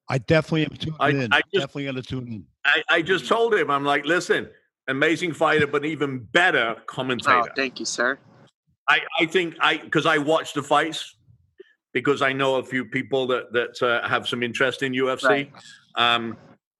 I 0.09 0.17
definitely 0.17 0.65
am 0.65 0.77
tuning 0.79 0.97
I- 0.99 1.11
in. 1.11 1.31
I 1.35 1.41
just- 1.41 1.53
definitely 1.53 1.85
gonna 1.85 2.01
tune 2.01 2.29
in. 2.29 2.47
I, 2.65 2.83
I 2.89 3.03
just 3.03 3.27
told 3.27 3.55
him, 3.55 3.71
I'm 3.71 3.85
like, 3.85 4.07
listen, 4.07 4.49
amazing 4.89 5.33
fighter, 5.33 5.67
but 5.67 5.85
even 5.85 6.21
better 6.33 6.75
Oh, 6.77 6.83
commentator. 6.87 7.51
thank 7.55 7.79
you, 7.79 7.87
sir. 7.87 8.19
I, 8.89 9.01
I 9.21 9.27
think 9.27 9.55
I 9.61 9.77
because 9.77 10.07
I 10.07 10.19
watch 10.19 10.55
the 10.55 10.63
fights 10.63 11.17
because 11.93 12.23
I 12.23 12.33
know 12.33 12.57
a 12.57 12.65
few 12.65 12.85
people 12.85 13.27
that 13.29 13.53
that 13.53 13.83
uh, 13.83 14.07
have 14.09 14.27
some 14.27 14.43
interest 14.43 14.83
in 14.83 14.93
UFC. 14.93 15.25
Right. 15.29 15.53
Um, 15.97 16.37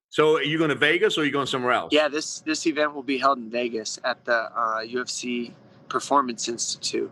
so 0.09 0.37
are 0.37 0.43
you 0.43 0.57
going 0.57 0.71
to 0.71 0.75
Vegas 0.77 1.19
or 1.19 1.21
are 1.21 1.25
you 1.25 1.33
going 1.33 1.47
somewhere 1.47 1.73
else? 1.73 1.93
Yeah, 1.93 2.09
this 2.09 2.41
this 2.41 2.67
event 2.67 2.95
will 2.95 3.03
be 3.03 3.19
held 3.19 3.39
in 3.39 3.51
Vegas 3.51 3.99
at 4.05 4.25
the 4.25 4.33
uh, 4.57 4.81
UFC 4.81 5.53
Performance 5.89 6.49
Institute. 6.49 7.11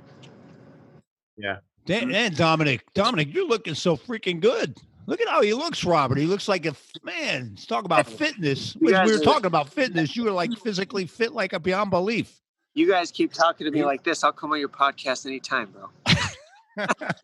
Dan, 1.38 1.60
Mm-hmm. 1.86 2.14
and 2.14 2.36
Dominic, 2.36 2.84
Dominic, 2.94 3.32
you're 3.32 3.46
looking 3.46 3.74
so 3.74 3.96
freaking 3.96 4.40
good. 4.40 4.76
Look 5.06 5.20
at 5.20 5.28
how 5.28 5.40
he 5.42 5.54
looks, 5.54 5.84
Robert. 5.84 6.18
He 6.18 6.26
looks 6.26 6.48
like 6.48 6.66
a 6.66 6.70
f- 6.70 6.90
man. 7.04 7.50
Let's 7.50 7.66
talk 7.66 7.84
about 7.84 8.06
fitness. 8.10 8.74
You 8.80 8.88
we 9.04 9.12
were 9.12 9.18
talking 9.18 9.46
about 9.46 9.68
fitness. 9.68 10.16
You 10.16 10.24
were 10.24 10.32
like 10.32 10.52
physically 10.58 11.06
fit, 11.06 11.32
like 11.32 11.52
a 11.52 11.60
beyond 11.60 11.90
belief. 11.90 12.40
You 12.74 12.88
guys 12.88 13.10
keep 13.10 13.32
talking 13.32 13.64
to 13.64 13.70
me 13.70 13.84
like 13.84 14.02
this. 14.04 14.22
I'll 14.24 14.32
come 14.32 14.52
on 14.52 14.58
your 14.58 14.68
podcast 14.68 15.24
anytime, 15.26 15.70
bro. 15.70 15.88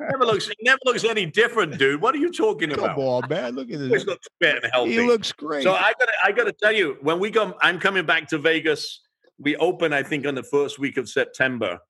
never 0.01 0.25
looks 0.25 0.47
he 0.49 0.55
never 0.63 0.79
looks 0.85 1.05
any 1.05 1.27
different, 1.27 1.77
dude. 1.79 2.01
What 2.01 2.15
are 2.15 2.19
you 2.19 2.33
talking 2.33 2.71
Come 2.71 2.85
about? 2.85 2.99
on, 2.99 3.29
man. 3.29 3.55
Look 3.55 3.71
at 3.71 3.81
He 3.81 3.89
this. 3.89 4.07
looks 4.07 4.27
fit 4.41 4.63
and 4.63 4.73
healthy. 4.73 4.93
He 4.93 5.01
looks 5.01 5.31
great. 5.33 5.63
So 5.63 5.73
I 5.75 5.93
gotta, 5.99 6.13
I 6.25 6.33
gotta 6.33 6.53
tell 6.53 6.73
you, 6.73 6.97
when 7.03 7.19
we 7.21 7.31
come, 7.31 7.55
I'm 7.61 7.79
coming 7.79 8.07
back 8.07 8.29
to 8.29 8.39
Vegas. 8.39 9.01
We 9.39 9.57
open, 9.57 9.93
I 9.93 10.03
think, 10.03 10.27
on 10.27 10.35
the 10.35 10.43
first 10.43 10.79
week 10.79 10.97
of 10.97 11.09
September, 11.09 11.81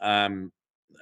um, 0.00 0.52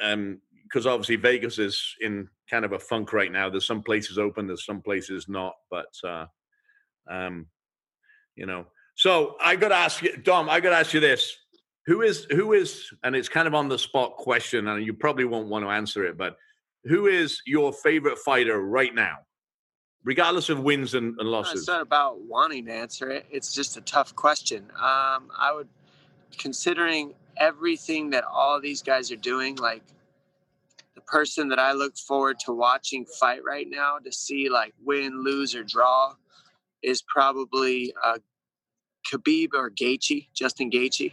um, 0.01 0.39
because 0.71 0.87
obviously 0.87 1.17
Vegas 1.17 1.59
is 1.59 1.97
in 2.01 2.29
kind 2.49 2.65
of 2.65 2.73
a 2.73 2.79
funk 2.79 3.13
right 3.13 3.33
now. 3.33 3.51
There's 3.51 3.67
some 3.67 3.83
places 3.83 4.19
open, 4.19 4.47
there's 4.47 4.65
some 4.65 4.81
places 4.81 5.29
not, 5.29 5.55
but 5.71 5.93
uh, 6.05 6.27
um, 7.11 7.47
you 8.37 8.47
know. 8.47 8.67
So 8.95 9.37
I 9.43 9.57
gotta 9.57 9.75
ask 9.75 10.03
you, 10.03 10.17
Dom. 10.17 10.49
I 10.49 10.61
gotta 10.61 10.77
ask 10.77 10.93
you 10.95 11.01
this: 11.01 11.37
Who 11.87 12.03
is, 12.03 12.27
who 12.31 12.53
is, 12.53 12.89
and 13.03 13.17
it's 13.17 13.29
kind 13.29 13.49
of 13.49 13.55
on 13.55 13.69
the 13.69 13.79
spot 13.79 14.17
question, 14.17 14.69
and 14.69 14.85
you 14.85 14.93
probably 14.93 15.25
won't 15.25 15.49
want 15.49 15.65
to 15.65 15.71
answer 15.71 16.05
it, 16.05 16.17
but 16.17 16.37
who 16.85 17.07
is 17.07 17.43
your 17.47 17.73
favorite 17.73 18.19
fighter 18.19 18.61
right 18.61 18.95
now, 18.95 19.17
regardless 20.05 20.49
of 20.49 20.61
wins 20.61 20.95
and, 20.95 21.09
and 21.09 21.21
It's 21.21 21.27
losses? 21.29 21.67
not 21.69 21.83
about 21.83 22.21
wanting 22.23 22.67
to 22.67 22.73
answer 22.73 23.11
it. 23.11 23.27
It's 23.31 23.55
just 23.55 23.77
a 23.77 23.81
tough 23.83 24.15
question. 24.15 24.65
Um, 24.77 25.31
I 25.37 25.53
would, 25.55 25.69
considering 26.39 27.15
everything 27.37 28.11
that 28.11 28.25
all 28.25 28.61
these 28.61 28.83
guys 28.83 29.11
are 29.11 29.17
doing, 29.17 29.57
like 29.57 29.83
person 31.11 31.49
that 31.49 31.59
I 31.59 31.73
look 31.73 31.97
forward 31.97 32.39
to 32.47 32.53
watching 32.53 33.05
fight 33.21 33.41
right 33.45 33.67
now 33.69 33.99
to 34.05 34.13
see 34.13 34.49
like 34.49 34.73
win, 34.85 35.23
lose, 35.23 35.55
or 35.55 35.65
draw 35.65 36.15
is 36.83 37.03
probably 37.03 37.93
uh, 38.05 38.19
Khabib 39.11 39.51
or 39.55 39.71
Gaethje, 39.71 40.29
Justin 40.35 40.71
Gaethje. 40.71 41.13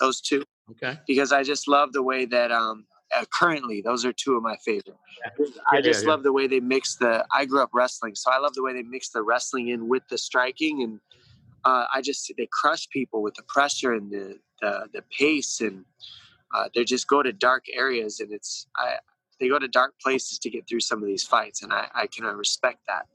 Those 0.00 0.20
two. 0.20 0.44
Okay. 0.70 0.98
because 1.06 1.32
I 1.32 1.42
just 1.42 1.68
love 1.68 1.92
the 1.92 2.02
way 2.02 2.24
that 2.26 2.50
um 2.50 2.86
uh, 3.16 3.24
currently 3.32 3.80
those 3.80 4.04
are 4.04 4.12
two 4.12 4.36
of 4.36 4.42
my 4.42 4.56
favorite. 4.64 4.96
I 5.70 5.76
Yeah, 5.76 5.80
just 5.82 6.04
yeah. 6.04 6.10
love 6.10 6.22
the 6.22 6.32
way 6.32 6.46
they 6.46 6.60
mix 6.60 6.96
the. 6.96 7.24
I 7.32 7.44
grew 7.44 7.62
up 7.62 7.70
wrestling, 7.72 8.14
so 8.14 8.30
I 8.32 8.38
love 8.38 8.54
the 8.54 8.62
way 8.62 8.72
they 8.72 8.82
mix 8.82 9.10
the 9.10 9.22
wrestling 9.22 9.68
in 9.68 9.88
with 9.88 10.02
the 10.08 10.18
striking, 10.18 10.82
and 10.82 11.00
uh, 11.64 11.86
I 11.94 12.02
just 12.02 12.32
they 12.36 12.48
crush 12.52 12.88
people 12.88 13.22
with 13.22 13.34
the 13.34 13.44
pressure 13.44 13.92
and 13.94 14.10
the 14.10 14.38
the, 14.60 14.88
the 14.92 15.02
pace, 15.16 15.60
and 15.60 15.84
uh, 16.54 16.68
they 16.74 16.84
just 16.84 17.06
go 17.08 17.22
to 17.22 17.32
dark 17.32 17.64
areas, 17.72 18.20
and 18.20 18.32
it's 18.32 18.66
I 18.76 18.96
they 19.40 19.48
go 19.48 19.58
to 19.58 19.68
dark 19.68 19.94
places 20.02 20.38
to 20.40 20.50
get 20.50 20.68
through 20.68 20.80
some 20.80 21.00
of 21.02 21.06
these 21.06 21.24
fights, 21.24 21.62
and 21.62 21.72
I 21.72 21.88
I 21.94 22.06
can 22.06 22.24
uh, 22.24 22.32
respect 22.32 22.78
that. 22.88 23.06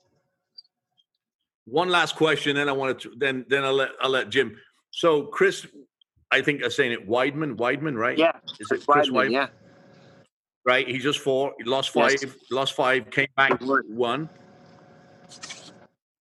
One 1.66 1.90
last 1.90 2.16
question, 2.16 2.56
then 2.56 2.68
I 2.68 2.72
wanted 2.72 3.00
to 3.00 3.14
then 3.18 3.46
then 3.50 3.64
I'll 3.64 3.74
let 3.74 3.90
I'll 4.02 4.10
let 4.10 4.30
Jim. 4.30 4.58
So 4.92 5.24
Chris, 5.24 5.68
I 6.32 6.42
think 6.42 6.64
I'm 6.64 6.72
saying 6.72 6.92
it 6.94 7.08
Weidman, 7.08 7.56
Weidman, 7.58 7.96
right? 7.98 8.18
Yeah, 8.18 8.32
Is 8.60 8.72
it 8.72 8.86
Chris 8.88 9.10
Weidman, 9.10 9.12
Weidman? 9.12 9.32
yeah. 9.32 9.48
Right. 10.66 10.88
He 10.88 10.98
just 11.00 11.20
fought, 11.20 11.54
he 11.58 11.64
lost 11.64 11.92
five, 11.92 12.18
Yes. 12.22 12.36
lost 12.52 12.74
five, 12.76 13.10
came 13.10 13.28
back, 13.38 13.60
won. 13.62 14.30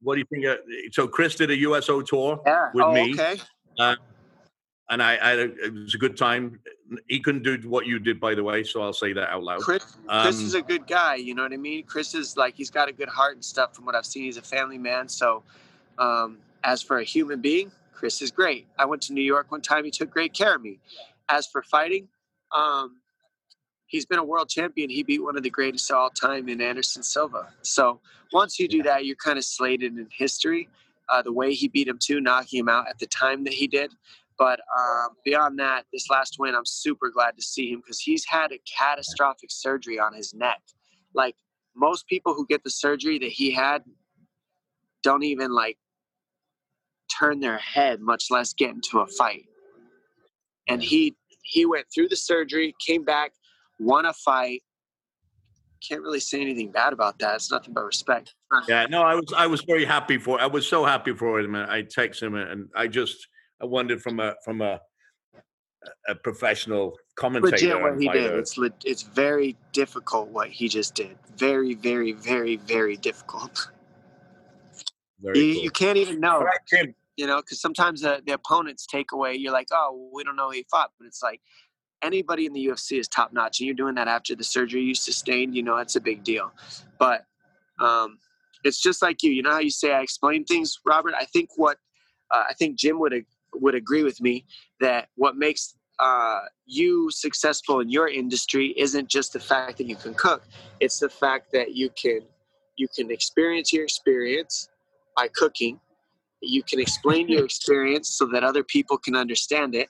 What 0.01 0.15
do 0.15 0.19
you 0.19 0.25
think? 0.31 0.45
Of, 0.45 0.59
so 0.93 1.07
Chris 1.07 1.35
did 1.35 1.49
a 1.51 1.57
USO 1.57 2.01
tour, 2.01 2.41
Yeah. 2.45 2.69
With 2.73 2.85
oh, 2.85 2.93
me. 2.93 3.13
okay. 3.13 3.37
And 4.89 5.03
I, 5.03 5.15
I 5.15 5.33
it 5.33 5.73
was 5.73 5.95
a 5.95 5.97
good 5.97 6.17
time. 6.17 6.59
He 7.07 7.19
couldn't 7.19 7.43
do 7.43 7.69
what 7.69 7.85
you 7.85 7.99
did, 7.99 8.19
by 8.19 8.33
the 8.33 8.43
way, 8.43 8.63
so 8.63 8.81
I'll 8.81 8.93
say 8.93 9.13
that 9.13 9.29
out 9.29 9.43
loud. 9.43 9.61
Chris, 9.61 9.83
Chris 9.83 10.39
Um, 10.39 10.45
is 10.45 10.55
a 10.55 10.61
good 10.61 10.87
guy. 10.87 11.15
You 11.15 11.35
know 11.35 11.43
what 11.43 11.53
I 11.53 11.57
mean? 11.57 11.85
Chris 11.85 12.15
is 12.15 12.35
like 12.35 12.55
he's 12.55 12.71
got 12.71 12.89
a 12.89 12.91
good 12.91 13.09
heart 13.09 13.35
and 13.35 13.45
stuff. 13.45 13.75
From 13.75 13.85
what 13.85 13.95
I've 13.95 14.05
seen, 14.05 14.23
he's 14.23 14.37
a 14.37 14.41
family 14.41 14.77
man. 14.77 15.07
So, 15.07 15.43
um, 15.99 16.39
as 16.63 16.81
for 16.81 16.97
a 16.97 17.03
human 17.03 17.41
being, 17.41 17.71
Chris 17.93 18.21
is 18.21 18.31
great. 18.31 18.67
I 18.77 18.85
went 18.85 19.01
to 19.03 19.13
New 19.13 19.21
York 19.21 19.51
one 19.51 19.61
time. 19.61 19.85
He 19.85 19.91
took 19.91 20.09
great 20.09 20.33
care 20.33 20.55
of 20.55 20.61
me. 20.61 20.79
As 21.29 21.45
for 21.45 21.61
fighting, 21.61 22.07
um, 22.55 22.97
he's 23.85 24.05
been 24.05 24.17
a 24.17 24.23
world 24.23 24.49
champion. 24.49 24.89
He 24.89 25.03
beat 25.03 25.21
one 25.21 25.37
of 25.37 25.43
the 25.43 25.49
greatest 25.51 25.91
of 25.91 25.97
all 25.97 26.09
time 26.09 26.49
in 26.49 26.59
Anderson 26.61 27.03
Silva. 27.03 27.49
So 27.61 27.99
once 28.33 28.59
you 28.59 28.67
do 28.67 28.81
that, 28.83 29.05
you're 29.05 29.15
kind 29.15 29.37
of 29.37 29.45
slated 29.45 29.95
in 29.95 30.07
history. 30.11 30.69
Uh, 31.09 31.21
the 31.21 31.31
way 31.31 31.53
he 31.53 31.67
beat 31.67 31.87
him 31.87 31.97
too, 31.99 32.21
knocking 32.21 32.59
him 32.59 32.69
out 32.69 32.87
at 32.87 32.99
the 32.99 33.07
time 33.07 33.43
that 33.43 33.53
he 33.53 33.67
did. 33.67 33.91
But 34.39 34.61
um, 34.79 35.09
beyond 35.25 35.59
that, 35.59 35.83
this 35.91 36.09
last 36.09 36.37
win, 36.39 36.55
I'm 36.55 36.65
super 36.65 37.09
glad 37.09 37.35
to 37.35 37.43
see 37.43 37.71
him 37.71 37.81
because 37.81 37.99
he's 37.99 38.25
had 38.25 38.53
a 38.53 38.59
catastrophic 38.65 39.51
surgery 39.51 39.99
on 39.99 40.13
his 40.13 40.33
neck. 40.33 40.61
Like 41.13 41.35
most 41.75 42.07
people 42.07 42.33
who 42.33 42.47
get 42.47 42.63
the 42.63 42.69
surgery 42.69 43.19
that 43.19 43.29
he 43.29 43.51
had 43.51 43.83
don't 45.03 45.23
even 45.23 45.51
like 45.51 45.77
turn 47.19 47.41
their 47.41 47.57
head, 47.57 47.99
much 47.99 48.27
less 48.31 48.53
get 48.53 48.69
into 48.69 48.99
a 48.99 49.07
fight. 49.07 49.43
And 50.69 50.81
he 50.81 51.15
he 51.43 51.65
went 51.65 51.87
through 51.93 52.07
the 52.07 52.15
surgery, 52.15 52.73
came 52.85 53.03
back, 53.03 53.33
won 53.77 54.05
a 54.05 54.13
fight. 54.13 54.63
Can't 55.85 56.01
really 56.01 56.19
say 56.19 56.39
anything 56.39 56.71
bad 56.71 56.93
about 56.93 57.19
that. 57.19 57.35
It's 57.35 57.51
nothing 57.51 57.73
but 57.73 57.83
respect. 57.83 58.35
Yeah, 58.67 58.85
no, 58.89 59.01
I 59.01 59.15
was 59.15 59.33
I 59.35 59.47
was 59.47 59.61
very 59.61 59.83
happy 59.83 60.17
for. 60.17 60.39
I 60.39 60.45
was 60.45 60.65
so 60.65 60.85
happy 60.85 61.13
for 61.13 61.41
him. 61.41 61.55
I 61.55 61.81
text 61.81 62.21
him, 62.21 62.35
and 62.35 62.69
I 62.75 62.87
just 62.87 63.27
I 63.61 63.65
wondered 63.65 64.01
from 64.01 64.19
a 64.19 64.35
from 64.43 64.61
a 64.61 64.79
a 66.07 66.15
professional 66.15 66.97
commentator. 67.15 67.55
legit 67.55 67.81
what 67.81 68.01
he 68.01 68.09
did. 68.09 68.33
It's 68.33 68.57
le- 68.57 68.71
it's 68.83 69.03
very 69.03 69.55
difficult 69.71 70.29
what 70.29 70.49
he 70.49 70.67
just 70.67 70.95
did. 70.95 71.17
Very, 71.37 71.73
very, 71.73 72.11
very, 72.13 72.57
very 72.57 72.97
difficult. 72.97 73.69
Very 75.21 75.39
You, 75.39 75.53
cool. 75.53 75.63
you 75.63 75.71
can't 75.71 75.97
even 75.97 76.19
know, 76.19 76.37
All 76.37 76.43
right, 76.43 76.93
you 77.17 77.27
know, 77.27 77.37
because 77.37 77.61
sometimes 77.61 78.01
the, 78.01 78.21
the 78.25 78.33
opponents 78.33 78.85
take 78.85 79.11
away. 79.11 79.35
You're 79.35 79.53
like, 79.53 79.67
oh, 79.71 80.09
we 80.13 80.23
don't 80.23 80.35
know 80.35 80.47
who 80.47 80.55
he 80.55 80.65
fought, 80.69 80.91
but 80.97 81.07
it's 81.07 81.21
like 81.23 81.41
anybody 82.01 82.45
in 82.45 82.53
the 82.53 82.65
UFC 82.67 82.99
is 82.99 83.07
top 83.07 83.33
notch, 83.33 83.59
and 83.59 83.67
you're 83.67 83.75
doing 83.75 83.95
that 83.95 84.07
after 84.07 84.35
the 84.35 84.43
surgery 84.43 84.81
you 84.81 84.95
sustained. 84.95 85.55
You 85.55 85.63
know, 85.63 85.77
that's 85.77 85.95
a 85.95 86.01
big 86.01 86.23
deal. 86.23 86.51
But 86.97 87.25
um, 87.79 88.19
it's 88.63 88.81
just 88.81 89.01
like 89.01 89.23
you. 89.23 89.31
You 89.31 89.43
know 89.43 89.51
how 89.51 89.59
you 89.59 89.69
say 89.71 89.93
I 89.93 90.01
explain 90.01 90.45
things, 90.45 90.77
Robert. 90.85 91.13
I 91.17 91.25
think 91.25 91.49
what 91.55 91.77
uh, 92.31 92.43
I 92.49 92.53
think 92.53 92.77
Jim 92.77 92.99
would 92.99 93.13
would 93.53 93.75
agree 93.75 94.03
with 94.03 94.21
me 94.21 94.45
that 94.79 95.09
what 95.15 95.35
makes 95.35 95.75
uh, 95.99 96.39
you 96.65 97.09
successful 97.11 97.81
in 97.81 97.89
your 97.89 98.07
industry 98.07 98.73
isn't 98.77 99.09
just 99.09 99.33
the 99.33 99.39
fact 99.39 99.77
that 99.77 99.85
you 99.85 99.95
can 99.95 100.13
cook; 100.13 100.43
it's 100.79 100.99
the 100.99 101.09
fact 101.09 101.51
that 101.51 101.75
you 101.75 101.89
can 101.89 102.21
you 102.77 102.87
can 102.95 103.11
experience 103.11 103.73
your 103.73 103.83
experience 103.83 104.69
by 105.15 105.27
cooking. 105.35 105.79
You 106.41 106.63
can 106.63 106.79
explain 106.79 107.27
your 107.27 107.43
experience 107.51 108.09
so 108.17 108.25
that 108.27 108.43
other 108.43 108.63
people 108.63 108.97
can 108.97 109.15
understand 109.15 109.75
it, 109.75 109.89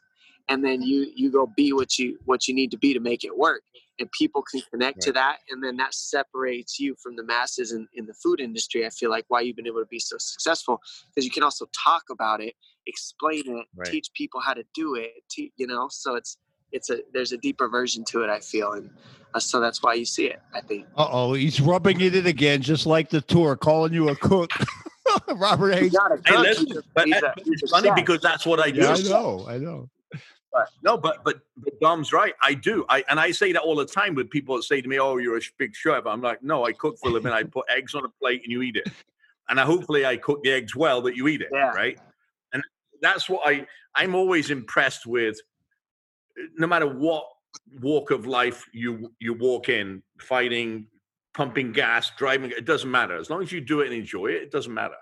and 0.49 0.65
then 0.65 0.81
you 0.81 1.11
you 1.15 1.31
go 1.31 1.47
be 1.55 1.71
what 1.73 1.97
you 1.97 2.17
what 2.25 2.47
you 2.47 2.53
need 2.53 2.71
to 2.71 2.77
be 2.77 2.93
to 2.93 2.99
make 2.99 3.23
it 3.23 3.37
work 3.37 3.61
and 3.99 4.11
people 4.11 4.41
can 4.41 4.61
connect 4.71 4.97
right. 4.97 5.01
to 5.01 5.11
that 5.11 5.37
and 5.49 5.63
then 5.63 5.77
that 5.77 5.93
separates 5.93 6.79
you 6.79 6.95
from 7.01 7.15
the 7.15 7.23
masses 7.23 7.71
in, 7.71 7.87
in 7.93 8.05
the 8.05 8.13
food 8.13 8.39
industry 8.39 8.85
i 8.85 8.89
feel 8.89 9.09
like 9.09 9.25
why 9.27 9.41
you've 9.41 9.55
been 9.55 9.67
able 9.67 9.79
to 9.79 9.87
be 9.87 9.99
so 9.99 10.17
successful 10.17 10.81
because 11.07 11.25
you 11.25 11.31
can 11.31 11.43
also 11.43 11.67
talk 11.85 12.03
about 12.11 12.41
it 12.41 12.55
explain 12.89 13.43
it 13.45 13.65
right. 13.75 13.89
teach 13.89 14.11
people 14.13 14.39
how 14.41 14.53
to 14.53 14.63
do 14.73 14.95
it 14.95 15.11
te- 15.29 15.53
you 15.57 15.67
know 15.67 15.87
so 15.89 16.15
it's 16.15 16.37
it's 16.71 16.89
a 16.89 16.99
there's 17.13 17.31
a 17.31 17.37
deeper 17.37 17.67
version 17.67 18.03
to 18.03 18.21
it 18.21 18.29
i 18.29 18.39
feel 18.39 18.73
and 18.73 18.89
uh, 19.33 19.39
so 19.39 19.59
that's 19.59 19.81
why 19.81 19.93
you 19.93 20.05
see 20.05 20.25
it 20.25 20.41
i 20.53 20.61
think 20.61 20.85
uh-oh 20.97 21.33
he's 21.33 21.61
rubbing 21.61 22.01
it 22.01 22.15
in 22.15 22.25
again 22.25 22.61
just 22.61 22.85
like 22.85 23.09
the 23.09 23.21
tour 23.21 23.55
calling 23.55 23.93
you 23.93 24.09
a 24.09 24.15
cook 24.15 24.51
robert 25.35 25.73
Hayes. 25.73 25.95
Hey, 26.25 26.37
listen, 26.37 26.67
but, 26.93 27.07
it's 27.07 27.71
funny 27.71 27.87
chef. 27.87 27.95
because 27.95 28.21
that's 28.21 28.45
what 28.45 28.59
i 28.59 28.69
do 28.69 28.81
yeah, 28.81 28.95
i 28.97 29.01
know 29.01 29.45
i 29.47 29.57
know 29.57 29.89
but 30.51 30.69
no, 30.83 30.97
but 30.97 31.23
but 31.23 31.41
but 31.57 31.79
Dom's 31.79 32.11
right. 32.11 32.33
I 32.41 32.53
do. 32.53 32.85
I 32.89 33.03
and 33.09 33.19
I 33.19 33.31
say 33.31 33.51
that 33.53 33.61
all 33.61 33.75
the 33.75 33.85
time 33.85 34.15
with 34.15 34.29
people 34.29 34.55
that 34.55 34.63
say 34.63 34.81
to 34.81 34.87
me, 34.87 34.99
"Oh, 34.99 35.17
you're 35.17 35.37
a 35.37 35.41
big 35.57 35.75
chef." 35.75 36.05
I'm 36.05 36.21
like, 36.21 36.41
no, 36.41 36.65
I 36.65 36.73
cook 36.73 36.97
for 36.97 37.09
a 37.09 37.13
living. 37.13 37.31
I 37.31 37.43
put 37.43 37.65
eggs 37.69 37.93
on 37.93 38.03
a 38.03 38.09
plate 38.09 38.41
and 38.43 38.51
you 38.51 38.61
eat 38.61 38.75
it, 38.75 38.89
and 39.49 39.59
I, 39.59 39.65
hopefully 39.65 40.05
I 40.05 40.17
cook 40.17 40.43
the 40.43 40.51
eggs 40.51 40.75
well 40.75 41.01
that 41.03 41.15
you 41.15 41.27
eat 41.27 41.41
it, 41.41 41.49
yeah. 41.51 41.69
right? 41.69 41.99
That's 43.01 43.29
what 43.29 43.41
I 43.45 43.65
I'm 43.95 44.15
always 44.15 44.49
impressed 44.49 45.05
with. 45.05 45.39
No 46.57 46.67
matter 46.67 46.87
what 46.87 47.25
walk 47.81 48.11
of 48.11 48.25
life 48.25 48.65
you 48.73 49.11
you 49.19 49.33
walk 49.33 49.69
in, 49.69 50.03
fighting, 50.19 50.87
pumping 51.33 51.71
gas, 51.71 52.11
driving, 52.17 52.51
it 52.51 52.65
doesn't 52.65 52.89
matter. 52.89 53.17
As 53.17 53.29
long 53.29 53.41
as 53.41 53.51
you 53.51 53.61
do 53.61 53.81
it 53.81 53.87
and 53.87 53.95
enjoy 53.95 54.27
it, 54.27 54.43
it 54.43 54.51
doesn't 54.51 54.73
matter 54.73 54.95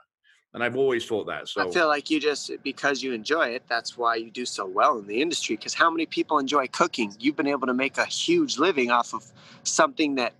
and 0.57 0.63
I've 0.63 0.75
always 0.75 1.05
thought 1.05 1.27
that. 1.27 1.47
So 1.47 1.67
I 1.67 1.71
feel 1.71 1.87
like 1.87 2.09
you 2.09 2.19
just 2.19 2.49
because 2.63 3.03
you 3.03 3.13
enjoy 3.13 3.49
it, 3.49 3.63
that's 3.67 3.95
why 3.95 4.15
you 4.15 4.31
do 4.31 4.43
so 4.43 4.65
well 4.65 4.97
in 4.97 5.05
the 5.05 5.21
industry. 5.21 5.55
Because 5.55 5.75
how 5.75 5.91
many 5.91 6.07
people 6.07 6.39
enjoy 6.39 6.67
cooking? 6.67 7.13
You've 7.19 7.35
been 7.35 7.45
able 7.45 7.67
to 7.67 7.75
make 7.75 7.99
a 7.99 8.05
huge 8.05 8.57
living 8.57 8.89
off 8.89 9.13
of 9.13 9.31
something 9.61 10.15
that 10.15 10.33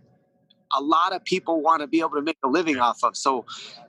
a 0.76 0.82
lot 0.82 1.14
of 1.14 1.24
people 1.24 1.62
want 1.62 1.82
to 1.82 1.88
be 1.88 2.00
able 2.00 2.12
to 2.12 2.22
make 2.22 2.38
a 2.44 2.48
living 2.48 2.80
off 2.80 3.04
of. 3.04 3.16
So 3.16 3.46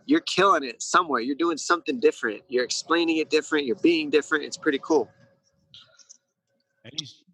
you're 0.07 0.21
killing 0.21 0.65
it 0.65 0.83
somewhere. 0.83 1.21
You're 1.21 1.37
doing 1.37 1.57
something 1.57 2.01
different. 2.01 2.43
You're 2.49 2.65
explaining 2.65 3.19
it 3.19 3.31
different. 3.31 3.67
You're 3.67 3.77
being 3.77 4.11
different. 4.11 4.45
It's 4.45 4.57
pretty 4.57 4.81
cool. 4.83 5.09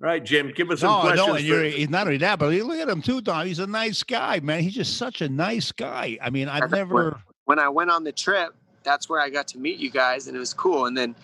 Right, 0.01 0.24
Jim. 0.24 0.53
Give 0.55 0.70
us 0.70 0.80
some 0.80 0.90
no, 0.90 1.01
questions. 1.01 1.26
No, 1.28 1.34
and 1.34 1.45
you're, 1.45 1.64
he's 1.64 1.88
not 1.88 2.07
only 2.07 2.18
that, 2.18 2.38
but 2.38 2.53
look 2.53 2.78
at 2.78 2.88
him 2.88 3.03
too, 3.03 3.20
Dom. 3.20 3.47
He's 3.47 3.61
a 3.61 3.66
nice 3.66 4.03
guy, 4.03 4.40
man. 4.40 4.62
He's 4.62 4.74
just 4.74 4.97
such 4.97 5.22
a 5.22 5.28
nice 5.28 5.70
guy. 5.70 6.18
I 6.20 6.30
mean, 6.30 6.49
I've 6.49 6.70
never. 6.70 7.20
When 7.45 7.59
I 7.59 7.68
went 7.68 7.90
on 7.90 8.05
the 8.05 8.12
trip, 8.12 8.55
that's 8.82 9.09
where 9.09 9.20
I 9.20 9.30
got 9.30 9.47
to 9.49 9.59
meet 9.59 9.78
you 9.78 9.90
guys, 9.90 10.26
and 10.26 10.36
it 10.36 10.40
was 10.40 10.53
cool. 10.53 10.86
And 10.86 10.97
then 10.97 11.14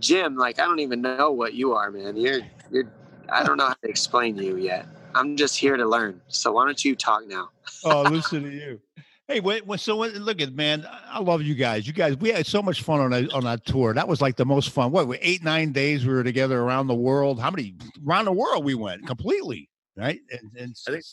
Jim, 0.00 0.36
like 0.36 0.58
I 0.58 0.64
don't 0.64 0.80
even 0.80 1.00
know 1.00 1.30
what 1.30 1.54
you 1.54 1.72
are, 1.74 1.90
man. 1.90 2.16
You're 2.16 2.40
you're 2.70 2.90
I 3.28 3.44
don't 3.44 3.56
know 3.56 3.68
how 3.68 3.74
to 3.74 3.88
explain 3.88 4.36
you 4.36 4.56
yet. 4.56 4.86
I'm 5.16 5.36
just 5.36 5.56
here 5.56 5.76
to 5.76 5.86
learn. 5.86 6.20
So 6.28 6.52
why 6.52 6.66
don't 6.66 6.84
you 6.84 6.94
talk 6.94 7.26
now? 7.26 7.50
oh, 7.84 8.02
listen 8.10 8.42
to 8.42 8.50
you. 8.50 8.80
Hey, 9.28 9.40
wait, 9.40 9.64
so 9.80 9.96
look 9.96 10.40
at 10.40 10.52
man, 10.52 10.86
I 11.08 11.18
love 11.18 11.42
you 11.42 11.56
guys. 11.56 11.84
You 11.84 11.92
guys, 11.92 12.16
we 12.16 12.28
had 12.28 12.46
so 12.46 12.62
much 12.62 12.82
fun 12.82 13.00
on 13.00 13.10
that 13.10 13.32
on 13.32 13.42
that 13.42 13.64
tour. 13.66 13.92
That 13.92 14.06
was 14.06 14.20
like 14.20 14.36
the 14.36 14.46
most 14.46 14.70
fun. 14.70 14.92
What, 14.92 15.08
eight 15.20 15.42
nine 15.42 15.72
days 15.72 16.06
we 16.06 16.12
were 16.12 16.22
together 16.22 16.60
around 16.60 16.86
the 16.86 16.94
world. 16.94 17.40
How 17.40 17.50
many 17.50 17.74
around 18.06 18.26
the 18.26 18.32
world 18.32 18.64
we 18.64 18.74
went 18.74 19.04
completely, 19.04 19.68
right? 19.96 20.20
And, 20.30 20.52
and 20.56 20.76
I 20.86 20.92
think 20.92 21.04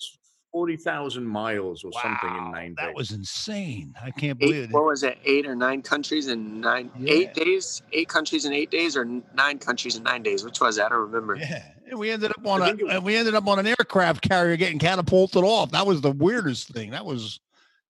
forty 0.53 0.77
thousand 0.77 1.25
miles 1.25 1.83
or 1.83 1.91
wow, 1.93 2.01
something 2.01 2.37
in 2.37 2.51
nine 2.51 2.75
days. 2.75 2.85
That 2.85 2.95
was 2.95 3.11
insane. 3.11 3.93
I 4.01 4.11
can't 4.11 4.37
eight, 4.41 4.47
believe 4.47 4.63
it. 4.65 4.71
What 4.71 4.85
was 4.85 5.03
it? 5.03 5.17
Eight 5.25 5.45
or 5.45 5.55
nine 5.55 5.81
countries 5.81 6.27
in 6.27 6.61
nine 6.61 6.89
yeah. 6.97 7.13
eight 7.13 7.33
days? 7.33 7.81
Eight 7.91 8.07
countries 8.07 8.45
in 8.45 8.53
eight 8.53 8.71
days, 8.71 8.95
or 8.95 9.03
nine 9.33 9.57
countries 9.57 9.97
in 9.97 10.03
nine 10.03 10.23
days? 10.23 10.45
Which 10.45 10.61
was 10.61 10.77
that? 10.77 10.85
I 10.85 10.89
don't 10.89 11.11
remember. 11.11 11.35
Yeah, 11.35 11.63
and 11.89 11.99
we 11.99 12.11
ended 12.11 12.31
up 12.31 12.47
on 12.47 12.61
a 12.61 12.85
and 12.85 13.03
we 13.03 13.17
ended 13.17 13.35
up 13.35 13.47
on 13.47 13.59
an 13.59 13.67
aircraft 13.67 14.21
carrier 14.21 14.55
getting 14.55 14.79
catapulted 14.79 15.43
off. 15.43 15.71
That 15.71 15.85
was 15.85 15.99
the 15.99 16.11
weirdest 16.11 16.69
thing. 16.69 16.91
That 16.91 17.05
was 17.05 17.41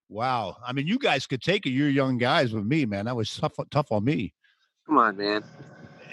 wow. 0.10 0.56
I 0.66 0.72
mean, 0.74 0.88
you 0.88 0.98
guys 0.98 1.28
could 1.28 1.42
take 1.42 1.66
it. 1.66 1.72
You're 1.72 1.90
young 1.90 2.18
guys 2.18 2.54
with 2.54 2.66
me, 2.66 2.86
man. 2.86 3.06
That 3.06 3.16
was 3.16 3.36
tough 3.36 3.54
tough 3.70 3.92
on 3.92 4.06
me. 4.06 4.34
Come 4.88 4.98
on, 4.98 5.18
man. 5.18 5.44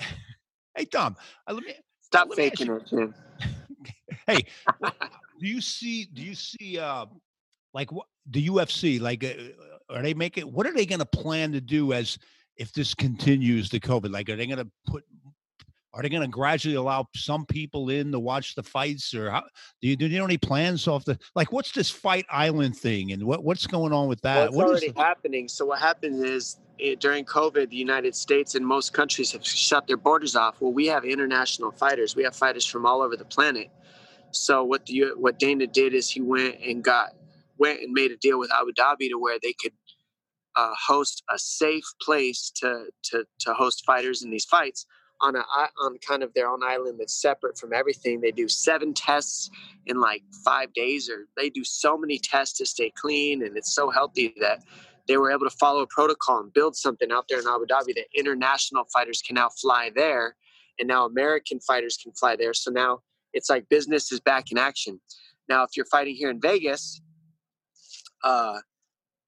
hey, 0.77 0.85
Tom. 0.85 1.17
Uh, 1.47 1.55
let 1.55 1.65
me 1.65 1.75
stop 2.03 2.29
let 2.29 2.39
me 2.39 2.45
faking 2.45 2.73
it, 2.73 2.87
Jim. 2.89 3.15
hey, 4.27 4.45
do 5.41 5.47
you 5.47 5.61
see? 5.61 6.05
Do 6.05 6.23
you 6.23 6.35
see? 6.35 6.79
Uh, 6.79 7.07
like 7.73 7.91
what 7.91 8.07
the 8.31 8.47
UFC? 8.49 9.01
Like, 9.01 9.25
uh, 9.25 9.95
are 9.95 10.03
they 10.03 10.15
making? 10.15 10.45
What 10.45 10.67
are 10.67 10.75
they 10.75 10.87
going 10.87 11.01
to 11.01 11.07
plan 11.07 11.53
to 11.53 11.61
do 11.61 11.93
as 11.93 12.19
if 12.57 12.73
this 12.73 12.95
continues 12.95 13.71
the 13.71 13.81
COVID? 13.81 14.13
Like, 14.13 14.29
are 14.29 14.37
they 14.37 14.47
going 14.47 14.59
to 14.59 14.71
put? 14.87 15.05
Are 15.93 16.03
they 16.03 16.09
going 16.09 16.23
to 16.23 16.29
gradually 16.29 16.77
allow 16.77 17.07
some 17.17 17.45
people 17.47 17.91
in 17.91 18.13
to 18.13 18.21
watch 18.21 18.55
the 18.55 18.63
fights, 18.63 19.13
or 19.13 19.29
how, 19.29 19.43
do 19.83 19.89
you 19.89 19.97
do 19.97 20.07
you 20.07 20.19
know 20.19 20.25
any 20.25 20.39
plans 20.39 20.87
off 20.87 21.05
the 21.05 21.19
like? 21.35 21.51
What's 21.51 21.73
this 21.73 21.91
Fight 21.91 22.27
Island 22.31 22.77
thing, 22.77 23.13
and 23.13 23.25
what 23.25 23.43
what's 23.43 23.67
going 23.67 23.93
on 23.93 24.09
with 24.09 24.21
that? 24.21 24.37
Well, 24.37 24.47
it's 24.47 24.57
what 24.57 24.67
already 24.69 24.93
happening. 24.97 25.49
So 25.49 25.65
what 25.67 25.81
happens 25.81 26.23
is 26.23 26.59
it, 26.79 27.01
during 27.01 27.25
COVID, 27.25 27.71
the 27.71 27.77
United 27.77 28.15
States 28.15 28.55
and 28.55 28.65
most 28.65 28.93
countries 28.93 29.33
have 29.33 29.45
shut 29.45 29.89
their 29.89 29.97
borders 29.97 30.37
off. 30.37 30.61
Well, 30.61 30.73
we 30.73 30.87
have 30.87 31.05
international 31.05 31.73
fighters. 31.73 32.15
We 32.15 32.23
have 32.23 32.37
fighters 32.37 32.65
from 32.65 32.87
all 32.87 33.03
over 33.03 33.17
the 33.17 33.25
planet 33.25 33.71
so 34.33 34.65
what 34.65 34.87
the 34.87 35.13
what 35.17 35.39
Dana 35.39 35.67
did 35.67 35.95
is 35.95 36.11
he 36.11 36.21
went 36.21 36.57
and 36.65 36.83
got 36.83 37.11
went 37.59 37.81
and 37.81 37.93
made 37.93 38.11
a 38.11 38.17
deal 38.17 38.39
with 38.39 38.51
Abu 38.53 38.73
Dhabi 38.73 39.09
to 39.11 39.19
where 39.19 39.39
they 39.43 39.53
could 39.53 39.73
uh, 40.57 40.73
host 40.87 41.23
a 41.31 41.39
safe 41.39 41.85
place 42.03 42.51
to 42.57 42.87
to 43.05 43.25
to 43.41 43.55
host 43.55 43.85
fighters 43.85 44.23
in 44.23 44.31
these 44.31 44.45
fights 44.45 44.87
on 45.21 45.37
a 45.37 45.43
on 45.83 45.99
kind 46.07 46.23
of 46.23 46.33
their 46.35 46.49
own 46.49 46.63
island 46.63 46.99
that's 46.99 47.21
separate 47.21 47.59
from 47.59 47.73
everything. 47.73 48.21
They 48.21 48.33
do 48.33 48.49
seven 48.49 48.95
tests 48.95 49.51
in 49.87 50.01
like 50.01 50.23
five 50.45 50.73
days, 50.73 51.11
or 51.11 51.27
they 51.37 51.51
do 51.51 51.65
so 51.65 51.97
many 51.97 52.19
tests 52.19 52.59
to 52.59 52.67
stay 52.67 52.91
clean, 52.91 53.45
and 53.45 53.57
it's 53.57 53.73
so 53.73 53.91
healthy 53.91 54.35
that 54.41 54.63
they 55.07 55.17
were 55.17 55.31
able 55.31 55.49
to 55.49 55.57
follow 55.57 55.83
a 55.83 55.87
protocol 55.87 56.41
and 56.41 56.53
build 56.53 56.77
something 56.77 57.11
out 57.11 57.27
there 57.29 57.41
in 57.41 57.47
Abu 57.47 57.67
Dhabi 57.67 57.95
that 57.95 58.07
international 58.15 58.85
fighters 58.93 59.23
can 59.23 59.35
now 59.35 59.49
fly 59.49 59.91
there, 59.95 60.37
and 60.79 60.89
now 60.89 61.05
American 61.05 61.61
fighters 61.61 61.99
can 62.03 62.13
fly 62.13 62.37
there. 62.37 62.55
So 62.55 62.71
now 62.71 63.01
it's 63.33 63.51
like 63.51 63.69
business 63.69 64.13
is 64.13 64.21
back 64.21 64.51
in 64.51 64.59
action. 64.59 65.01
Now, 65.49 65.65
if 65.65 65.71
you're 65.77 65.87
fighting 65.87 66.15
here 66.15 66.31
in 66.31 66.41
Vegas, 66.41 67.01
uh, 68.23 68.59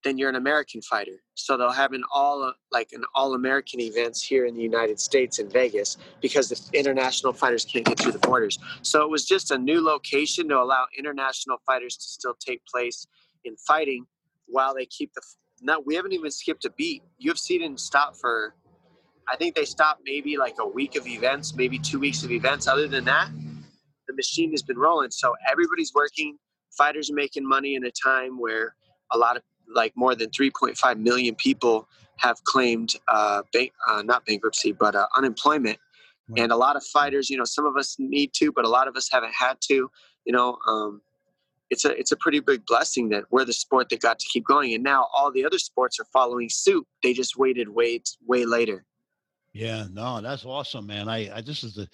then 0.05 0.19
you're 0.19 0.29
an 0.29 0.37
American 0.37 0.83
fighter. 0.83 1.23
So 1.35 1.57
they'll 1.57 1.71
have 1.71 1.93
an 1.93 2.05
all 2.13 2.53
like 2.71 2.89
an 2.93 3.05
all 3.15 3.35
American 3.35 3.81
events 3.81 4.23
here 4.23 4.47
in 4.47 4.55
the 4.55 4.63
United 4.63 5.01
States 5.01 5.39
in 5.39 5.49
Vegas 5.49 5.97
because 6.21 6.49
the 6.49 6.79
international 6.79 7.33
fighters 7.33 7.65
can't 7.65 7.85
get 7.85 7.99
through 7.99 8.13
the 8.13 8.19
borders. 8.19 8.59
So 8.83 9.03
it 9.03 9.11
was 9.11 9.25
just 9.25 9.51
a 9.51 9.59
new 9.59 9.81
location 9.81 10.49
to 10.49 10.59
allow 10.59 10.87
international 10.97 11.59
fighters 11.67 11.97
to 11.97 12.05
still 12.05 12.35
take 12.35 12.65
place 12.67 13.07
in 13.45 13.57
fighting 13.57 14.07
while 14.47 14.75
they 14.75 14.87
keep 14.87 15.13
the. 15.15 15.23
No, 15.61 15.81
we 15.85 15.95
haven't 15.95 16.13
even 16.13 16.31
skipped 16.31 16.65
a 16.65 16.71
beat. 16.71 17.03
UFC 17.25 17.59
didn't 17.59 17.81
stop 17.81 18.17
for. 18.17 18.55
I 19.29 19.37
think 19.37 19.55
they 19.55 19.65
stopped 19.65 20.03
maybe 20.05 20.37
like 20.37 20.57
a 20.59 20.67
week 20.67 20.97
of 20.97 21.07
events, 21.07 21.55
maybe 21.55 21.79
two 21.79 22.01
weeks 22.01 22.25
of 22.25 22.33
events. 22.33 22.67
Other 22.67 22.89
than 22.89 23.05
that, 23.05 23.29
the 24.13 24.17
machine 24.17 24.51
has 24.51 24.63
been 24.63 24.79
rolling. 24.79 25.11
So 25.11 25.35
everybody's 25.51 25.93
working. 25.95 26.39
Fighters 26.71 27.11
are 27.11 27.15
making 27.15 27.47
money 27.47 27.75
in 27.75 27.85
a 27.85 27.91
time 27.91 28.39
where 28.39 28.75
a 29.13 29.19
lot 29.19 29.37
of 29.37 29.43
like 29.75 29.93
more 29.97 30.15
than 30.15 30.31
3.5 30.31 30.99
million 30.99 31.35
people 31.35 31.89
have 32.19 32.43
claimed 32.45 32.95
uh, 33.09 33.43
bank, 33.53 33.73
uh, 33.89 34.03
not 34.03 34.25
bankruptcy, 34.27 34.73
but 34.73 34.95
uh, 34.95 35.07
unemployment. 35.17 35.79
Right. 36.29 36.43
And 36.43 36.53
a 36.53 36.57
lot 36.57 36.77
of 36.77 36.85
fighters, 36.85 37.31
you 37.31 37.37
know, 37.37 37.45
some 37.45 37.67
of 37.67 37.77
us 37.77 37.97
need 37.99 38.33
to, 38.35 38.53
but 38.53 38.65
a 38.65 38.69
lot 38.69 38.87
of 38.87 38.97
us 38.97 39.09
haven't 39.11 39.33
had 39.33 39.57
to. 39.69 39.91
You 40.25 40.33
know, 40.33 40.57
um, 40.69 41.01
it's 41.71 41.85
a 41.85 41.99
it's 41.99 42.13
a 42.13 42.17
pretty 42.17 42.41
big 42.41 42.65
blessing 42.67 43.09
that 43.09 43.25
we're 43.31 43.45
the 43.45 43.53
sport 43.53 43.89
that 43.89 44.01
got 44.01 44.19
to 44.19 44.27
keep 44.29 44.47
going, 44.47 44.75
and 44.75 44.85
now 44.85 45.09
all 45.15 45.33
the 45.33 45.45
other 45.45 45.59
sports 45.59 45.99
are 45.99 46.07
following 46.13 46.49
suit. 46.49 46.87
They 47.03 47.13
just 47.13 47.37
waited 47.37 47.69
way 47.69 48.01
way 48.27 48.45
later. 48.45 48.85
Yeah, 49.53 49.87
no, 49.91 50.21
that's 50.21 50.45
awesome, 50.45 50.87
man. 50.87 51.09
I, 51.09 51.37
I 51.37 51.41
this 51.41 51.65
is 51.65 51.75
the 51.75 51.89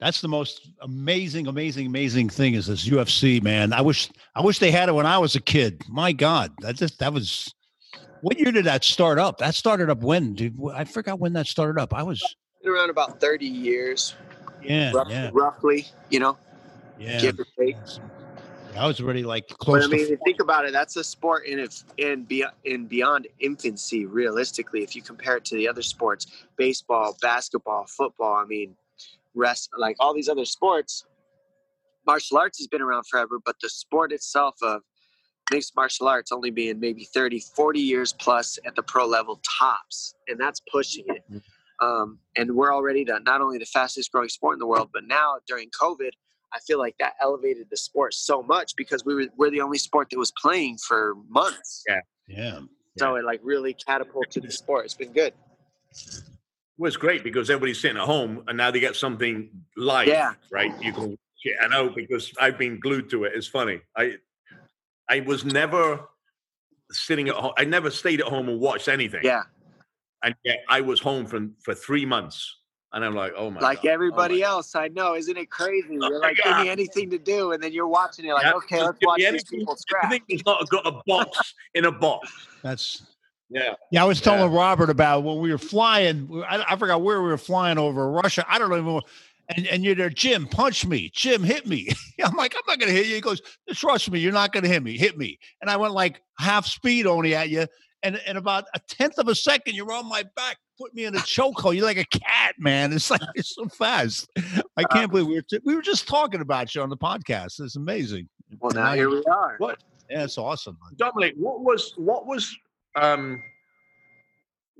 that's 0.00 0.20
the 0.22 0.28
most 0.28 0.70
amazing, 0.80 1.46
amazing, 1.46 1.86
amazing 1.86 2.30
thing 2.30 2.54
is 2.54 2.66
this 2.66 2.88
UFC, 2.88 3.42
man. 3.42 3.72
I 3.72 3.82
wish 3.82 4.08
I 4.34 4.40
wish 4.40 4.58
they 4.58 4.70
had 4.70 4.88
it 4.88 4.92
when 4.92 5.06
I 5.06 5.18
was 5.18 5.36
a 5.36 5.40
kid. 5.40 5.82
My 5.88 6.12
God, 6.12 6.52
that 6.60 6.76
just 6.76 6.98
that 6.98 7.12
was. 7.12 7.54
What 8.22 8.38
year 8.38 8.52
did 8.52 8.66
that 8.66 8.84
start 8.84 9.18
up? 9.18 9.38
That 9.38 9.54
started 9.54 9.88
up 9.88 10.02
when, 10.02 10.34
dude? 10.34 10.54
I 10.74 10.84
forgot 10.84 11.18
when 11.20 11.32
that 11.34 11.46
started 11.46 11.80
up. 11.80 11.94
I 11.94 12.02
was 12.02 12.22
around 12.66 12.90
about 12.90 13.20
thirty 13.20 13.46
years. 13.46 14.14
Yeah, 14.62 14.92
roughly, 14.92 15.14
yeah. 15.14 15.30
roughly, 15.32 15.86
you 16.10 16.20
know. 16.20 16.36
Yeah. 16.98 17.20
give 17.20 17.38
or 17.40 17.46
take. 17.58 17.76
I 18.76 18.86
was 18.86 19.00
already 19.00 19.22
like 19.22 19.48
But 19.48 19.58
close 19.58 19.84
I 19.84 19.88
mean, 19.88 20.06
to. 20.08 20.16
think 20.18 20.40
about 20.40 20.64
it. 20.64 20.72
That's 20.72 20.96
a 20.96 21.04
sport 21.04 21.46
in 21.46 21.58
if 21.58 21.82
in 21.96 22.24
beyond 22.24 22.54
in 22.64 22.86
beyond 22.86 23.26
infancy. 23.38 24.06
Realistically, 24.06 24.82
if 24.82 24.94
you 24.94 25.02
compare 25.02 25.36
it 25.36 25.44
to 25.46 25.56
the 25.56 25.68
other 25.68 25.82
sports, 25.82 26.26
baseball, 26.56 27.16
basketball, 27.20 27.86
football. 27.86 28.34
I 28.36 28.44
mean, 28.44 28.76
rest 29.34 29.70
like 29.78 29.96
all 30.00 30.14
these 30.14 30.28
other 30.28 30.44
sports. 30.44 31.04
Martial 32.06 32.38
arts 32.38 32.58
has 32.58 32.66
been 32.66 32.80
around 32.80 33.04
forever, 33.10 33.38
but 33.44 33.56
the 33.60 33.68
sport 33.68 34.12
itself 34.12 34.56
of 34.62 34.82
mixed 35.50 35.74
martial 35.76 36.08
arts 36.08 36.32
only 36.32 36.50
being 36.50 36.80
maybe 36.80 37.04
30, 37.04 37.40
40 37.54 37.80
years 37.80 38.12
plus 38.12 38.58
at 38.66 38.74
the 38.74 38.82
pro 38.82 39.06
level 39.06 39.40
tops, 39.58 40.14
and 40.28 40.38
that's 40.38 40.60
pushing 40.72 41.04
it. 41.08 41.24
Um, 41.80 42.18
and 42.36 42.54
we're 42.54 42.74
already 42.74 43.04
the 43.04 43.20
not 43.24 43.40
only 43.40 43.58
the 43.58 43.66
fastest 43.66 44.12
growing 44.12 44.28
sport 44.28 44.54
in 44.54 44.58
the 44.58 44.66
world, 44.66 44.90
but 44.92 45.04
now 45.06 45.36
during 45.46 45.70
COVID, 45.70 46.10
I 46.52 46.58
feel 46.60 46.78
like 46.78 46.96
that 46.98 47.14
elevated 47.20 47.68
the 47.70 47.76
sport 47.76 48.14
so 48.14 48.42
much 48.42 48.74
because 48.76 49.04
we 49.04 49.14
were 49.14 49.26
we're 49.36 49.50
the 49.50 49.60
only 49.60 49.78
sport 49.78 50.08
that 50.10 50.18
was 50.18 50.32
playing 50.32 50.78
for 50.78 51.14
months. 51.28 51.84
Yeah. 51.88 52.00
Yeah. 52.28 52.60
So 52.98 53.16
it 53.16 53.24
like 53.24 53.40
really 53.42 53.74
catapulted 53.74 54.42
the 54.42 54.52
sport. 54.52 54.84
It's 54.84 54.94
been 54.94 55.12
good. 55.12 55.32
Well, 56.80 56.88
it's 56.88 56.96
great 56.96 57.22
because 57.22 57.50
everybody's 57.50 57.78
sitting 57.78 57.98
at 57.98 58.04
home 58.04 58.42
and 58.48 58.56
now 58.56 58.70
they 58.70 58.80
get 58.80 58.96
something 58.96 59.50
live. 59.76 60.08
Yeah. 60.08 60.32
Right. 60.50 60.72
You 60.80 60.94
can. 60.94 61.18
Yeah, 61.44 61.56
I 61.62 61.68
know 61.68 61.90
because 61.90 62.32
I've 62.40 62.56
been 62.56 62.80
glued 62.80 63.10
to 63.10 63.24
it. 63.24 63.32
It's 63.34 63.46
funny. 63.46 63.82
I 63.94 64.14
I 65.10 65.20
was 65.20 65.44
never 65.44 66.00
sitting 66.90 67.28
at 67.28 67.34
home. 67.34 67.52
I 67.58 67.64
never 67.64 67.90
stayed 67.90 68.22
at 68.22 68.26
home 68.28 68.48
and 68.48 68.58
watched 68.58 68.88
anything. 68.88 69.20
Yeah. 69.24 69.42
And 70.22 70.34
yet 70.42 70.60
I 70.70 70.80
was 70.80 71.00
home 71.00 71.26
for 71.26 71.48
for 71.62 71.74
three 71.74 72.06
months, 72.06 72.56
and 72.94 73.04
I'm 73.04 73.14
like, 73.14 73.32
oh 73.36 73.50
my. 73.50 73.60
like 73.60 73.82
God, 73.82 73.88
oh 73.88 73.92
everybody 73.92 74.40
my- 74.40 74.46
else, 74.46 74.74
I 74.74 74.88
know. 74.88 75.16
Isn't 75.16 75.36
it 75.36 75.50
crazy? 75.50 75.98
Oh 76.00 76.08
You're 76.08 76.20
my 76.20 76.28
like, 76.28 76.36
give 76.42 76.56
me 76.58 76.70
anything 76.70 77.10
to 77.10 77.18
do, 77.18 77.52
and 77.52 77.62
then 77.62 77.72
you're 77.74 77.88
watching 77.88 78.24
it 78.24 78.32
like, 78.32 78.44
Yeah, 78.44 78.52
okay, 78.54 78.82
let's 78.82 78.98
watch 79.02 79.18
me 79.18 79.24
these 79.24 79.28
anything- 79.28 79.58
people 79.60 79.76
scrap. 79.76 80.04
Everything 80.06 80.38
has 80.38 80.46
not 80.46 80.66
got 80.70 80.86
a 80.86 81.00
box 81.06 81.54
in 81.74 81.84
a 81.84 81.92
box. 81.92 82.30
That's 82.62 83.02
Yeah. 83.50 83.74
Yeah, 83.90 84.02
I 84.04 84.06
was 84.06 84.20
Yeah. 84.20 84.24
telling 84.36 84.52
Robert 84.52 84.90
about 84.90 85.24
when 85.24 85.38
we 85.40 85.50
were 85.50 85.58
flying. 85.58 86.42
I, 86.48 86.64
I 86.70 86.76
forgot 86.76 87.02
where 87.02 87.20
we 87.20 87.28
were 87.28 87.36
flying 87.38 87.78
over 87.78 88.10
Russia. 88.10 88.44
I 88.48 88.58
don't 88.58 88.72
even. 88.72 89.00
And 89.56 89.66
and 89.66 89.84
you're 89.84 89.96
there, 89.96 90.10
Jim. 90.10 90.46
Punch 90.46 90.86
me, 90.86 91.10
Jim. 91.12 91.42
Hit 91.42 91.66
me. 91.66 91.88
I'm 92.24 92.36
like, 92.36 92.54
I'm 92.54 92.62
not 92.68 92.78
gonna 92.78 92.92
hit 92.92 93.06
you. 93.06 93.16
He 93.16 93.20
goes, 93.20 93.42
trust 93.72 94.08
me, 94.10 94.20
you're 94.20 94.32
not 94.32 94.52
gonna 94.52 94.68
hit 94.68 94.82
me. 94.82 94.96
Hit 94.96 95.18
me. 95.18 95.38
And 95.60 95.68
I 95.68 95.76
went 95.76 95.92
like 95.92 96.22
half 96.38 96.66
speed 96.66 97.06
only 97.06 97.34
at 97.34 97.48
you, 97.50 97.66
and 98.04 98.20
in 98.28 98.36
about 98.36 98.64
a 98.74 98.80
tenth 98.88 99.18
of 99.18 99.26
a 99.26 99.34
second, 99.34 99.74
you're 99.74 99.90
on 99.92 100.08
my 100.08 100.22
back, 100.36 100.58
put 100.78 100.94
me 100.94 101.04
in 101.04 101.16
a 101.16 101.18
chokehold. 101.18 101.74
You're 101.74 101.84
like 101.84 101.98
a 101.98 102.04
cat, 102.04 102.54
man. 102.60 102.92
It's 102.92 103.10
like 103.10 103.22
it's 103.34 103.56
so 103.56 103.66
fast. 103.66 104.28
I 104.76 104.82
uh, 104.84 104.86
can't 104.92 105.10
believe 105.10 105.26
we 105.26 105.34
were 105.34 105.42
t- 105.42 105.58
we 105.64 105.74
were 105.74 105.82
just 105.82 106.06
talking 106.06 106.40
about 106.40 106.72
you 106.76 106.82
on 106.82 106.88
the 106.88 106.96
podcast. 106.96 107.60
It's 107.60 107.74
amazing. 107.74 108.28
Well, 108.60 108.70
now 108.72 108.92
here 108.92 109.10
we 109.10 109.24
are. 109.24 109.56
What 109.58 109.82
Yeah, 110.08 110.22
it's 110.22 110.38
awesome. 110.38 110.78
Dominic, 110.96 111.34
what 111.36 111.62
was 111.62 111.92
what 111.96 112.26
was 112.28 112.56
um 112.96 113.42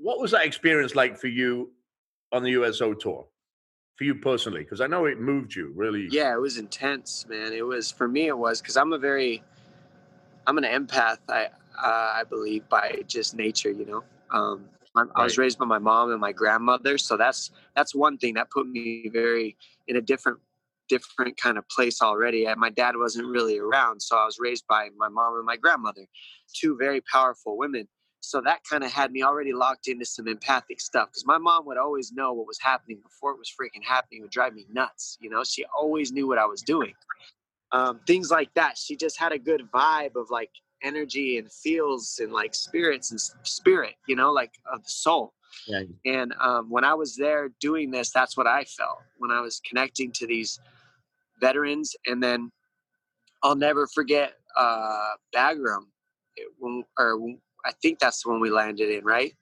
what 0.01 0.19
was 0.19 0.31
that 0.31 0.45
experience 0.45 0.95
like 0.95 1.17
for 1.17 1.27
you 1.27 1.71
on 2.31 2.43
the 2.43 2.51
USO 2.51 2.93
tour? 2.93 3.27
For 3.97 4.03
you 4.03 4.15
personally, 4.15 4.63
because 4.63 4.81
I 4.81 4.87
know 4.87 5.05
it 5.05 5.19
moved 5.19 5.53
you 5.53 5.71
really. 5.75 6.07
Yeah, 6.09 6.33
it 6.33 6.41
was 6.41 6.57
intense, 6.57 7.25
man. 7.29 7.53
It 7.53 7.65
was 7.65 7.91
for 7.91 8.07
me. 8.07 8.27
It 8.27 8.37
was 8.37 8.59
because 8.59 8.75
I'm 8.75 8.93
a 8.93 8.97
very, 8.97 9.43
I'm 10.47 10.57
an 10.57 10.63
empath. 10.63 11.19
I 11.29 11.49
uh, 11.77 12.13
I 12.15 12.23
believe 12.27 12.67
by 12.67 13.03
just 13.07 13.35
nature, 13.35 13.69
you 13.69 13.85
know. 13.85 14.03
Um, 14.31 14.65
I, 14.95 15.03
I 15.15 15.23
was 15.23 15.37
raised 15.37 15.57
by 15.59 15.65
my 15.65 15.77
mom 15.77 16.11
and 16.11 16.19
my 16.19 16.31
grandmother, 16.31 16.97
so 16.97 17.15
that's 17.15 17.51
that's 17.75 17.93
one 17.93 18.17
thing 18.17 18.33
that 18.35 18.49
put 18.49 18.67
me 18.67 19.07
very 19.09 19.55
in 19.87 19.97
a 19.97 20.01
different 20.01 20.39
different 20.89 21.37
kind 21.37 21.57
of 21.57 21.67
place 21.69 22.01
already. 22.01 22.45
And 22.45 22.59
my 22.59 22.69
dad 22.69 22.95
wasn't 22.97 23.27
really 23.27 23.59
around, 23.59 24.01
so 24.01 24.17
I 24.17 24.25
was 24.25 24.37
raised 24.39 24.65
by 24.67 24.89
my 24.97 25.09
mom 25.09 25.35
and 25.35 25.45
my 25.45 25.57
grandmother, 25.57 26.07
two 26.53 26.75
very 26.75 27.01
powerful 27.01 27.57
women. 27.57 27.87
So 28.21 28.39
that 28.41 28.61
kind 28.69 28.83
of 28.83 28.91
had 28.91 29.11
me 29.11 29.23
already 29.23 29.51
locked 29.51 29.87
into 29.87 30.05
some 30.05 30.27
empathic 30.27 30.79
stuff 30.79 31.09
because 31.09 31.25
my 31.25 31.37
mom 31.37 31.65
would 31.65 31.77
always 31.77 32.11
know 32.11 32.33
what 32.33 32.47
was 32.47 32.59
happening 32.61 32.99
before 33.01 33.31
it 33.31 33.37
was 33.37 33.49
freaking 33.49 33.83
happening. 33.83 34.19
It 34.19 34.23
would 34.23 34.31
drive 34.31 34.53
me 34.53 34.65
nuts. 34.71 35.17
You 35.19 35.29
know, 35.29 35.43
she 35.43 35.65
always 35.77 36.11
knew 36.11 36.27
what 36.27 36.37
I 36.37 36.45
was 36.45 36.61
doing. 36.61 36.93
Um, 37.71 37.99
things 38.05 38.29
like 38.29 38.53
that. 38.53 38.77
She 38.77 38.95
just 38.95 39.17
had 39.19 39.31
a 39.31 39.39
good 39.39 39.63
vibe 39.73 40.15
of 40.15 40.29
like 40.29 40.51
energy 40.83 41.37
and 41.37 41.51
feels 41.51 42.19
and 42.21 42.31
like 42.31 42.53
spirits 42.53 43.11
and 43.11 43.19
spirit, 43.43 43.95
you 44.07 44.15
know, 44.15 44.31
like 44.31 44.51
of 44.71 44.83
the 44.83 44.89
soul. 44.89 45.33
Yeah. 45.67 45.81
And 46.05 46.33
um, 46.39 46.69
when 46.69 46.83
I 46.83 46.93
was 46.93 47.15
there 47.15 47.49
doing 47.59 47.91
this, 47.91 48.11
that's 48.11 48.37
what 48.37 48.47
I 48.47 48.63
felt 48.65 48.99
when 49.17 49.31
I 49.31 49.41
was 49.41 49.61
connecting 49.67 50.11
to 50.13 50.27
these 50.27 50.59
veterans. 51.39 51.95
And 52.05 52.21
then 52.21 52.51
I'll 53.43 53.55
never 53.55 53.87
forget 53.87 54.33
uh, 54.57 55.09
Bagram, 55.35 55.85
it- 56.35 56.51
when, 56.59 56.83
or 56.99 57.17
I 57.65 57.71
think 57.81 57.99
that's 57.99 58.23
the 58.23 58.29
one 58.29 58.39
we 58.39 58.49
landed 58.49 58.89
in, 58.89 59.03
right? 59.03 59.35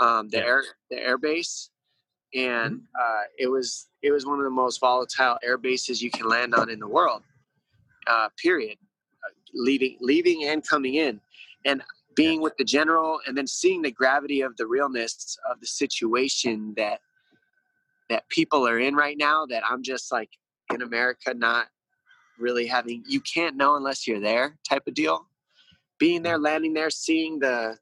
Um, 0.00 0.28
the 0.28 0.38
Yeah. 0.38 0.44
air, 0.44 0.64
the 0.90 0.98
air 0.98 1.18
base, 1.18 1.70
and 2.34 2.82
uh, 2.98 3.22
it 3.38 3.46
was 3.48 3.88
it 4.02 4.10
was 4.10 4.26
one 4.26 4.38
of 4.38 4.44
the 4.44 4.50
most 4.50 4.78
volatile 4.78 5.38
air 5.42 5.56
bases 5.58 6.02
you 6.02 6.10
can 6.10 6.28
land 6.28 6.54
on 6.54 6.68
in 6.68 6.78
the 6.78 6.86
world. 6.88 7.22
Uh, 8.06 8.28
period. 8.40 8.78
Uh, 9.24 9.30
leaving, 9.54 9.96
leaving, 10.00 10.44
and 10.44 10.66
coming 10.68 10.94
in, 10.94 11.20
and 11.64 11.82
being 12.14 12.40
with 12.40 12.56
the 12.56 12.64
general, 12.64 13.20
and 13.26 13.36
then 13.36 13.46
seeing 13.46 13.82
the 13.82 13.90
gravity 13.90 14.42
of 14.42 14.56
the 14.56 14.66
realness 14.66 15.38
of 15.50 15.60
the 15.60 15.66
situation 15.66 16.74
that 16.76 17.00
that 18.08 18.28
people 18.28 18.66
are 18.68 18.78
in 18.78 18.94
right 18.94 19.16
now. 19.18 19.46
That 19.46 19.62
I'm 19.68 19.82
just 19.82 20.12
like 20.12 20.30
in 20.72 20.82
America, 20.82 21.34
not 21.34 21.68
really 22.38 22.66
having. 22.66 23.02
You 23.08 23.20
can't 23.20 23.56
know 23.56 23.76
unless 23.76 24.06
you're 24.06 24.20
there, 24.20 24.58
type 24.68 24.86
of 24.86 24.94
deal. 24.94 25.26
Being 25.98 26.22
there, 26.22 26.38
landing 26.38 26.74
there, 26.74 26.90
seeing 26.90 27.38
the 27.38 27.78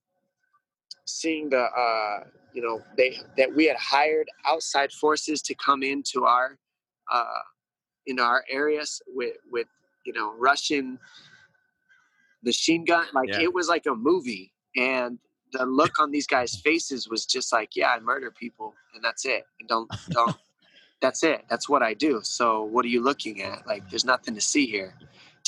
seeing 1.07 1.51
the 1.51 1.63
uh, 1.63 2.25
you 2.53 2.63
know 2.63 2.83
they 2.97 3.19
that 3.37 3.55
we 3.55 3.67
had 3.67 3.77
hired 3.77 4.29
outside 4.47 4.93
forces 4.93 5.43
to 5.43 5.55
come 5.55 5.83
into 5.83 6.25
our 6.25 6.59
uh, 7.13 7.41
in 8.07 8.19
our 8.21 8.45
areas 8.49 9.03
with 9.09 9.37
with 9.51 9.67
you 10.07 10.13
know 10.13 10.35
Russian 10.39 10.99
machine 12.45 12.85
gun. 12.85 13.07
Like 13.15 13.29
Yeah. 13.31 13.41
it 13.43 13.55
was 13.55 13.69
like 13.69 13.87
a 13.87 13.95
movie. 13.95 14.53
And 14.77 15.19
the 15.53 15.65
look 15.67 16.01
on 16.01 16.11
these 16.11 16.27
guys 16.27 16.57
faces 16.57 17.09
was 17.09 17.27
just 17.27 17.53
like 17.53 17.71
yeah 17.77 17.91
I 17.91 18.01
murder 18.01 18.31
people 18.31 18.75
and 18.95 19.03
that's 19.05 19.25
it. 19.25 19.45
And 19.61 19.69
don't 19.69 19.91
don't 20.11 20.37
that's 21.01 21.23
it. 21.23 21.45
That's 21.49 21.69
what 21.69 21.83
I 21.83 21.95
do. 21.95 22.21
So 22.23 22.65
what 22.65 22.85
are 22.85 22.89
you 22.89 23.03
looking 23.03 23.43
at? 23.43 23.67
Like 23.67 23.89
there's 23.91 24.05
nothing 24.05 24.35
to 24.35 24.41
see 24.41 24.67
here. 24.67 24.95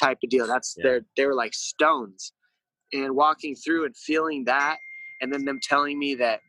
Type 0.00 0.18
of 0.22 0.30
deal. 0.30 0.46
That's 0.46 0.74
Yeah. 0.76 0.82
they're 0.84 1.00
they 1.16 1.26
were 1.26 1.34
like 1.34 1.54
stones 1.54 2.32
and 2.92 3.14
walking 3.14 3.54
through 3.54 3.84
and 3.84 3.96
feeling 3.96 4.44
that 4.44 4.78
and 5.20 5.32
then 5.32 5.44
them 5.44 5.58
telling 5.62 5.98
me 5.98 6.14
that 6.14 6.40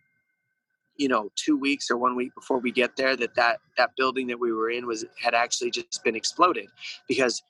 you 0.97 1.07
know 1.07 1.31
two 1.35 1.57
weeks 1.57 1.89
or 1.89 1.97
one 1.97 2.15
week 2.15 2.33
before 2.35 2.59
we 2.59 2.71
get 2.71 2.95
there 2.95 3.15
that 3.15 3.33
that 3.35 3.59
that 3.77 3.91
building 3.97 4.27
that 4.27 4.39
we 4.39 4.51
were 4.51 4.69
in 4.69 4.85
was 4.85 5.05
had 5.21 5.33
actually 5.33 5.71
just 5.71 6.03
been 6.03 6.15
exploded 6.15 6.67
because 7.07 7.43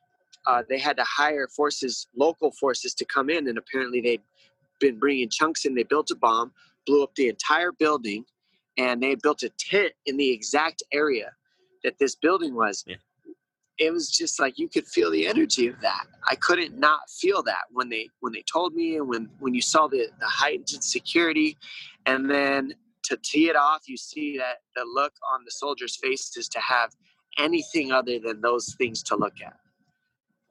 uh, 0.45 0.63
they 0.69 0.79
had 0.79 0.95
to 0.95 1.03
hire 1.03 1.47
forces 1.47 2.07
local 2.15 2.51
forces 2.51 2.93
to 2.93 3.05
come 3.05 3.29
in 3.29 3.47
and 3.47 3.57
apparently 3.57 4.01
they'd 4.01 4.21
been 4.79 4.99
bringing 4.99 5.29
chunks 5.29 5.65
in 5.65 5.75
they 5.75 5.83
built 5.83 6.11
a 6.11 6.15
bomb 6.15 6.51
blew 6.85 7.03
up 7.03 7.13
the 7.15 7.27
entire 7.27 7.71
building 7.71 8.23
and 8.77 9.01
they 9.01 9.15
built 9.15 9.43
a 9.43 9.49
tent 9.57 9.91
in 10.05 10.17
the 10.17 10.29
exact 10.29 10.83
area 10.93 11.31
that 11.83 11.97
this 11.99 12.15
building 12.15 12.53
was 12.55 12.83
Yeah. 12.87 12.95
It 13.77 13.93
was 13.93 14.09
just 14.09 14.39
like 14.39 14.57
you 14.57 14.67
could 14.67 14.87
feel 14.87 15.11
the 15.11 15.27
energy 15.27 15.67
of 15.67 15.79
that. 15.81 16.05
I 16.29 16.35
couldn't 16.35 16.77
not 16.77 17.09
feel 17.09 17.43
that 17.43 17.65
when 17.71 17.89
they 17.89 18.09
when 18.19 18.33
they 18.33 18.43
told 18.51 18.73
me 18.73 18.97
and 18.97 19.07
when 19.07 19.29
when 19.39 19.53
you 19.53 19.61
saw 19.61 19.87
the 19.87 20.07
the 20.19 20.25
heightened 20.25 20.83
security. 20.83 21.57
And 22.05 22.29
then 22.29 22.73
to 23.03 23.17
tee 23.17 23.49
it 23.49 23.55
off 23.55 23.87
you 23.87 23.97
see 23.97 24.37
that 24.37 24.57
the 24.75 24.83
look 24.83 25.13
on 25.33 25.43
the 25.45 25.51
soldiers 25.51 25.97
faces 26.01 26.47
to 26.49 26.59
have 26.59 26.91
anything 27.37 27.91
other 27.91 28.19
than 28.19 28.41
those 28.41 28.75
things 28.77 29.03
to 29.03 29.15
look 29.15 29.35
at. 29.45 29.57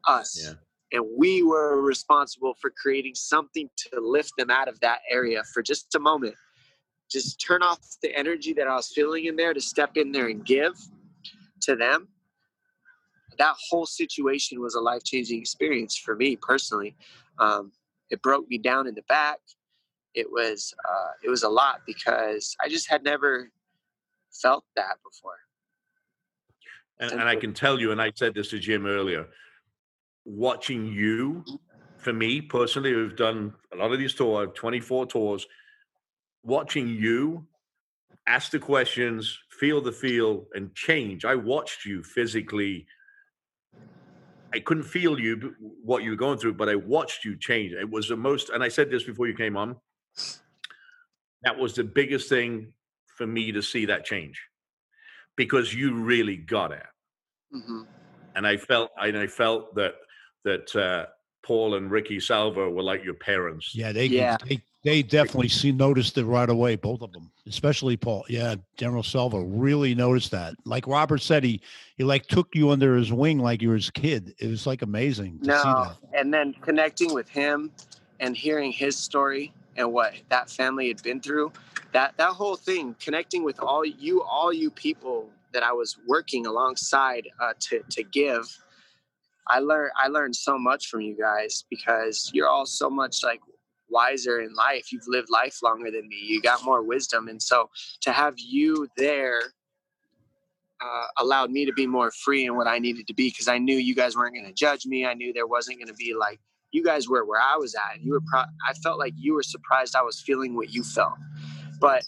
Us. 0.06 0.40
Yeah. 0.40 0.52
and 0.96 1.04
we 1.18 1.42
were 1.42 1.82
responsible 1.82 2.54
for 2.60 2.70
creating 2.70 3.16
something 3.16 3.68
to 3.76 4.00
lift 4.00 4.30
them 4.38 4.50
out 4.50 4.68
of 4.68 4.78
that 4.80 5.00
area 5.10 5.42
for 5.52 5.60
just 5.60 5.92
a 5.96 5.98
moment. 5.98 6.36
Just 7.10 7.44
turn 7.44 7.60
off 7.60 7.80
the 8.02 8.16
energy 8.16 8.52
that 8.52 8.68
i 8.68 8.74
was 8.76 8.92
feeling 8.94 9.24
in 9.24 9.34
there 9.34 9.52
to 9.52 9.60
step 9.60 9.96
in 9.96 10.12
there 10.12 10.28
and 10.28 10.44
give 10.44 10.74
to 11.62 11.74
them 11.74 12.06
that 13.38 13.56
whole 13.68 13.86
situation 13.86 14.60
was 14.60 14.74
a 14.74 14.80
life-changing 14.80 15.38
experience 15.38 15.96
for 15.96 16.16
me 16.16 16.36
personally. 16.36 16.96
Um, 17.38 17.72
it 18.10 18.22
broke 18.22 18.48
me 18.48 18.58
down 18.58 18.86
in 18.86 18.94
the 18.94 19.02
back. 19.02 19.38
It 20.14 20.30
was 20.30 20.74
uh, 20.88 21.10
it 21.22 21.28
was 21.28 21.42
a 21.42 21.48
lot 21.48 21.80
because 21.86 22.56
i 22.62 22.68
just 22.68 22.88
had 22.88 23.04
never 23.04 23.50
felt 24.32 24.64
that 24.76 24.96
before. 25.04 25.38
And, 26.98 27.20
and 27.20 27.28
I 27.28 27.36
can 27.36 27.52
tell 27.52 27.78
you, 27.78 27.92
and 27.92 28.00
I 28.00 28.10
said 28.14 28.34
this 28.34 28.48
to 28.50 28.58
Jim 28.58 28.86
earlier, 28.86 29.26
watching 30.24 30.86
you, 30.86 31.44
for 31.98 32.12
me 32.12 32.40
personally, 32.40 32.92
who've 32.92 33.16
done 33.16 33.52
a 33.72 33.76
lot 33.76 33.92
of 33.92 33.98
these 33.98 34.14
tours, 34.14 34.48
24 34.54 35.06
tours, 35.06 35.46
watching 36.42 36.88
you 36.88 37.46
ask 38.26 38.50
the 38.50 38.58
questions, 38.58 39.38
feel 39.50 39.80
the 39.80 39.92
feel, 39.92 40.46
and 40.54 40.74
change. 40.74 41.24
I 41.24 41.34
watched 41.34 41.84
you 41.84 42.02
physically 42.02 42.86
I 44.54 44.60
couldn't 44.60 44.84
feel 44.84 45.18
you 45.18 45.54
what 45.82 46.02
you 46.02 46.10
were 46.10 46.16
going 46.16 46.38
through, 46.38 46.54
but 46.54 46.68
I 46.68 46.76
watched 46.76 47.24
you 47.24 47.36
change. 47.36 47.72
It 47.72 47.90
was 47.90 48.08
the 48.08 48.16
most, 48.16 48.50
and 48.50 48.62
I 48.62 48.68
said 48.68 48.90
this 48.90 49.02
before 49.02 49.26
you 49.26 49.34
came 49.34 49.56
on. 49.56 49.76
That 51.42 51.58
was 51.58 51.74
the 51.74 51.84
biggest 51.84 52.28
thing 52.28 52.72
for 53.06 53.26
me 53.26 53.52
to 53.52 53.62
see 53.62 53.86
that 53.86 54.04
change, 54.04 54.40
because 55.36 55.74
you 55.74 55.94
really 55.94 56.36
got 56.36 56.72
it, 56.72 56.86
hmm 57.52 57.82
and 58.34 58.46
I 58.46 58.56
felt, 58.58 58.90
and 59.00 59.16
I 59.16 59.26
felt 59.26 59.74
that 59.76 59.94
that 60.44 60.76
uh, 60.76 61.06
Paul 61.42 61.74
and 61.74 61.90
Ricky 61.90 62.20
Selva 62.20 62.68
were 62.70 62.82
like 62.82 63.02
your 63.02 63.14
parents. 63.14 63.74
Yeah, 63.74 63.92
they 63.92 64.06
Yeah. 64.06 64.36
they 64.44 64.62
they 64.86 65.02
definitely 65.02 65.48
see 65.48 65.72
noticed 65.72 66.16
it 66.16 66.24
right 66.26 66.48
away, 66.48 66.76
both 66.76 67.02
of 67.02 67.12
them, 67.12 67.28
especially 67.48 67.96
Paul. 67.96 68.24
Yeah, 68.28 68.54
General 68.76 69.02
Selva 69.02 69.42
really 69.42 69.96
noticed 69.96 70.30
that. 70.30 70.54
Like 70.64 70.86
Robert 70.86 71.20
said, 71.20 71.42
he 71.42 71.60
he 71.96 72.04
like 72.04 72.26
took 72.28 72.54
you 72.54 72.70
under 72.70 72.96
his 72.96 73.12
wing 73.12 73.40
like 73.40 73.62
you 73.62 73.70
were 73.70 73.74
his 73.74 73.90
kid. 73.90 74.36
It 74.38 74.46
was 74.46 74.64
like 74.64 74.82
amazing 74.82 75.40
to 75.40 75.44
see 75.46 75.50
No, 75.50 75.62
that. 75.88 75.96
and 76.16 76.32
then 76.32 76.54
connecting 76.60 77.12
with 77.12 77.28
him 77.28 77.72
and 78.20 78.36
hearing 78.36 78.70
his 78.70 78.96
story 78.96 79.52
and 79.76 79.92
what 79.92 80.14
that 80.28 80.48
family 80.48 80.86
had 80.86 81.02
been 81.02 81.20
through, 81.20 81.52
that 81.90 82.16
that 82.16 82.30
whole 82.30 82.56
thing, 82.56 82.94
connecting 83.00 83.42
with 83.42 83.58
all 83.58 83.84
you, 83.84 84.22
all 84.22 84.52
you 84.52 84.70
people 84.70 85.28
that 85.52 85.64
I 85.64 85.72
was 85.72 85.98
working 86.06 86.46
alongside 86.46 87.28
uh, 87.40 87.54
to 87.58 87.82
to 87.90 88.04
give. 88.04 88.44
I 89.48 89.58
learned 89.58 89.90
I 89.98 90.06
learned 90.06 90.36
so 90.36 90.56
much 90.56 90.86
from 90.86 91.00
you 91.00 91.16
guys 91.16 91.64
because 91.70 92.30
you're 92.32 92.48
all 92.48 92.66
so 92.66 92.88
much 92.88 93.24
like 93.24 93.40
wiser 93.88 94.40
in 94.40 94.54
life. 94.54 94.92
You've 94.92 95.06
lived 95.06 95.28
life 95.30 95.62
longer 95.62 95.90
than 95.90 96.08
me. 96.08 96.16
You 96.20 96.40
got 96.40 96.64
more 96.64 96.82
wisdom, 96.82 97.28
and 97.28 97.42
so 97.42 97.70
to 98.02 98.12
have 98.12 98.34
you 98.38 98.88
there 98.96 99.40
uh, 100.80 101.06
allowed 101.18 101.50
me 101.50 101.64
to 101.64 101.72
be 101.72 101.86
more 101.86 102.10
free 102.10 102.44
in 102.44 102.56
what 102.56 102.66
I 102.66 102.78
needed 102.78 103.06
to 103.06 103.14
be 103.14 103.30
because 103.30 103.48
I 103.48 103.58
knew 103.58 103.76
you 103.76 103.94
guys 103.94 104.16
weren't 104.16 104.34
going 104.34 104.46
to 104.46 104.52
judge 104.52 104.86
me. 104.86 105.06
I 105.06 105.14
knew 105.14 105.32
there 105.32 105.46
wasn't 105.46 105.78
going 105.78 105.88
to 105.88 105.94
be 105.94 106.14
like 106.18 106.40
you 106.72 106.84
guys 106.84 107.08
were 107.08 107.24
where 107.24 107.40
I 107.40 107.56
was 107.56 107.74
at. 107.74 108.00
You 108.02 108.12
were 108.12 108.20
pro- 108.26 108.40
I 108.68 108.74
felt 108.82 108.98
like 108.98 109.14
you 109.16 109.34
were 109.34 109.42
surprised 109.42 109.96
I 109.96 110.02
was 110.02 110.20
feeling 110.20 110.54
what 110.54 110.72
you 110.72 110.82
felt, 110.82 111.14
but 111.80 112.04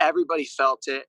everybody 0.00 0.44
felt 0.44 0.84
it. 0.88 1.06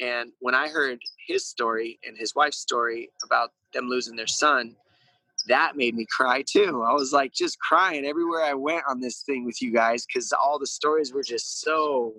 And 0.00 0.32
when 0.38 0.54
I 0.54 0.68
heard 0.68 0.98
his 1.26 1.46
story 1.46 1.98
and 2.06 2.16
his 2.16 2.34
wife's 2.34 2.58
story 2.58 3.10
about 3.24 3.50
them 3.74 3.88
losing 3.88 4.16
their 4.16 4.26
son, 4.26 4.76
that 5.46 5.76
made 5.76 5.94
me 5.94 6.06
cry 6.10 6.42
too. 6.46 6.84
I 6.86 6.92
was 6.92 7.12
like 7.12 7.32
just 7.32 7.58
crying 7.58 8.04
everywhere 8.04 8.42
I 8.42 8.54
went 8.54 8.84
on 8.88 9.00
this 9.00 9.22
thing 9.22 9.44
with 9.44 9.60
you 9.62 9.72
guys 9.72 10.04
because 10.06 10.32
all 10.32 10.58
the 10.58 10.66
stories 10.66 11.12
were 11.12 11.22
just 11.22 11.60
so 11.62 12.14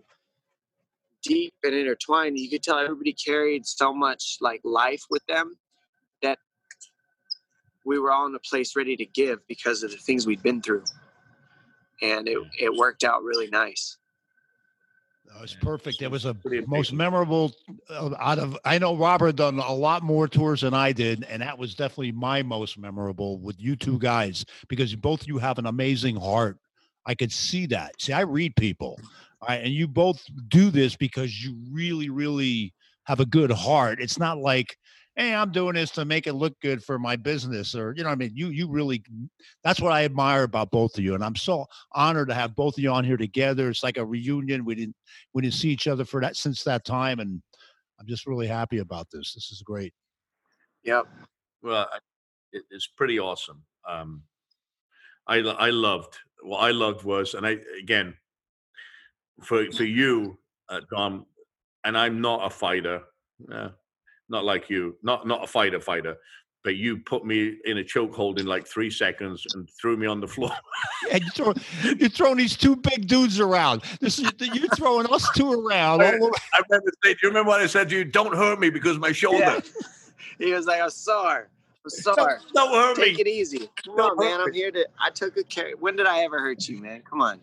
deep 1.23 1.53
and 1.63 1.73
intertwined. 1.73 2.39
You 2.39 2.49
could 2.49 2.63
tell 2.63 2.79
everybody 2.79 3.13
carried 3.13 3.65
so 3.65 3.93
much 3.93 4.37
like 4.41 4.61
life 4.63 5.03
with 5.09 5.25
them 5.27 5.55
that 6.21 6.39
we 7.85 7.99
were 7.99 8.11
all 8.11 8.27
in 8.27 8.35
a 8.35 8.39
place 8.39 8.75
ready 8.75 8.95
to 8.95 9.05
give 9.05 9.39
because 9.47 9.83
of 9.83 9.91
the 9.91 9.97
things 9.97 10.25
we'd 10.25 10.43
been 10.43 10.61
through. 10.61 10.83
And 12.01 12.27
it, 12.27 12.37
it 12.59 12.73
worked 12.73 13.03
out 13.03 13.23
really 13.23 13.47
nice. 13.47 13.97
That 15.33 15.41
was 15.41 15.55
perfect. 15.55 16.01
It 16.01 16.11
was 16.11 16.25
a 16.25 16.35
most 16.67 16.93
memorable 16.93 17.53
uh, 17.89 18.13
out 18.19 18.37
of. 18.37 18.57
I 18.65 18.77
know 18.77 18.95
Robert 18.95 19.37
done 19.37 19.59
a 19.59 19.73
lot 19.73 20.03
more 20.03 20.27
tours 20.27 20.61
than 20.61 20.73
I 20.73 20.91
did, 20.91 21.25
and 21.29 21.41
that 21.41 21.57
was 21.57 21.73
definitely 21.73 22.11
my 22.11 22.43
most 22.43 22.77
memorable 22.77 23.39
with 23.39 23.59
you 23.59 23.75
two 23.75 23.97
guys 23.97 24.45
because 24.67 24.93
both 24.95 25.27
you 25.27 25.37
have 25.37 25.57
an 25.57 25.67
amazing 25.67 26.17
heart. 26.17 26.57
I 27.05 27.15
could 27.15 27.31
see 27.31 27.65
that. 27.67 27.99
See, 27.99 28.13
I 28.13 28.21
read 28.21 28.55
people, 28.55 28.99
right, 29.47 29.63
and 29.63 29.73
you 29.73 29.87
both 29.87 30.21
do 30.49 30.69
this 30.69 30.95
because 30.95 31.43
you 31.43 31.57
really, 31.71 32.09
really 32.09 32.73
have 33.05 33.19
a 33.19 33.25
good 33.25 33.51
heart. 33.51 33.99
It's 34.01 34.19
not 34.19 34.37
like, 34.37 34.77
hey, 35.15 35.35
I'm 35.35 35.51
doing 35.51 35.75
this 35.75 35.91
to 35.91 36.05
make 36.05 36.27
it 36.27 36.33
look 36.33 36.59
good 36.61 36.83
for 36.83 36.97
my 36.97 37.15
business, 37.15 37.75
or 37.75 37.93
you 37.95 38.03
know, 38.03 38.09
I 38.09 38.15
mean, 38.15 38.31
you 38.33 38.47
you 38.47 38.69
really. 38.69 39.03
That's 39.63 39.79
what 39.79 39.91
I 39.91 40.05
admire 40.05 40.43
about 40.43 40.71
both 40.71 40.97
of 40.97 41.03
you, 41.03 41.15
and 41.15 41.23
I'm 41.23 41.35
so 41.35 41.65
honored 41.91 42.29
to 42.29 42.33
have 42.33 42.55
both 42.55 42.77
of 42.77 42.83
you 42.83 42.91
on 42.91 43.03
here 43.03 43.17
together. 43.17 43.69
It's 43.69 43.83
like 43.83 43.97
a 43.97 44.05
reunion. 44.05 44.65
We 44.65 44.75
didn't 44.75 44.95
we 45.33 45.41
didn't 45.41 45.55
see 45.55 45.69
each 45.69 45.87
other 45.87 46.05
for 46.05 46.21
that 46.21 46.35
since 46.35 46.63
that 46.63 46.85
time, 46.85 47.19
and 47.19 47.41
I'm 47.99 48.07
just 48.07 48.25
really 48.25 48.47
happy 48.47 48.79
about 48.79 49.07
this. 49.11 49.33
This 49.33 49.51
is 49.51 49.61
great. 49.61 49.93
Yep. 50.83 51.05
Well, 51.61 51.87
it, 52.51 52.63
it's 52.71 52.87
pretty 52.87 53.19
awesome. 53.19 53.63
Um, 53.87 54.23
I 55.27 55.37
I 55.37 55.69
loved 55.69 56.17
what 56.41 56.59
I 56.59 56.71
loved 56.71 57.03
was, 57.03 57.33
and 57.33 57.45
I 57.45 57.57
again 57.79 58.15
for 59.43 59.71
for 59.71 59.83
you, 59.83 60.37
uh, 60.69 60.81
Dom, 60.89 61.25
and 61.83 61.97
I'm 61.97 62.21
not 62.21 62.45
a 62.45 62.49
fighter, 62.49 63.03
uh, 63.51 63.69
not 64.31 64.45
like 64.45 64.69
you, 64.69 64.95
not 65.03 65.27
not 65.27 65.43
a 65.43 65.47
fighter 65.47 65.79
fighter, 65.79 66.15
but 66.63 66.75
you 66.77 66.97
put 66.97 67.25
me 67.25 67.57
in 67.65 67.77
a 67.79 67.83
chokehold 67.83 68.39
in 68.39 68.45
like 68.47 68.65
three 68.65 68.89
seconds 68.89 69.45
and 69.53 69.69
threw 69.79 69.97
me 69.97 70.07
on 70.07 70.19
the 70.21 70.27
floor. 70.35 70.51
And 71.11 71.21
you 71.21 71.29
throw, 71.31 71.53
you're 71.99 72.09
throwing 72.09 72.37
these 72.37 72.55
two 72.57 72.75
big 72.77 73.07
dudes 73.07 73.39
around. 73.39 73.83
This 73.99 74.17
is 74.17 74.31
you're 74.39 74.67
throwing 74.69 75.05
us 75.13 75.29
two 75.35 75.51
around. 75.51 76.01
all 76.01 76.07
over- 76.25 76.31
I 76.53 76.61
remember 76.69 76.91
saying, 77.03 77.17
do 77.21 77.27
you 77.27 77.29
remember 77.29 77.49
what 77.49 77.61
I 77.61 77.67
said 77.67 77.89
to 77.89 77.97
you? 77.97 78.05
Don't 78.05 78.35
hurt 78.35 78.59
me 78.59 78.69
because 78.69 78.97
my 78.97 79.11
shoulder. 79.11 79.37
Yeah. 79.39 79.59
he 80.39 80.53
was 80.53 80.65
like, 80.65 80.81
I'm 80.81 80.89
sorry. 80.89 81.45
I'm 81.83 81.89
sorry. 81.89 82.35
Don't 82.53 82.71
hurt 82.73 82.95
Take 82.95 83.15
me. 83.15 83.21
it 83.21 83.27
easy. 83.27 83.69
Come 83.83 83.97
Don't 83.97 84.11
on, 84.11 84.17
man. 84.25 84.39
hurt 84.39 84.47
I'm 84.47 84.53
here 84.53 84.71
to. 84.71 84.87
I 84.99 85.09
took 85.09 85.35
a 85.37 85.43
care. 85.43 85.71
When 85.79 85.95
did 85.97 86.05
I 86.07 86.19
ever 86.21 86.39
hurt 86.39 86.69
you, 86.69 86.79
man? 86.79 87.01
Come 87.09 87.21
on. 87.21 87.41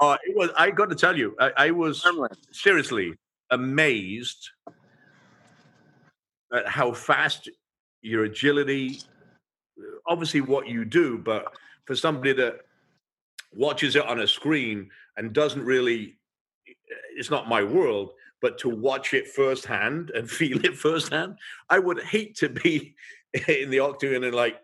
Uh, 0.00 0.16
it 0.24 0.36
was. 0.36 0.50
I 0.56 0.70
got 0.70 0.90
to 0.90 0.96
tell 0.96 1.16
you, 1.16 1.36
I, 1.38 1.52
I 1.56 1.70
was 1.70 2.02
Harmless. 2.02 2.36
seriously 2.52 3.14
amazed 3.52 4.50
at 6.52 6.66
how 6.66 6.92
fast 6.92 7.48
your 8.02 8.24
agility 8.24 9.00
uh, 9.78 9.84
obviously 10.06 10.40
what 10.40 10.68
you 10.68 10.84
do 10.84 11.18
but 11.18 11.52
for 11.84 11.94
somebody 11.94 12.32
that 12.32 12.60
watches 13.52 13.96
it 13.96 14.06
on 14.06 14.20
a 14.20 14.26
screen 14.26 14.88
and 15.16 15.32
doesn't 15.32 15.64
really 15.64 16.16
uh, 16.68 16.94
it's 17.16 17.30
not 17.30 17.48
my 17.48 17.62
world 17.62 18.12
but 18.40 18.58
to 18.58 18.68
watch 18.68 19.12
it 19.12 19.28
firsthand 19.28 20.10
and 20.10 20.30
feel 20.38 20.64
it 20.64 20.76
firsthand 20.76 21.36
i 21.68 21.78
would 21.78 22.02
hate 22.02 22.34
to 22.36 22.48
be 22.48 22.94
in 23.48 23.70
the 23.70 23.78
octagon 23.78 24.24
and 24.24 24.34
like 24.34 24.60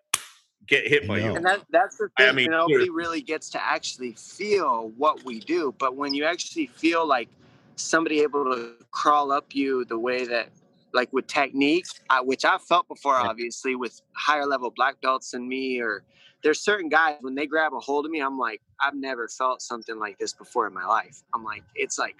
get 0.66 0.86
hit 0.86 1.06
by 1.06 1.18
you 1.18 1.34
And 1.34 1.46
that, 1.46 1.62
that's 1.70 1.96
the 1.96 2.08
I 2.18 2.26
thing. 2.26 2.36
mean, 2.36 2.50
nobody 2.50 2.74
seriously. 2.74 2.90
really 2.90 3.20
gets 3.20 3.50
to 3.50 3.64
actually 3.64 4.12
feel 4.12 4.90
what 4.96 5.22
we 5.24 5.40
do. 5.40 5.74
But 5.78 5.96
when 5.96 6.12
you 6.12 6.24
actually 6.24 6.66
feel 6.66 7.06
like 7.06 7.28
somebody 7.76 8.20
able 8.20 8.44
to 8.46 8.72
crawl 8.90 9.32
up 9.32 9.54
you 9.54 9.84
the 9.84 9.98
way 9.98 10.24
that, 10.26 10.48
like 10.96 11.12
with 11.12 11.28
technique, 11.28 11.84
I, 12.10 12.20
which 12.20 12.44
I've 12.44 12.62
felt 12.62 12.88
before, 12.88 13.14
obviously, 13.14 13.76
with 13.76 14.02
higher 14.14 14.46
level 14.46 14.72
black 14.74 15.00
belts 15.00 15.30
than 15.30 15.46
me, 15.46 15.80
or 15.80 16.02
there's 16.42 16.60
certain 16.60 16.88
guys 16.88 17.16
when 17.20 17.36
they 17.36 17.46
grab 17.46 17.72
a 17.74 17.78
hold 17.78 18.06
of 18.06 18.10
me, 18.10 18.20
I'm 18.20 18.38
like, 18.38 18.60
I've 18.80 18.94
never 18.94 19.28
felt 19.28 19.62
something 19.62 19.98
like 19.98 20.18
this 20.18 20.32
before 20.32 20.66
in 20.66 20.74
my 20.74 20.86
life. 20.86 21.22
I'm 21.32 21.44
like, 21.44 21.62
it's 21.76 21.98
like, 21.98 22.16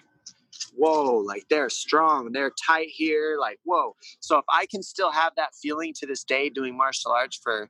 whoa, 0.75 1.17
like 1.17 1.45
they're 1.49 1.69
strong, 1.69 2.31
they're 2.31 2.51
tight 2.65 2.87
here, 2.89 3.37
like, 3.39 3.59
whoa. 3.65 3.95
So 4.21 4.37
if 4.37 4.45
I 4.47 4.65
can 4.67 4.81
still 4.81 5.11
have 5.11 5.33
that 5.35 5.55
feeling 5.55 5.93
to 5.95 6.05
this 6.05 6.23
day 6.23 6.49
doing 6.49 6.77
martial 6.77 7.11
arts 7.11 7.37
for 7.43 7.69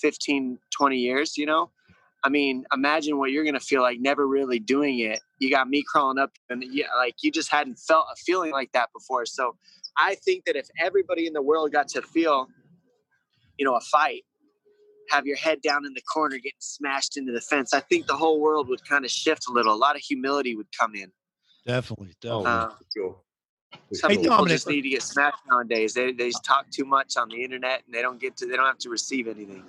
15 0.00 0.58
20 0.70 0.96
years 0.96 1.36
you 1.36 1.44
know 1.44 1.70
i 2.24 2.28
mean 2.28 2.64
imagine 2.72 3.18
what 3.18 3.30
you're 3.30 3.44
gonna 3.44 3.60
feel 3.60 3.82
like 3.82 3.98
never 4.00 4.26
really 4.26 4.58
doing 4.58 4.98
it. 5.00 5.20
You 5.38 5.50
got 5.50 5.68
me 5.68 5.82
crawling 5.82 6.18
up 6.18 6.32
and 6.50 6.64
yeah 6.70 6.86
like 6.96 7.16
you 7.22 7.30
just 7.30 7.50
hadn't 7.50 7.78
felt 7.78 8.06
a 8.12 8.16
feeling 8.16 8.52
like 8.52 8.72
that 8.72 8.90
before. 8.92 9.26
So 9.26 9.56
i 9.96 10.14
think 10.16 10.44
that 10.44 10.56
if 10.56 10.68
everybody 10.80 11.26
in 11.26 11.32
the 11.32 11.42
world 11.42 11.72
got 11.72 11.88
to 11.88 12.02
feel 12.02 12.48
you 13.58 13.64
know 13.64 13.74
a 13.76 13.80
fight 13.80 14.24
have 15.10 15.26
your 15.26 15.36
head 15.36 15.62
down 15.62 15.86
in 15.86 15.94
the 15.94 16.02
corner 16.02 16.36
getting 16.36 16.52
smashed 16.58 17.16
into 17.16 17.32
the 17.32 17.40
fence 17.40 17.72
i 17.72 17.80
think 17.80 18.06
the 18.06 18.16
whole 18.16 18.40
world 18.40 18.68
would 18.68 18.84
kind 18.86 19.04
of 19.04 19.10
shift 19.10 19.48
a 19.48 19.52
little. 19.52 19.74
A 19.74 19.76
lot 19.76 19.96
of 19.96 20.02
humility 20.02 20.54
would 20.54 20.68
come 20.78 20.94
in. 20.94 21.10
Definitely, 21.66 22.14
Oh, 22.24 22.44
definitely. 22.44 23.10
Uh, 23.10 23.12
for 23.88 23.94
some 23.94 24.10
Hey, 24.10 24.16
people 24.16 24.30
Dominic, 24.30 24.52
just 24.52 24.68
need 24.68 24.82
to 24.82 24.88
get 24.88 25.02
smashed 25.02 25.38
nowadays. 25.50 25.94
They, 25.94 26.12
they 26.12 26.28
just 26.28 26.44
talk 26.44 26.70
too 26.70 26.84
much 26.84 27.16
on 27.16 27.28
the 27.28 27.42
internet 27.42 27.82
and 27.86 27.94
they 27.94 28.02
don't 28.02 28.20
get 28.20 28.36
to 28.38 28.46
they 28.46 28.56
don't 28.56 28.66
have 28.66 28.78
to 28.78 28.90
receive 28.90 29.28
anything 29.28 29.64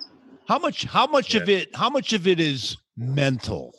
how 0.50 0.58
much? 0.58 0.84
How 0.84 1.06
much 1.06 1.36
of 1.36 1.48
it? 1.48 1.76
How 1.76 1.88
much 1.88 2.12
of 2.12 2.26
it 2.26 2.40
is 2.40 2.76
mental? 2.96 3.72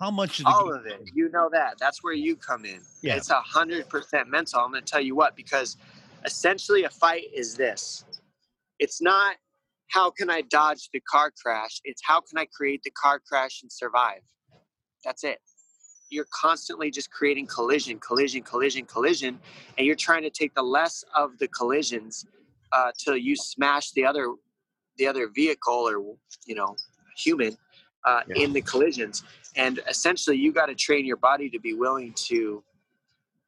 How 0.00 0.10
much 0.10 0.40
of 0.40 0.46
all 0.46 0.74
of 0.74 0.84
it 0.86 1.00
you 1.14 1.30
know 1.30 1.48
that 1.50 1.78
that's 1.78 2.02
where 2.02 2.12
you 2.12 2.34
come 2.36 2.64
in 2.64 2.80
Yeah. 3.00 3.14
it's 3.16 3.30
a 3.30 3.40
hundred 3.40 3.88
percent 3.88 4.28
mental 4.28 4.60
i'm 4.60 4.72
going 4.72 4.84
to 4.84 4.90
tell 4.90 5.00
you 5.00 5.14
what 5.14 5.36
because 5.36 5.76
essentially 6.24 6.82
a 6.82 6.90
fight 6.90 7.24
is 7.32 7.54
this 7.54 8.04
it's 8.80 9.00
not 9.00 9.36
how 9.88 10.10
can 10.10 10.28
i 10.28 10.42
dodge 10.42 10.90
the 10.92 11.00
car 11.00 11.32
crash 11.40 11.80
it's 11.84 12.02
how 12.04 12.20
can 12.20 12.36
i 12.38 12.46
create 12.54 12.82
the 12.82 12.90
car 12.90 13.20
crash 13.20 13.62
and 13.62 13.72
survive 13.72 14.20
that's 15.04 15.24
it 15.24 15.38
you're 16.10 16.26
constantly 16.34 16.90
just 16.90 17.10
creating 17.10 17.46
collision 17.46 17.98
collision 17.98 18.42
collision 18.42 18.84
collision 18.84 19.38
and 19.78 19.86
you're 19.86 19.96
trying 19.96 20.22
to 20.22 20.30
take 20.30 20.52
the 20.54 20.62
less 20.62 21.04
of 21.14 21.38
the 21.38 21.48
collisions 21.48 22.26
uh, 22.72 22.90
till 22.98 23.16
you 23.16 23.36
smash 23.36 23.92
the 23.92 24.04
other 24.04 24.34
the 24.98 25.06
other 25.06 25.28
vehicle 25.34 25.88
or 25.88 26.16
you 26.46 26.54
know 26.54 26.76
human 27.16 27.56
uh, 28.04 28.20
Yeah. 28.28 28.44
in 28.44 28.52
the 28.52 28.60
collisions 28.60 29.22
and 29.56 29.80
essentially 29.88 30.36
you 30.36 30.52
got 30.52 30.66
to 30.66 30.74
train 30.74 31.06
your 31.06 31.16
body 31.16 31.48
to 31.50 31.58
be 31.58 31.72
willing 31.74 32.12
to 32.14 32.62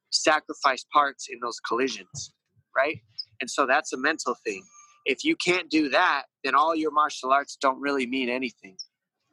sacrifice 0.09 0.85
parts 0.91 1.27
in 1.29 1.39
those 1.41 1.59
collisions 1.59 2.33
right 2.75 2.99
and 3.41 3.49
so 3.49 3.65
that's 3.67 3.93
a 3.93 3.97
mental 3.97 4.35
thing 4.45 4.63
if 5.07 5.23
you 5.23 5.35
can't 5.37 5.69
do 5.69 5.89
that, 5.89 6.23
then 6.43 6.53
all 6.53 6.75
your 6.75 6.91
martial 6.91 7.31
arts 7.31 7.57
don't 7.59 7.79
really 7.79 8.05
mean 8.05 8.29
anything, 8.29 8.75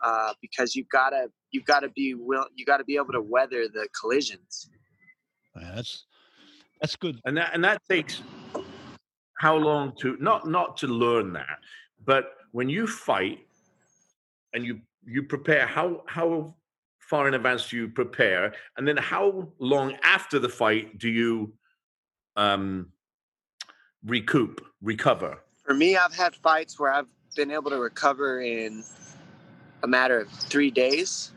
uh, 0.04 0.32
because 0.40 0.74
you've 0.76 0.88
gotta 0.88 1.26
you've 1.50 1.64
gotta 1.64 1.88
be 1.90 2.14
will 2.14 2.46
you 2.54 2.64
gotta 2.64 2.84
be 2.84 2.96
able 2.96 3.12
to 3.12 3.20
weather 3.20 3.66
the 3.68 3.88
collisions. 4.00 4.70
Yeah, 5.60 5.72
that's 5.74 6.06
that's 6.80 6.96
good. 6.96 7.20
and 7.24 7.36
that 7.36 7.50
and 7.54 7.64
that 7.64 7.82
takes 7.90 8.22
how 9.40 9.56
long 9.56 9.92
to 10.00 10.16
not 10.20 10.46
not 10.48 10.76
to 10.78 10.86
learn 10.86 11.32
that 11.32 11.58
but 12.04 12.36
when 12.52 12.68
you 12.68 12.86
fight 12.86 13.40
and 14.52 14.64
you 14.64 14.80
you 15.06 15.22
prepare 15.22 15.66
how 15.66 16.02
how 16.06 16.54
far 16.98 17.28
in 17.28 17.34
advance 17.34 17.68
do 17.68 17.76
you 17.76 17.88
prepare 17.88 18.54
and 18.76 18.88
then 18.88 18.96
how 18.96 19.48
long 19.58 19.96
after 20.02 20.38
the 20.38 20.48
fight 20.48 20.98
do 20.98 21.08
you 21.08 21.52
um 22.36 22.88
recoup 24.06 24.64
recover 24.82 25.38
For 25.64 25.74
me, 25.74 25.96
I've 25.96 26.14
had 26.14 26.34
fights 26.36 26.78
where 26.78 26.92
I've 26.92 27.08
been 27.36 27.50
able 27.50 27.70
to 27.70 27.78
recover 27.78 28.40
in 28.42 28.84
a 29.82 29.86
matter 29.86 30.20
of 30.20 30.30
three 30.30 30.70
days. 30.70 31.32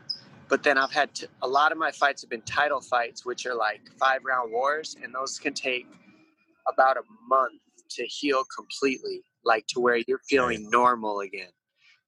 But 0.48 0.62
then 0.62 0.78
I've 0.78 0.92
had 0.92 1.14
t- 1.14 1.26
a 1.42 1.48
lot 1.48 1.72
of 1.72 1.78
my 1.78 1.90
fights 1.90 2.22
have 2.22 2.30
been 2.30 2.42
title 2.42 2.80
fights, 2.80 3.24
which 3.24 3.44
are 3.46 3.54
like 3.54 3.80
five 3.98 4.20
round 4.24 4.50
wars, 4.52 4.96
and 5.02 5.14
those 5.14 5.38
can 5.38 5.52
take 5.52 5.86
about 6.66 6.96
a 6.96 7.02
month 7.28 7.60
to 7.90 8.04
heal 8.04 8.44
completely, 8.56 9.22
like 9.48 9.66
to 9.68 9.80
where 9.80 9.96
you're 10.06 10.20
feeling 10.28 10.68
normal 10.70 11.20
again. 11.20 11.50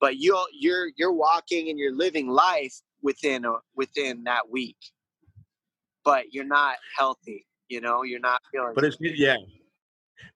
But 0.00 0.16
you'll 0.16 0.46
you're 0.52 0.88
you're 0.96 1.12
walking 1.12 1.68
and 1.70 1.78
you're 1.78 1.96
living 1.96 2.28
life 2.28 2.74
within 3.02 3.44
a, 3.44 3.54
within 3.74 4.24
that 4.24 4.48
week, 4.48 4.78
but 6.04 6.32
you're 6.32 6.44
not 6.44 6.76
healthy. 6.96 7.46
You 7.68 7.80
know, 7.80 8.02
you're 8.04 8.20
not 8.20 8.40
feeling. 8.52 8.72
but 8.74 8.84
it's 8.84 8.96
yeah 9.00 9.36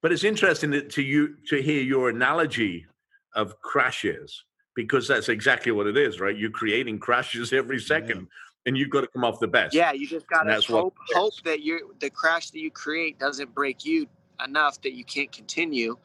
but 0.03 0.13
it's 0.13 0.25
interesting 0.25 0.71
that 0.71 0.91
to 0.91 1.03
you 1.03 1.37
to 1.49 1.63
hear 1.63 1.83
your 1.83 2.09
analogy 2.09 2.87
of 3.35 3.61
crashes 3.61 4.45
because 4.75 5.07
that's 5.07 5.29
exactly 5.29 5.73
what 5.73 5.87
it 5.87 5.97
is 5.97 6.21
right 6.21 6.37
you're 6.37 6.51
creating 6.51 6.99
crashes 6.99 7.53
every 7.53 7.81
second 7.81 8.27
and 8.67 8.77
you've 8.77 8.91
got 8.91 9.03
to 9.03 9.07
come 9.09 9.25
off 9.25 9.41
the 9.41 9.49
best 9.49 9.75
Yeah, 9.75 9.93
you 9.93 10.07
just 10.07 10.27
gotta 10.29 10.61
hope 10.67 10.97
hope 11.13 11.35
that 11.45 11.61
you 11.61 11.95
the 12.01 12.11
crash 12.11 12.51
that 12.51 12.61
you 12.61 12.71
create 12.71 13.19
doesn't 13.19 13.55
break 13.55 13.85
you 13.85 14.07
enough 14.45 14.81
that 14.83 14.95
you 14.95 15.05
can't 15.05 15.31
continue, 15.31 15.97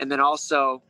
and 0.00 0.10
then 0.10 0.20
also 0.20 0.82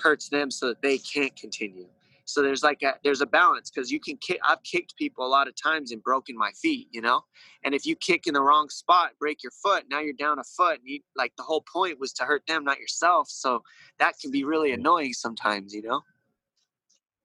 hurts 0.00 0.28
them 0.28 0.50
so 0.50 0.68
that 0.68 0.82
they 0.82 0.98
can't 0.98 1.34
continue. 1.36 1.86
So 2.24 2.40
there's 2.40 2.62
like 2.62 2.82
a 2.82 2.94
there's 3.02 3.20
a 3.20 3.26
balance 3.26 3.70
because 3.70 3.90
you 3.90 4.00
can 4.00 4.16
kick. 4.16 4.38
I've 4.46 4.62
kicked 4.62 4.96
people 4.96 5.26
a 5.26 5.28
lot 5.28 5.48
of 5.48 5.54
times 5.60 5.92
and 5.92 6.02
broken 6.02 6.36
my 6.36 6.50
feet, 6.52 6.88
you 6.90 7.00
know. 7.00 7.22
And 7.64 7.74
if 7.74 7.84
you 7.84 7.96
kick 7.96 8.26
in 8.26 8.34
the 8.34 8.40
wrong 8.40 8.68
spot, 8.68 9.10
break 9.18 9.42
your 9.42 9.52
foot, 9.62 9.84
now 9.90 10.00
you're 10.00 10.14
down 10.14 10.38
a 10.38 10.44
foot. 10.44 10.78
And 10.78 10.88
you, 10.88 11.00
like 11.16 11.32
the 11.36 11.42
whole 11.42 11.64
point 11.72 11.98
was 11.98 12.12
to 12.14 12.24
hurt 12.24 12.42
them, 12.46 12.64
not 12.64 12.78
yourself. 12.78 13.28
So 13.28 13.62
that 13.98 14.14
can 14.20 14.30
be 14.30 14.44
really 14.44 14.72
annoying 14.72 15.12
sometimes, 15.12 15.74
you 15.74 15.82
know. 15.82 16.02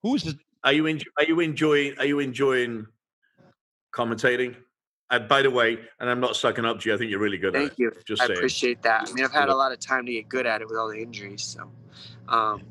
Who's 0.04 0.36
Are 0.64 0.74
you 0.74 0.88
en- 0.88 1.02
are 1.18 1.26
you 1.26 1.40
enjoying 1.40 1.98
are 2.00 2.06
you 2.06 2.20
enjoying 2.20 2.88
commentating? 3.94 4.56
Uh, 5.10 5.20
by 5.20 5.42
the 5.42 5.50
way, 5.50 5.78
and 6.00 6.10
I'm 6.10 6.20
not 6.20 6.36
sucking 6.36 6.66
up 6.66 6.82
to 6.82 6.90
you. 6.90 6.96
I 6.96 6.98
think 6.98 7.10
you're 7.12 7.20
really 7.20 7.38
good 7.38 7.56
at 7.56 7.62
Thank 7.62 7.74
it. 7.74 7.80
you. 7.80 7.92
Just 8.06 8.22
I 8.22 8.28
saying. 8.28 8.38
appreciate 8.38 8.82
that. 8.82 9.08
I 9.08 9.14
mean, 9.14 9.24
I've 9.24 9.32
had 9.32 9.48
a 9.48 9.56
lot 9.56 9.72
of 9.72 9.80
time 9.80 10.06
to 10.06 10.12
get 10.12 10.28
good 10.28 10.46
at 10.46 10.62
it 10.62 10.68
with 10.68 10.78
all 10.78 10.90
the 10.90 11.02
injuries. 11.02 11.44
So, 11.44 11.72
um, 12.28 12.62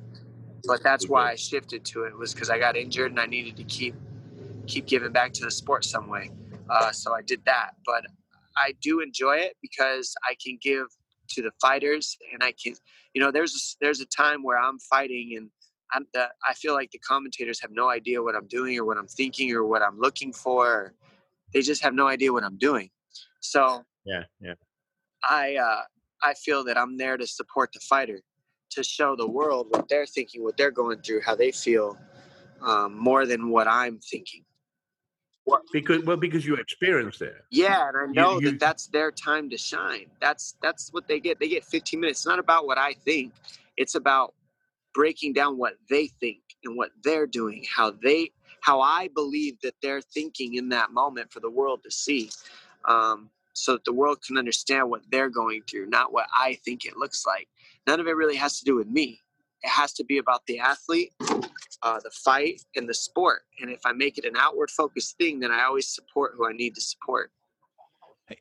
but 0.66 0.82
that's 0.82 1.09
why 1.09 1.30
I 1.30 1.34
shifted 1.37 1.84
to 1.87 2.05
it 2.05 2.16
was 2.16 2.34
because 2.34 2.51
I 2.51 2.59
got 2.59 2.76
injured 2.76 3.11
and 3.11 3.20
I 3.20 3.26
needed 3.26 3.57
to 3.57 3.64
keep 3.64 3.95
keep 4.66 4.87
giving 4.87 5.12
back 5.12 5.32
to 5.34 5.45
the 5.45 5.51
sport 5.51 5.84
some 5.84 6.09
way. 6.09 6.30
Uh, 6.68 6.93
so 6.93 7.14
I 7.14 7.22
did 7.22 7.45
that. 7.47 7.70
But 7.87 8.05
I 8.57 8.74
do 8.82 9.01
enjoy 9.01 9.37
it 9.37 9.57
because 9.62 10.14
I 10.28 10.34
can 10.45 10.59
give 10.61 10.87
to 11.28 11.43
the 11.43 11.51
fighters 11.61 12.16
and 12.32 12.43
I 12.43 12.53
can, 12.53 12.74
you 13.14 13.20
know, 13.20 13.30
there's 13.30 13.55
a, 13.55 13.84
there's 13.84 14.01
a 14.01 14.07
time 14.07 14.43
where 14.43 14.59
I'm 14.59 14.78
fighting 14.78 15.34
and 15.37 15.51
I'm 15.93 16.07
the, 16.12 16.28
I 16.47 16.55
feel 16.55 16.74
like 16.74 16.91
the 16.91 16.99
commentators 16.99 17.61
have 17.61 17.70
no 17.70 17.89
idea 17.89 18.22
what 18.22 18.34
I'm 18.34 18.49
doing 18.49 18.78
or 18.78 18.84
what 18.84 18.99
I'm 18.99 19.07
thinking 19.07 19.53
or 19.53 19.64
what 19.64 19.82
I'm 19.82 19.99
looking 19.99 20.32
for. 20.32 20.95
They 21.57 21.63
just 21.63 21.83
have 21.83 21.95
no 21.95 22.07
idea 22.07 22.35
what 22.35 22.45
I'm 22.45 22.59
doing. 22.59 22.91
So 23.41 23.83
Yeah, 24.05 24.25
yeah. 24.43 24.57
I 25.25 25.57
uh, 25.57 25.85
I 26.23 26.35
feel 26.35 26.63
that 26.65 26.77
I'm 26.77 26.99
there 26.99 27.17
to 27.17 27.27
support 27.27 27.71
the 27.73 27.81
fighter, 27.81 28.21
to 28.73 28.85
show 28.85 29.17
the 29.17 29.27
world 29.27 29.69
what 29.71 29.89
they're 29.89 30.05
thinking, 30.05 30.45
what 30.45 30.59
they're 30.59 30.71
going 30.71 30.99
through, 31.01 31.23
how 31.23 31.35
they 31.35 31.53
feel, 31.53 31.97
um, 32.61 32.95
more 32.95 33.25
than 33.25 33.49
what 33.49 33.67
I'm 33.67 34.01
thinking. 34.01 34.45
What, 35.45 35.63
Because 35.73 36.03
well, 36.05 36.19
because 36.19 36.45
you 36.45 36.57
experienced 36.57 37.23
it. 37.23 37.37
Yeah, 37.51 37.89
and 37.89 37.97
I 37.97 38.05
know 38.13 38.39
you- 38.39 38.51
that 38.51 38.61
that's 38.61 38.89
their 38.89 39.11
time 39.11 39.49
to 39.49 39.57
shine. 39.57 40.11
That's 40.21 40.57
that's 40.61 40.93
what 40.93 41.09
they 41.09 41.21
get. 41.21 41.41
They 41.41 41.49
get 41.49 41.65
15 41.65 42.01
minutes. 42.01 42.21
It's 42.21 42.27
not 42.27 42.39
about 42.39 42.67
what 42.67 42.77
I 42.77 42.93
think. 42.93 43.33
It's 43.79 43.95
about 43.95 44.35
breaking 44.93 45.33
down 45.33 45.57
what 45.57 45.77
they 45.89 46.09
think 46.21 46.43
and 46.65 46.77
what 46.77 46.91
they're 47.03 47.27
doing, 47.27 47.65
how 47.75 47.93
they 47.93 48.33
how 48.67 48.81
I 48.81 49.09
believe 49.14 49.61
that 49.62 49.75
they're 49.81 50.01
thinking 50.01 50.55
in 50.55 50.71
that 50.71 50.91
moment 50.91 51.33
for 51.33 51.39
the 51.39 51.51
world 51.51 51.85
to 51.85 51.91
see. 51.91 52.31
Um, 52.85 53.31
so 53.53 53.73
that 53.73 53.85
the 53.85 53.93
world 53.93 54.19
can 54.27 54.37
understand 54.37 54.91
what 54.91 55.01
they're 55.11 55.31
going 55.31 55.62
through, 55.62 55.87
not 55.87 56.12
what 56.12 56.27
I 56.35 56.59
think 56.64 56.85
it 56.85 56.97
looks 56.99 57.25
like. 57.25 57.49
None 57.87 58.01
of 58.01 58.07
it 58.07 58.11
really 58.11 58.37
has 58.37 58.59
to 58.59 58.64
do 58.64 58.77
with 58.77 58.89
me. 58.89 59.21
It 59.62 59.71
has 59.71 59.95
to 59.95 60.05
be 60.05 60.19
about 60.19 60.43
the 60.47 60.59
athlete, 60.59 61.14
uh, 61.83 62.01
the 62.05 62.11
fight, 62.12 62.61
and 62.75 62.87
the 62.87 62.93
sport. 62.93 63.43
And 63.61 63.71
if 63.71 63.81
I 63.87 63.93
make 63.93 64.19
it 64.19 64.27
an 64.27 64.35
outward 64.37 64.71
focused 64.71 65.17
thing, 65.17 65.41
then 65.41 65.53
I 65.53 65.62
always 65.62 65.89
support 65.89 66.33
who 66.37 66.47
I 66.47 66.53
need 66.53 66.75
to 66.75 66.83
support. 66.83 67.31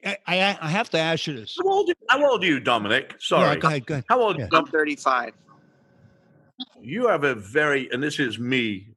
I, 0.05 0.17
I 0.27 0.57
I 0.59 0.69
have 0.69 0.89
to 0.89 0.99
ask 0.99 1.27
you 1.27 1.35
this. 1.35 1.55
How 1.63 1.69
old, 1.69 1.91
how 2.09 2.29
old 2.29 2.43
are 2.43 2.47
you, 2.47 2.59
Dominic? 2.59 3.11
Yeah, 3.11 3.17
Sorry. 3.19 3.57
go 3.57 3.67
ahead, 3.67 3.85
go 3.85 3.93
ahead. 3.93 4.05
How 4.09 4.19
old? 4.19 4.39
Yeah. 4.39 4.47
I'm 4.51 4.65
35. 4.65 5.33
You 6.81 7.07
have 7.07 7.23
a 7.23 7.35
very, 7.35 7.89
and 7.91 8.03
this 8.03 8.19
is 8.19 8.37
me. 8.37 8.95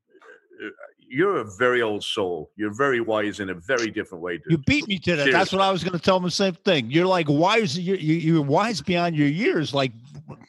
You're 1.11 1.39
a 1.39 1.45
very 1.59 1.83
old 1.83 2.05
soul. 2.05 2.51
You're 2.57 2.73
very 2.73 3.01
wise 3.01 3.41
in 3.41 3.51
a 3.51 3.55
very 3.55 3.91
different 3.91 4.23
way. 4.23 4.41
You 4.49 4.59
beat 4.59 4.87
me 4.87 4.99
to 5.01 5.17
that. 5.17 5.33
That's 5.33 5.53
what 5.53 5.63
I 5.63 5.71
was 5.71 5.83
going 5.83 5.99
to 5.99 5.99
tell 5.99 6.17
him 6.17 6.23
the 6.23 6.31
same 6.31 6.55
thing. 6.55 6.91
You're 6.91 7.07
like 7.07 7.27
wise. 7.29 7.79
You 7.79 7.95
you 7.95 8.15
you're 8.15 8.43
wise 8.43 8.81
beyond 8.81 9.17
your 9.17 9.29
years. 9.29 9.73
Like, 9.73 9.93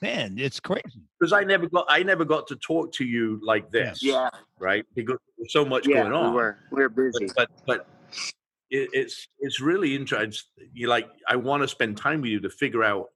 man, 0.01 0.36
it's 0.38 0.60
crazy. 0.60 1.01
Because 1.20 1.34
I 1.34 1.43
never 1.43 1.68
got, 1.68 1.86
I 1.89 2.03
never 2.03 2.26
got 2.26 2.47
to 2.47 2.55
talk 2.55 2.91
to 2.93 3.05
you 3.05 3.39
like 3.43 3.72
this. 3.72 4.03
Yeah, 4.03 4.30
Right. 4.57 4.86
Because 4.95 5.18
there's 5.38 5.51
so 5.51 5.66
much 5.66 5.88
yeah, 5.88 6.01
going 6.01 6.12
we 6.12 6.18
on. 6.18 6.34
were 6.34 6.57
we 6.72 6.82
were 6.82 6.89
busy. 6.89 7.28
but 7.36 7.49
but, 7.66 7.88
but 7.88 7.88
it, 8.70 8.89
it's 8.93 9.28
it's 9.39 9.60
really 9.60 9.95
interesting. 9.95 10.68
You 10.74 10.88
like 10.88 11.10
I 11.28 11.36
want 11.36 11.64
to 11.64 11.68
spend 11.68 11.97
time 11.97 12.22
with 12.22 12.32
you 12.32 12.39
to 12.41 12.49
figure 12.49 12.84
out 12.84 13.10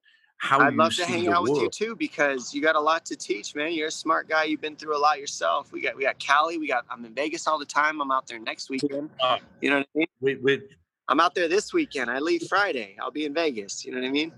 how 0.43 0.59
I'd 0.59 0.73
you 0.73 0.77
love 0.77 0.93
to 0.95 1.05
hang 1.05 1.23
the 1.23 1.31
out 1.31 1.43
with 1.43 1.55
you 1.55 1.69
too 1.69 1.95
because 1.95 2.53
you 2.53 2.61
got 2.61 2.75
a 2.75 2.79
lot 2.79 3.05
to 3.05 3.15
teach, 3.15 3.55
man. 3.55 3.71
You're 3.71 3.87
a 3.87 3.91
smart 3.91 4.27
guy. 4.27 4.43
You've 4.43 4.59
been 4.59 4.75
through 4.75 4.97
a 4.97 4.99
lot 4.99 5.17
yourself. 5.17 5.71
We 5.71 5.81
got 5.81 5.95
we 5.95 6.03
got 6.03 6.19
Cali. 6.19 6.57
We 6.57 6.67
got 6.67 6.83
I'm 6.89 7.05
in 7.05 7.13
Vegas 7.13 7.47
all 7.47 7.57
the 7.57 7.65
time. 7.65 8.01
I'm 8.01 8.11
out 8.11 8.27
there 8.27 8.39
next 8.39 8.69
weekend. 8.69 9.09
Uh, 9.21 9.37
You 9.61 9.69
know 9.69 9.77
what 9.77 9.87
I 9.95 9.97
mean? 9.99 10.07
With, 10.19 10.41
with 10.41 10.61
I'm 11.07 11.21
out 11.21 11.33
there 11.33 11.47
this 11.47 11.71
weekend. 11.71 12.11
I 12.11 12.19
leave 12.19 12.43
Friday. 12.49 12.97
I'll 13.01 13.09
be 13.09 13.23
in 13.23 13.33
Vegas. 13.33 13.85
You 13.85 13.93
know 13.93 14.01
what 14.01 14.07
I 14.07 14.11
mean? 14.11 14.33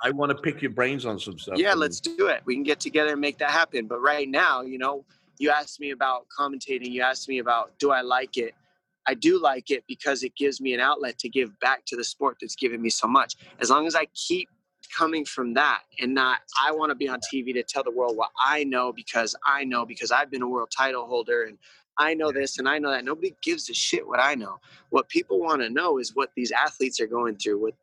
I 0.00 0.10
want 0.12 0.30
to 0.30 0.36
pick 0.36 0.62
your 0.62 0.70
brains 0.70 1.04
on 1.04 1.18
some 1.18 1.40
stuff. 1.40 1.58
Yeah, 1.58 1.72
and- 1.72 1.80
let's 1.80 1.98
do 1.98 2.28
it. 2.28 2.42
We 2.44 2.54
can 2.54 2.62
get 2.62 2.78
together 2.78 3.12
and 3.12 3.20
make 3.20 3.38
that 3.38 3.50
happen. 3.50 3.88
But 3.88 4.00
right 4.00 4.28
now, 4.28 4.62
you 4.62 4.78
know, 4.78 5.04
you 5.38 5.50
asked 5.50 5.80
me 5.80 5.90
about 5.90 6.26
commentating. 6.38 6.90
You 6.92 7.02
asked 7.02 7.28
me 7.28 7.38
about 7.40 7.76
do 7.80 7.90
I 7.90 8.02
like 8.02 8.36
it? 8.36 8.54
I 9.08 9.14
do 9.14 9.40
like 9.42 9.72
it 9.72 9.82
because 9.88 10.22
it 10.22 10.36
gives 10.36 10.60
me 10.60 10.72
an 10.72 10.78
outlet 10.78 11.18
to 11.18 11.28
give 11.28 11.58
back 11.58 11.84
to 11.86 11.96
the 11.96 12.04
sport 12.04 12.36
that's 12.40 12.54
given 12.54 12.80
me 12.80 12.90
so 12.90 13.08
much. 13.08 13.34
As 13.60 13.70
long 13.70 13.88
as 13.88 13.96
I 13.96 14.06
keep 14.14 14.48
coming 14.86 15.24
from 15.24 15.54
that 15.54 15.82
and 16.00 16.14
not 16.14 16.40
I 16.62 16.72
want 16.72 16.90
to 16.90 16.94
be 16.94 17.08
on 17.08 17.20
TV 17.32 17.52
to 17.54 17.62
tell 17.62 17.82
the 17.82 17.90
world 17.90 18.16
what 18.16 18.30
I 18.38 18.64
know 18.64 18.92
because 18.92 19.36
I 19.46 19.64
know 19.64 19.86
because 19.86 20.10
I've 20.10 20.30
been 20.30 20.42
a 20.42 20.48
world 20.48 20.70
title 20.76 21.06
holder 21.06 21.44
and 21.44 21.58
I 21.96 22.14
know 22.14 22.32
this 22.32 22.58
and 22.58 22.68
I 22.68 22.78
know 22.78 22.90
that. 22.90 23.04
Nobody 23.04 23.34
gives 23.42 23.70
a 23.70 23.74
shit 23.74 24.06
what 24.06 24.20
I 24.20 24.34
know. 24.34 24.58
What 24.90 25.08
people 25.08 25.40
want 25.40 25.62
to 25.62 25.70
know 25.70 25.98
is 25.98 26.14
what 26.14 26.30
these 26.34 26.50
athletes 26.50 27.00
are 27.00 27.06
going 27.06 27.36
through, 27.36 27.60
what 27.60 27.74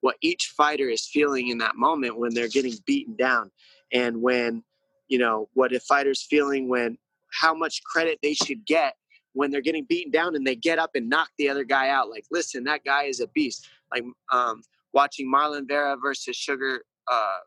what 0.00 0.16
each 0.20 0.52
fighter 0.56 0.88
is 0.88 1.06
feeling 1.06 1.48
in 1.48 1.58
that 1.58 1.76
moment 1.76 2.18
when 2.18 2.32
they're 2.32 2.48
getting 2.48 2.74
beaten 2.86 3.16
down 3.16 3.50
and 3.92 4.22
when 4.22 4.62
you 5.08 5.18
know 5.18 5.48
what 5.54 5.72
a 5.72 5.80
fighter's 5.80 6.22
feeling 6.22 6.68
when 6.68 6.96
how 7.32 7.54
much 7.54 7.82
credit 7.82 8.18
they 8.22 8.34
should 8.34 8.64
get 8.66 8.94
when 9.32 9.50
they're 9.50 9.60
getting 9.60 9.84
beaten 9.84 10.12
down 10.12 10.36
and 10.36 10.46
they 10.46 10.54
get 10.54 10.78
up 10.78 10.90
and 10.94 11.08
knock 11.08 11.28
the 11.38 11.48
other 11.48 11.64
guy 11.64 11.88
out 11.88 12.08
like 12.08 12.24
listen 12.30 12.64
that 12.64 12.84
guy 12.84 13.04
is 13.04 13.20
a 13.20 13.26
beast 13.28 13.68
like 13.92 14.04
um 14.30 14.62
watching 14.96 15.30
marlon 15.30 15.68
vera 15.68 15.94
versus 16.02 16.34
sugar 16.34 16.80
uh 17.06 17.38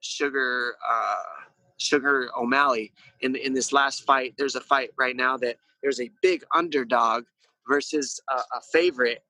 sugar 0.00 0.76
uh 0.88 1.42
sugar 1.82 2.30
o'malley 2.38 2.92
in 3.20 3.34
in 3.36 3.52
this 3.52 3.72
last 3.72 4.04
fight. 4.04 4.34
There's 4.38 4.54
a 4.54 4.60
fight 4.60 4.90
right 4.96 5.16
now 5.16 5.36
that 5.38 5.56
there's 5.82 6.00
a 6.00 6.10
big 6.22 6.44
underdog 6.54 7.24
versus 7.68 8.20
a, 8.30 8.36
a 8.36 8.60
favorite. 8.72 9.22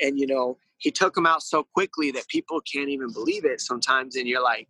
And 0.00 0.18
you 0.18 0.26
know 0.26 0.58
he 0.78 0.90
took 0.90 1.16
him 1.16 1.26
out 1.26 1.42
so 1.42 1.62
quickly 1.62 2.10
that 2.10 2.28
people 2.28 2.60
can't 2.60 2.88
even 2.88 3.12
believe 3.12 3.44
it 3.44 3.60
sometimes. 3.60 4.16
And 4.16 4.26
you're 4.26 4.42
like 4.42 4.68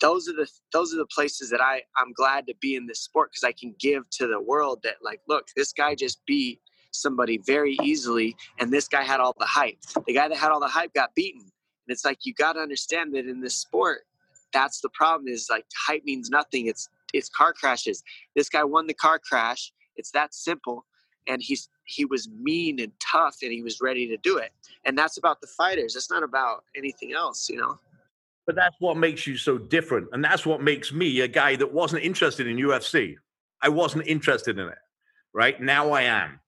those 0.00 0.28
are 0.28 0.34
the 0.34 0.48
those 0.72 0.92
are 0.94 0.98
the 0.98 1.06
places 1.06 1.50
that 1.50 1.60
I 1.60 1.82
I'm 1.96 2.12
glad 2.12 2.46
to 2.46 2.54
be 2.60 2.76
in 2.76 2.86
this 2.86 3.00
sport 3.00 3.30
because 3.30 3.44
I 3.44 3.52
can 3.52 3.74
give 3.80 4.08
to 4.18 4.26
the 4.26 4.40
world 4.40 4.80
that 4.84 4.96
like 5.02 5.20
look 5.28 5.46
this 5.56 5.72
guy 5.72 5.94
just 5.94 6.20
beat 6.26 6.60
somebody 6.90 7.38
very 7.38 7.76
easily 7.82 8.34
and 8.58 8.72
this 8.72 8.88
guy 8.88 9.02
had 9.02 9.20
all 9.20 9.34
the 9.38 9.44
hype 9.44 9.78
the 10.06 10.14
guy 10.14 10.26
that 10.28 10.36
had 10.36 10.50
all 10.50 10.60
the 10.60 10.66
hype 10.66 10.92
got 10.94 11.14
beaten 11.14 11.42
and 11.42 11.94
it's 11.94 12.04
like 12.04 12.24
you 12.24 12.32
got 12.34 12.54
to 12.54 12.60
understand 12.60 13.14
that 13.14 13.26
in 13.26 13.40
this 13.40 13.54
sport 13.54 14.00
that's 14.52 14.80
the 14.80 14.88
problem 14.90 15.28
is 15.28 15.48
like 15.50 15.64
hype 15.76 16.04
means 16.04 16.30
nothing. 16.30 16.66
It's 16.66 16.88
it's 17.14 17.28
car 17.28 17.52
crashes. 17.52 18.02
This 18.36 18.48
guy 18.48 18.64
won 18.64 18.86
the 18.86 18.94
car 18.94 19.18
crash. 19.18 19.72
It's 19.96 20.10
that 20.12 20.34
simple. 20.34 20.84
And 21.26 21.42
he's 21.42 21.68
he 21.84 22.04
was 22.04 22.28
mean 22.28 22.80
and 22.80 22.92
tough 23.00 23.36
and 23.42 23.52
he 23.52 23.62
was 23.62 23.80
ready 23.80 24.06
to 24.08 24.16
do 24.18 24.38
it. 24.38 24.52
And 24.84 24.96
that's 24.96 25.18
about 25.18 25.40
the 25.40 25.46
fighters. 25.46 25.96
It's 25.96 26.10
not 26.10 26.22
about 26.22 26.64
anything 26.76 27.12
else, 27.12 27.48
you 27.48 27.56
know. 27.56 27.78
But 28.46 28.56
that's 28.56 28.76
what 28.78 28.96
makes 28.96 29.26
you 29.26 29.36
so 29.36 29.58
different. 29.58 30.08
And 30.12 30.24
that's 30.24 30.46
what 30.46 30.62
makes 30.62 30.92
me 30.92 31.20
a 31.20 31.28
guy 31.28 31.56
that 31.56 31.72
wasn't 31.72 32.02
interested 32.02 32.46
in 32.46 32.56
UFC. 32.56 33.16
I 33.60 33.68
wasn't 33.68 34.06
interested 34.06 34.58
in 34.58 34.68
it. 34.68 34.78
Right? 35.34 35.60
Now 35.60 35.90
I 35.90 36.02
am. 36.02 36.40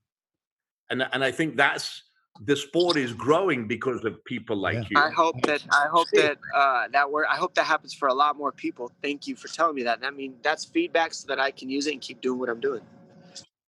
And 0.90 1.06
and 1.12 1.24
I 1.24 1.30
think 1.30 1.56
that's 1.56 2.02
the 2.44 2.56
sport 2.56 2.96
is 2.96 3.12
growing 3.12 3.66
because 3.68 4.04
of 4.04 4.24
people 4.24 4.56
like 4.56 4.76
Yeah. 4.76 4.84
you. 4.90 4.98
I 4.98 5.10
hope 5.10 5.40
that 5.42 5.62
I 5.70 5.86
hope 5.88 6.08
that 6.14 6.38
uh, 6.54 6.88
that 6.88 7.10
word 7.10 7.26
I 7.30 7.36
hope 7.36 7.54
that 7.54 7.66
happens 7.66 7.94
for 7.94 8.08
a 8.08 8.14
lot 8.14 8.36
more 8.36 8.52
people. 8.52 8.90
Thank 9.02 9.26
you 9.26 9.36
for 9.36 9.48
telling 9.48 9.74
me 9.74 9.82
that. 9.84 10.00
I 10.02 10.10
mean, 10.10 10.36
that's 10.42 10.64
feedback 10.64 11.14
so 11.14 11.26
that 11.28 11.38
I 11.38 11.50
can 11.50 11.68
use 11.68 11.86
it 11.86 11.92
and 11.92 12.00
keep 12.00 12.20
doing 12.20 12.38
what 12.38 12.48
I'm 12.48 12.60
doing. 12.60 12.82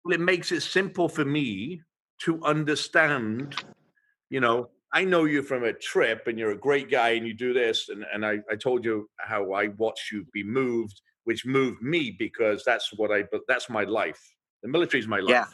Well, 0.04 0.14
it 0.14 0.20
makes 0.20 0.52
it 0.52 0.62
simple 0.62 1.08
for 1.08 1.24
me 1.24 1.82
to 2.20 2.42
understand. 2.44 3.56
You 4.30 4.40
know, 4.40 4.70
I 4.92 5.04
know 5.04 5.24
you 5.24 5.42
from 5.42 5.64
a 5.64 5.72
trip 5.72 6.26
and 6.26 6.38
you're 6.38 6.52
a 6.52 6.58
great 6.58 6.90
guy 6.90 7.10
and 7.10 7.26
you 7.26 7.34
do 7.34 7.52
this. 7.52 7.88
And, 7.88 8.04
and 8.12 8.24
I, 8.24 8.38
I 8.50 8.56
told 8.56 8.84
you 8.84 9.08
how 9.18 9.52
I 9.52 9.68
watched 9.68 10.12
you 10.12 10.24
be 10.32 10.44
moved, 10.44 11.00
which 11.24 11.46
moved 11.46 11.82
me 11.82 12.14
because 12.18 12.62
that's 12.64 12.92
what 12.94 13.10
I, 13.10 13.24
but 13.30 13.42
that's 13.48 13.70
my 13.70 13.84
life. 13.84 14.20
The 14.62 14.68
military 14.68 15.00
is 15.00 15.08
my 15.08 15.20
life. 15.20 15.30
Yeah. 15.30 15.46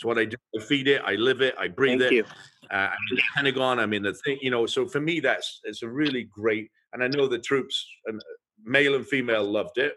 It's 0.00 0.04
what 0.06 0.18
I 0.18 0.24
do. 0.24 0.36
I 0.58 0.62
feed 0.62 0.88
it, 0.88 1.02
I 1.04 1.16
live 1.16 1.42
it, 1.42 1.54
I 1.58 1.68
breathe 1.68 2.00
Thank 2.00 2.12
it. 2.12 2.14
you. 2.14 2.24
Uh, 2.70 2.88
I'm 2.88 2.96
in 3.10 3.16
the 3.16 3.22
Pentagon. 3.36 3.78
I'm 3.78 3.92
in 3.92 4.02
the 4.02 4.14
thing, 4.14 4.38
you 4.40 4.50
know. 4.50 4.64
So 4.64 4.86
for 4.86 4.98
me, 4.98 5.20
that's 5.20 5.60
it's 5.64 5.82
a 5.82 5.88
really 5.88 6.24
great, 6.24 6.70
and 6.94 7.04
I 7.04 7.08
know 7.08 7.26
the 7.26 7.38
troops, 7.38 7.86
and 8.06 8.18
uh, 8.18 8.22
male 8.64 8.94
and 8.94 9.06
female, 9.06 9.44
loved 9.44 9.76
it. 9.76 9.96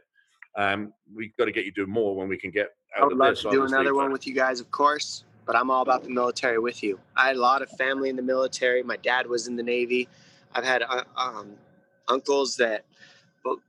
Um, 0.57 0.91
we 1.15 1.31
got 1.39 1.45
to 1.45 1.53
get 1.53 1.63
you 1.63 1.71
doing 1.71 1.89
more 1.89 2.17
when 2.17 2.27
we 2.27 2.37
can 2.37 2.51
get 2.51 2.71
Out 2.97 3.03
I 3.03 3.05
would 3.05 3.17
love 3.17 3.35
this. 3.35 3.43
to 3.43 3.51
do 3.51 3.63
another 3.63 3.95
one 3.95 4.11
with 4.11 4.27
you 4.27 4.33
guys, 4.33 4.59
of 4.59 4.69
course. 4.71 5.23
But 5.45 5.55
I'm 5.55 5.71
all 5.71 5.83
about 5.83 6.03
the 6.03 6.09
military 6.09 6.59
with 6.59 6.83
you. 6.83 6.99
I 7.15 7.27
had 7.27 7.37
a 7.37 7.39
lot 7.39 7.61
of 7.61 7.69
family 7.69 8.09
in 8.09 8.17
the 8.17 8.21
military. 8.21 8.83
My 8.83 8.97
dad 8.97 9.25
was 9.25 9.47
in 9.47 9.55
the 9.55 9.63
Navy. 9.63 10.09
I've 10.53 10.65
had 10.65 10.81
uh, 10.81 11.03
um, 11.15 11.51
uncles 12.09 12.57
that, 12.57 12.83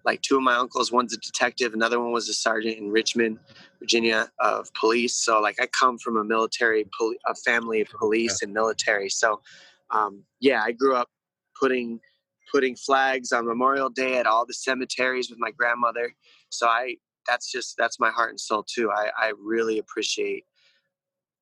like 0.05 0.23
two 0.23 0.37
of 0.37 0.43
my 0.43 0.57
uncles. 0.57 0.93
One's 0.93 1.15
a 1.15 1.19
detective. 1.19 1.75
Another 1.75 2.01
one 2.01 2.13
was 2.13 2.29
a 2.29 2.35
sergeant 2.35 2.79
in 2.79 2.91
Richmond, 2.91 3.39
Virginia, 3.81 4.29
of 4.41 4.73
police. 4.75 5.17
So 5.17 5.41
like 5.41 5.61
I 5.61 5.67
come 5.67 5.99
from 5.99 6.17
a 6.17 6.25
military, 6.25 6.87
poli- 6.99 7.19
a 7.27 7.35
family 7.35 7.81
of 7.81 7.89
police 7.89 8.43
and 8.43 8.53
military. 8.53 9.09
So 9.09 9.41
um, 9.91 10.25
yeah, 10.41 10.63
I 10.65 10.73
grew 10.73 10.97
up 10.97 11.09
putting 11.61 12.01
putting 12.53 12.77
flags 12.77 13.33
on 13.33 13.47
Memorial 13.47 13.91
Day 13.91 14.19
at 14.19 14.27
all 14.27 14.47
the 14.47 14.55
cemeteries 14.55 15.31
with 15.31 15.39
my 15.39 15.51
grandmother. 15.51 16.13
So 16.51 16.67
I 16.67 16.97
that's 17.27 17.51
just 17.51 17.77
that's 17.79 17.99
my 17.99 18.11
heart 18.11 18.31
and 18.31 18.41
soul 18.41 18.65
too. 18.65 18.91
I, 18.91 19.11
I 19.17 19.33
really 19.39 19.79
appreciate 19.79 20.45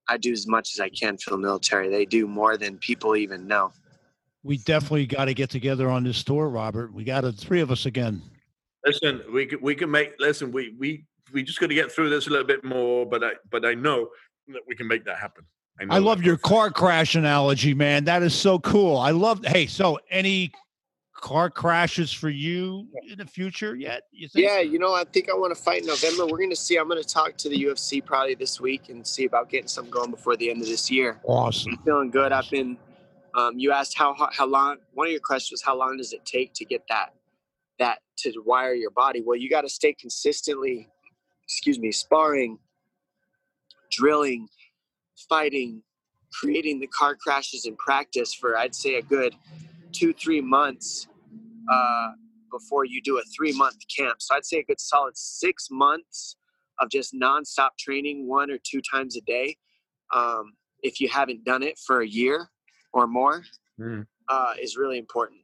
I 0.08 0.16
do 0.16 0.32
as 0.32 0.46
much 0.46 0.70
as 0.74 0.80
I 0.80 0.88
can 0.88 1.16
for 1.16 1.30
the 1.30 1.38
military. 1.38 1.88
They 1.88 2.04
do 2.04 2.26
more 2.26 2.56
than 2.56 2.78
people 2.78 3.16
even 3.16 3.46
know. 3.46 3.72
We 4.42 4.58
definitely 4.58 5.06
got 5.06 5.26
to 5.26 5.34
get 5.34 5.50
together 5.50 5.88
on 5.88 6.04
this 6.04 6.24
tour, 6.24 6.48
Robert. 6.48 6.92
We 6.92 7.04
got 7.04 7.20
to 7.22 7.32
three 7.32 7.60
of 7.60 7.70
us 7.70 7.86
again. 7.86 8.22
Listen, 8.84 9.22
we 9.32 9.46
can 9.46 9.60
we 9.60 9.74
can 9.74 9.90
make. 9.90 10.14
Listen, 10.18 10.50
we 10.50 10.74
we 10.78 11.04
we 11.32 11.42
just 11.42 11.60
got 11.60 11.68
to 11.68 11.74
get 11.74 11.92
through 11.92 12.10
this 12.10 12.26
a 12.26 12.30
little 12.30 12.46
bit 12.46 12.64
more. 12.64 13.06
But 13.06 13.22
I 13.22 13.32
but 13.50 13.64
I 13.64 13.74
know 13.74 14.08
that 14.48 14.62
we 14.66 14.74
can 14.74 14.88
make 14.88 15.04
that 15.04 15.18
happen. 15.18 15.44
know 15.80 15.94
I 15.94 15.98
love 15.98 16.22
your 16.22 16.36
car 16.36 16.70
crash 16.70 17.14
analogy, 17.14 17.74
man. 17.74 18.04
That 18.04 18.22
is 18.22 18.34
so 18.34 18.58
cool. 18.58 18.96
I 18.96 19.12
love. 19.12 19.44
Hey, 19.44 19.66
so 19.66 20.00
any 20.10 20.52
car 21.22 21.48
crashes 21.48 22.12
for 22.12 22.28
you 22.28 22.88
in 23.08 23.18
the 23.18 23.26
future 23.26 23.76
yet? 23.76 24.02
You 24.10 24.28
think? 24.28 24.44
Yeah, 24.44 24.58
you 24.58 24.78
know, 24.78 24.92
I 24.92 25.04
think 25.04 25.30
I 25.30 25.34
want 25.34 25.56
to 25.56 25.62
fight 25.62 25.82
in 25.82 25.86
November. 25.86 26.26
We're 26.26 26.38
going 26.38 26.50
to 26.50 26.56
see. 26.56 26.76
I'm 26.76 26.88
going 26.88 27.02
to 27.02 27.08
talk 27.08 27.36
to 27.38 27.48
the 27.48 27.64
UFC 27.64 28.04
probably 28.04 28.34
this 28.34 28.60
week 28.60 28.88
and 28.88 29.06
see 29.06 29.24
about 29.24 29.48
getting 29.48 29.68
some 29.68 29.88
going 29.88 30.10
before 30.10 30.36
the 30.36 30.50
end 30.50 30.60
of 30.60 30.68
this 30.68 30.90
year. 30.90 31.20
Awesome. 31.24 31.72
I'm 31.72 31.84
feeling 31.84 32.10
good. 32.10 32.32
I've 32.32 32.50
been. 32.50 32.76
Um, 33.34 33.58
you 33.58 33.72
asked 33.72 33.96
how 33.96 34.14
ho- 34.14 34.30
how 34.32 34.46
long. 34.46 34.78
One 34.92 35.06
of 35.06 35.10
your 35.12 35.20
questions 35.20 35.52
was 35.52 35.62
how 35.62 35.76
long 35.76 35.96
does 35.96 36.12
it 36.12 36.24
take 36.24 36.52
to 36.54 36.64
get 36.64 36.82
that 36.88 37.14
that 37.78 38.00
to 38.18 38.32
wire 38.44 38.74
your 38.74 38.90
body? 38.90 39.22
Well, 39.24 39.36
you 39.36 39.48
got 39.48 39.62
to 39.62 39.68
stay 39.68 39.94
consistently. 39.94 40.88
Excuse 41.44 41.78
me, 41.78 41.92
sparring, 41.92 42.58
drilling, 43.90 44.48
fighting, 45.28 45.82
creating 46.32 46.80
the 46.80 46.86
car 46.86 47.14
crashes 47.14 47.66
in 47.66 47.76
practice 47.76 48.32
for 48.34 48.56
I'd 48.56 48.74
say 48.74 48.96
a 48.96 49.02
good 49.02 49.34
two 49.92 50.12
three 50.12 50.40
months 50.40 51.08
uh, 51.70 52.08
before 52.50 52.84
you 52.84 53.00
do 53.02 53.18
a 53.18 53.22
three 53.36 53.56
month 53.56 53.76
camp. 53.94 54.16
So 54.20 54.34
I'd 54.34 54.44
say 54.44 54.58
a 54.58 54.64
good 54.64 54.80
solid 54.80 55.16
six 55.16 55.68
months 55.70 56.36
of 56.80 56.90
just 56.90 57.14
nonstop 57.14 57.70
training, 57.78 58.28
one 58.28 58.50
or 58.50 58.58
two 58.58 58.80
times 58.82 59.16
a 59.16 59.20
day. 59.22 59.56
Um, 60.14 60.52
if 60.82 61.00
you 61.00 61.08
haven't 61.08 61.44
done 61.44 61.62
it 61.62 61.78
for 61.78 62.00
a 62.02 62.06
year 62.06 62.50
or 62.92 63.06
more, 63.06 63.42
Mm. 63.80 64.06
uh, 64.28 64.54
is 64.60 64.76
really 64.76 64.98
important. 64.98 65.40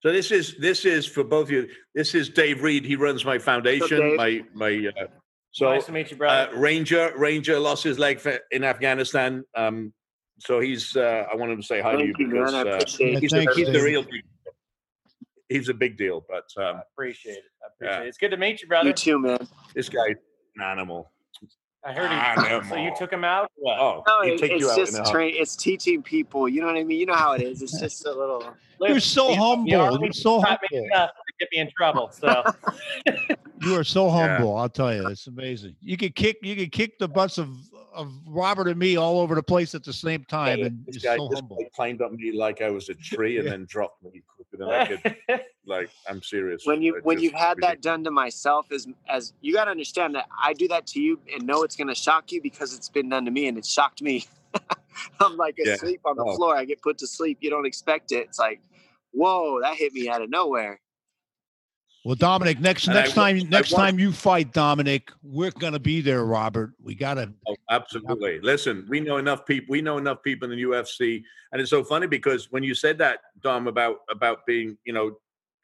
So 0.00 0.12
this 0.12 0.30
is 0.30 0.56
this 0.58 0.84
is 0.84 1.06
for 1.06 1.24
both 1.24 1.46
of 1.48 1.50
you. 1.50 1.68
This 1.94 2.14
is 2.14 2.28
Dave 2.28 2.62
Reed. 2.62 2.84
He 2.84 2.94
runs 2.94 3.24
my 3.24 3.38
foundation. 3.38 3.98
Dave. 4.00 4.16
my 4.16 4.44
my. 4.54 4.86
Uh, 4.96 5.06
so 5.50 5.70
nice 5.72 5.86
to 5.86 5.92
meet 5.92 6.10
you, 6.10 6.16
uh, 6.16 6.18
brother. 6.18 6.56
Ranger 6.56 7.12
Ranger 7.16 7.58
lost 7.58 7.82
his 7.82 7.98
leg 7.98 8.20
for, 8.20 8.38
in 8.52 8.62
Afghanistan. 8.62 9.42
Um, 9.56 9.92
so 10.38 10.60
he's. 10.60 10.94
Uh, 10.96 11.24
I 11.30 11.34
wanted 11.34 11.56
to 11.56 11.64
say 11.64 11.80
hi 11.80 11.96
to 11.96 11.98
you 11.98 12.14
you, 12.16 12.26
because 12.30 12.52
man. 12.52 12.66
Uh, 12.68 12.70
appreciate 12.76 13.10
Yeah, 13.10 13.16
it. 13.16 13.20
he's, 13.22 13.32
a, 13.32 13.54
he's 13.54 13.72
the 13.72 13.82
real. 13.82 14.02
deal. 14.02 14.22
He's 15.48 15.68
a 15.68 15.74
big 15.74 15.96
deal, 15.98 16.24
but 16.28 16.44
um, 16.62 16.76
I 16.76 16.82
appreciate 16.92 17.38
it. 17.38 17.44
I 17.64 17.66
appreciate 17.74 17.98
yeah. 17.98 18.04
it. 18.04 18.08
It's 18.08 18.18
good 18.18 18.30
to 18.30 18.36
meet 18.36 18.60
you, 18.62 18.68
brother. 18.68 18.88
You 18.88 18.92
too, 18.94 19.18
man. 19.18 19.48
this 19.74 19.88
guy's 19.88 20.14
an 20.56 20.62
animal. 20.62 21.10
I 21.88 21.92
heard 21.92 22.08
Ah, 22.10 22.60
he. 22.62 22.68
so 22.68 22.76
you 22.76 22.92
took 22.98 23.10
him 23.10 23.24
out? 23.24 23.50
What? 23.56 23.78
Oh, 23.78 24.02
No, 24.06 24.20
it- 24.20 24.38
take 24.38 24.52
it's 24.52 24.68
out 24.68 24.76
just 24.76 24.94
heartbeat. 24.94 25.12
train. 25.12 25.34
It's 25.36 25.56
teaching 25.56 26.02
people. 26.02 26.46
You 26.48 26.60
know 26.60 26.66
what 26.66 26.76
I 26.76 26.84
mean? 26.84 27.00
You 27.00 27.06
know 27.06 27.14
how 27.14 27.32
it 27.32 27.40
is. 27.40 27.62
It's 27.62 27.80
just 27.80 28.04
a 28.04 28.10
little. 28.12 28.44
You're 28.80 29.00
so 29.00 29.28
You- 29.28 29.30
you 29.34 29.40
humble. 29.40 29.74
already 29.74 30.04
You're 30.04 30.12
so 30.12 30.40
taught 30.42 30.60
humble. 30.70 30.86
enough 30.86 31.10
to 31.10 31.32
get 31.40 31.48
me 31.50 31.58
in 31.58 31.70
trouble. 31.76 32.10
So 32.12 32.44
You 33.62 33.74
are 33.74 33.84
so 33.84 34.06
Yeah. 34.08 34.36
humble. 34.36 34.54
I'll 34.56 34.68
tell 34.68 34.94
you, 34.94 35.06
it's 35.08 35.26
amazing. 35.28 35.76
You 35.80 35.96
could 35.96 36.14
kick. 36.14 36.36
You 36.42 36.54
could 36.56 36.72
kick 36.72 36.98
the 36.98 37.08
butts 37.08 37.38
of 37.38 37.48
of 37.94 38.12
Robert 38.28 38.68
and 38.68 38.78
me 38.78 38.96
all 38.96 39.18
over 39.18 39.34
the 39.34 39.42
place 39.42 39.74
at 39.74 39.82
the 39.82 39.92
same 39.92 40.22
time, 40.26 40.62
and 40.62 40.84
This 40.86 41.02
you're 41.02 41.12
guy, 41.14 41.16
so 41.16 41.26
this 41.28 41.40
humble. 41.40 41.56
guy 41.56 41.68
climbed 41.74 42.00
up 42.02 42.12
me 42.12 42.30
like 42.30 42.60
I 42.62 42.70
was 42.70 42.88
a 42.90 42.94
tree 42.94 43.38
and 43.38 43.46
Yeah. 43.46 43.50
then 43.52 43.64
dropped 43.68 44.04
me 44.04 44.22
quicker 44.50 44.64
than 44.64 44.68
I 44.74 44.86
could. 44.86 45.40
Like 45.66 45.90
I'm 46.08 46.22
serious. 46.22 46.62
when 46.64 46.80
you 46.80 46.94
It's 46.94 47.04
when 47.04 47.16
just 47.18 47.24
you've 47.24 47.34
had 47.34 47.58
that 47.60 47.82
done 47.82 48.02
to 48.04 48.10
myself 48.10 48.72
as 48.72 48.88
as 49.06 49.34
you 49.42 49.52
got 49.52 49.66
to 49.66 49.70
understand 49.70 50.14
that 50.14 50.26
I 50.42 50.54
do 50.54 50.66
that 50.68 50.86
to 50.88 51.00
you 51.00 51.20
and 51.30 51.46
know 51.46 51.62
it's 51.62 51.76
going 51.76 51.88
to 51.88 51.94
shock 51.94 52.32
you 52.32 52.40
because 52.40 52.72
it's 52.74 52.88
been 52.88 53.10
done 53.10 53.26
to 53.26 53.30
me 53.30 53.48
and 53.48 53.58
it 53.58 53.66
shocked 53.66 54.00
me. 54.00 54.24
I'm 55.20 55.36
like 55.36 55.56
Yeah. 55.58 55.74
asleep 55.74 56.00
on 56.06 56.16
the 56.16 56.24
Oh. 56.24 56.36
floor. 56.36 56.56
I 56.56 56.64
get 56.64 56.80
put 56.80 56.96
to 56.98 57.06
sleep. 57.06 57.38
You 57.42 57.50
don't 57.50 57.66
expect 57.66 58.12
it. 58.12 58.28
It's 58.28 58.38
like, 58.38 58.62
whoa, 59.12 59.60
that 59.60 59.74
hit 59.74 59.92
me 59.92 60.08
out 60.08 60.22
of 60.22 60.30
nowhere. 60.30 60.80
Well, 62.04 62.14
Dominic, 62.14 62.60
next 62.60 62.86
And 62.86 62.94
next 62.94 63.16
wa- 63.16 63.24
time 63.24 63.36
I 63.36 63.40
next 63.48 63.72
wa- 63.72 63.78
time 63.78 63.98
you 63.98 64.12
fight 64.12 64.52
Dominic, 64.52 65.10
we're 65.22 65.50
gonna 65.50 65.78
be 65.80 66.00
there, 66.00 66.24
Robert. 66.24 66.72
We 66.80 66.94
gotta. 66.94 67.32
Oh, 67.46 67.56
absolutely. 67.70 68.40
Listen, 68.40 68.86
we 68.88 69.00
know 69.00 69.16
enough 69.18 69.44
people. 69.44 69.72
We 69.72 69.82
know 69.82 69.98
enough 69.98 70.22
people 70.22 70.50
in 70.50 70.56
the 70.56 70.62
UFC, 70.62 71.22
and 71.52 71.60
it's 71.60 71.70
so 71.70 71.82
funny 71.84 72.06
because 72.06 72.50
when 72.50 72.62
you 72.62 72.74
said 72.74 72.98
that, 72.98 73.20
Dom, 73.42 73.66
about 73.66 73.96
about 74.10 74.46
being, 74.46 74.78
you 74.84 74.92
know, 74.92 75.18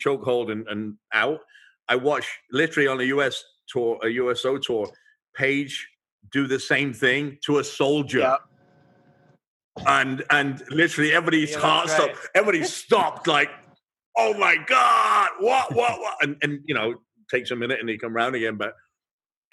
chokehold 0.05 0.51
and, 0.51 0.66
and 0.68 0.97
out, 1.12 1.41
I 1.89 1.97
watched 1.97 2.28
literally 2.51 2.89
on 2.89 3.01
a 3.01 3.05
US 3.05 3.43
tour, 3.68 3.99
a 4.03 4.09
USO 4.09 4.59
tour, 4.59 4.91
Paige 5.35 5.89
do 6.32 6.47
the 6.47 6.59
same 6.59 6.93
thing 6.93 7.39
to 7.47 7.59
a 7.59 7.64
soldier. 7.64 8.18
Yep. 8.20 8.41
and 9.87 10.22
and 10.30 10.62
literally 10.70 11.12
everybody's 11.12 11.53
Yeah, 11.53 11.61
heart 11.61 11.87
that's 11.87 12.03
stopped. 12.03 12.28
Everybody 12.35 12.64
stopped, 12.64 13.26
like, 13.26 13.51
oh 14.17 14.35
my 14.35 14.57
god, 14.67 15.31
what, 15.41 15.75
what, 15.75 15.99
what? 16.01 16.17
And 16.23 16.37
and 16.43 16.61
you 16.67 16.75
know, 16.75 16.95
takes 17.31 17.51
a 17.51 17.57
minute 17.57 17.81
and 17.81 17.89
they 17.89 17.97
come 17.97 18.15
round 18.15 18.35
again, 18.35 18.57
but 18.57 18.75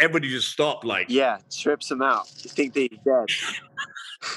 everybody 0.01 0.29
just 0.29 0.49
stopped, 0.49 0.83
like, 0.83 1.07
Yeah, 1.09 1.37
trips 1.51 1.87
them 1.87 2.01
out. 2.01 2.29
You 2.43 2.49
think 2.49 2.73
they're 2.73 2.87
dead. 2.89 3.29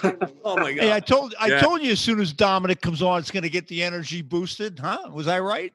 oh 0.45 0.57
my 0.57 0.73
god. 0.73 0.83
Hey, 0.83 0.93
I 0.93 1.01
told 1.01 1.35
I 1.41 1.49
Yeah. 1.49 1.61
told 1.61 1.83
you 1.83 1.93
as 1.93 2.01
soon 2.01 2.21
as 2.21 2.33
Dominic 2.33 2.81
comes 2.81 3.03
on, 3.03 3.19
it's 3.19 3.31
gonna 3.31 3.49
get 3.49 3.69
the 3.69 3.83
energy 3.83 4.23
boosted, 4.23 4.79
huh? 4.79 5.11
Was 5.12 5.27
I 5.29 5.41
right? 5.41 5.73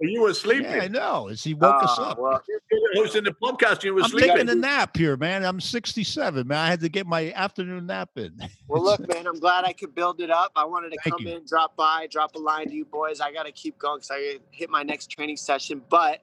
you 0.00 0.20
were 0.22 0.34
sleeping. 0.34 0.64
Yeah, 0.64 0.82
I 0.82 0.88
know. 0.88 1.28
As 1.28 1.44
he 1.44 1.54
woke 1.54 1.82
us 1.82 1.96
Ah, 1.98 2.10
up. 2.10 2.18
well, 2.18 2.42
You 2.48 2.60
were 2.96 3.02
hosting 3.04 3.22
the 3.22 3.30
podcast. 3.32 3.84
You 3.84 3.94
were 3.94 4.02
I'm 4.02 4.10
sleeping. 4.10 4.30
taking 4.30 4.48
a 4.48 4.54
nap 4.54 4.96
here, 4.96 5.16
man. 5.16 5.44
I'm 5.44 5.60
67, 5.60 6.46
man. 6.46 6.58
I 6.58 6.66
had 6.68 6.80
to 6.80 6.88
get 6.88 7.06
my 7.06 7.30
afternoon 7.32 7.86
nap 7.86 8.10
in. 8.16 8.36
well, 8.68 8.82
look, 8.82 9.06
man, 9.06 9.28
I'm 9.28 9.38
glad 9.38 9.64
I 9.64 9.72
could 9.72 9.94
build 9.94 10.20
it 10.20 10.30
up. 10.30 10.50
I 10.56 10.64
wanted 10.64 10.90
to 10.90 10.98
Thank 11.04 11.18
come 11.18 11.26
you. 11.28 11.36
in, 11.36 11.44
drop 11.46 11.76
by, 11.76 12.08
drop 12.10 12.34
a 12.34 12.38
line 12.40 12.68
to 12.68 12.74
you 12.74 12.84
boys. 12.84 13.20
I 13.20 13.32
got 13.32 13.44
to 13.46 13.52
keep 13.52 13.78
going 13.78 13.98
because 13.98 14.10
I 14.10 14.38
hit 14.50 14.70
my 14.70 14.82
next 14.82 15.06
training 15.06 15.36
session. 15.36 15.82
But 15.88 16.20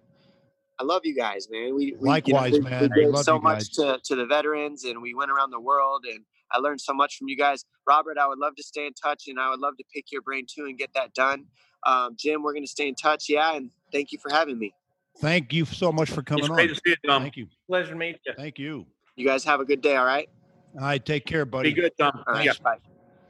I 0.79 0.83
love 0.85 1.01
you 1.03 1.13
guys, 1.15 1.47
man. 1.51 1.75
We, 1.75 1.95
we 1.99 2.07
Likewise, 2.09 2.53
we, 2.53 2.61
man. 2.61 2.83
We 2.83 2.87
We 2.87 3.01
gave 3.03 3.13
love 3.13 3.25
so 3.25 3.35
you 3.35 3.41
much 3.41 3.71
to, 3.73 3.99
to 4.03 4.15
the 4.15 4.25
veterans, 4.25 4.85
and 4.85 5.01
we 5.01 5.13
went 5.13 5.29
around 5.29 5.51
the 5.51 5.59
world, 5.59 6.05
and 6.09 6.23
I 6.51 6.59
learned 6.59 6.79
so 6.81 6.93
much 6.93 7.17
from 7.17 7.27
you 7.27 7.35
guys. 7.35 7.65
Robert, 7.87 8.17
I 8.17 8.27
would 8.27 8.39
love 8.39 8.55
to 8.55 8.63
stay 8.63 8.85
in 8.87 8.93
touch 8.93 9.27
and 9.27 9.39
I 9.39 9.49
would 9.49 9.59
love 9.59 9.77
to 9.77 9.83
pick 9.93 10.11
your 10.11 10.21
brain 10.21 10.45
too 10.49 10.65
and 10.65 10.77
get 10.77 10.89
that 10.95 11.13
done. 11.13 11.45
Um, 11.85 12.15
Jim, 12.17 12.43
we're 12.43 12.53
going 12.53 12.63
to 12.63 12.69
stay 12.69 12.87
in 12.87 12.95
touch. 12.95 13.25
Yeah. 13.29 13.55
And 13.55 13.69
thank 13.91 14.11
you 14.11 14.19
for 14.19 14.31
having 14.31 14.57
me. 14.57 14.73
Thank 15.19 15.53
you 15.53 15.65
so 15.65 15.91
much 15.91 16.09
for 16.09 16.23
coming 16.23 16.45
It's 16.45 16.49
on. 16.49 16.55
great 16.55 16.67
to 16.69 16.75
see 16.75 16.81
you, 16.85 16.95
Tom. 17.07 17.21
Thank 17.21 17.37
you. 17.37 17.47
Pleasure 17.67 17.89
to 17.91 17.95
meet 17.95 18.19
you. 18.25 18.33
Thank 18.35 18.57
you. 18.57 18.85
You 19.15 19.25
guys 19.25 19.43
have 19.43 19.59
a 19.59 19.65
good 19.65 19.81
day. 19.81 19.95
All 19.95 20.05
right. 20.05 20.29
All 20.75 20.81
right, 20.81 21.03
take 21.03 21.25
care, 21.25 21.45
buddy. 21.45 21.73
Be 21.73 21.81
good, 21.81 21.91
Tom. 21.99 22.23
All 22.27 22.33
right. 22.33 22.45
Yeah. 22.45 22.53
Bye. 22.63 22.77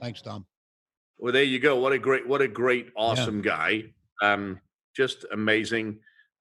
Thanks, 0.01 0.21
Tom. 0.21 0.45
Well, 1.17 1.33
there 1.33 1.43
you 1.43 1.59
go. 1.59 1.77
What 1.77 1.93
a 1.93 1.99
great, 1.99 2.27
what 2.27 2.41
a 2.41 2.47
great, 2.47 2.89
awesome 2.95 3.41
guy. 3.41 3.85
Um, 4.21 4.59
just 4.95 5.25
amazing. 5.31 5.99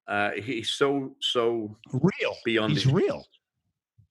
Uh, 0.09 0.31
he's 0.31 0.71
so, 0.71 1.15
so 1.21 1.77
Real. 1.93 2.35
beyond. 2.43 2.73
He's 2.73 2.83
his- 2.83 2.91
real. 2.91 3.23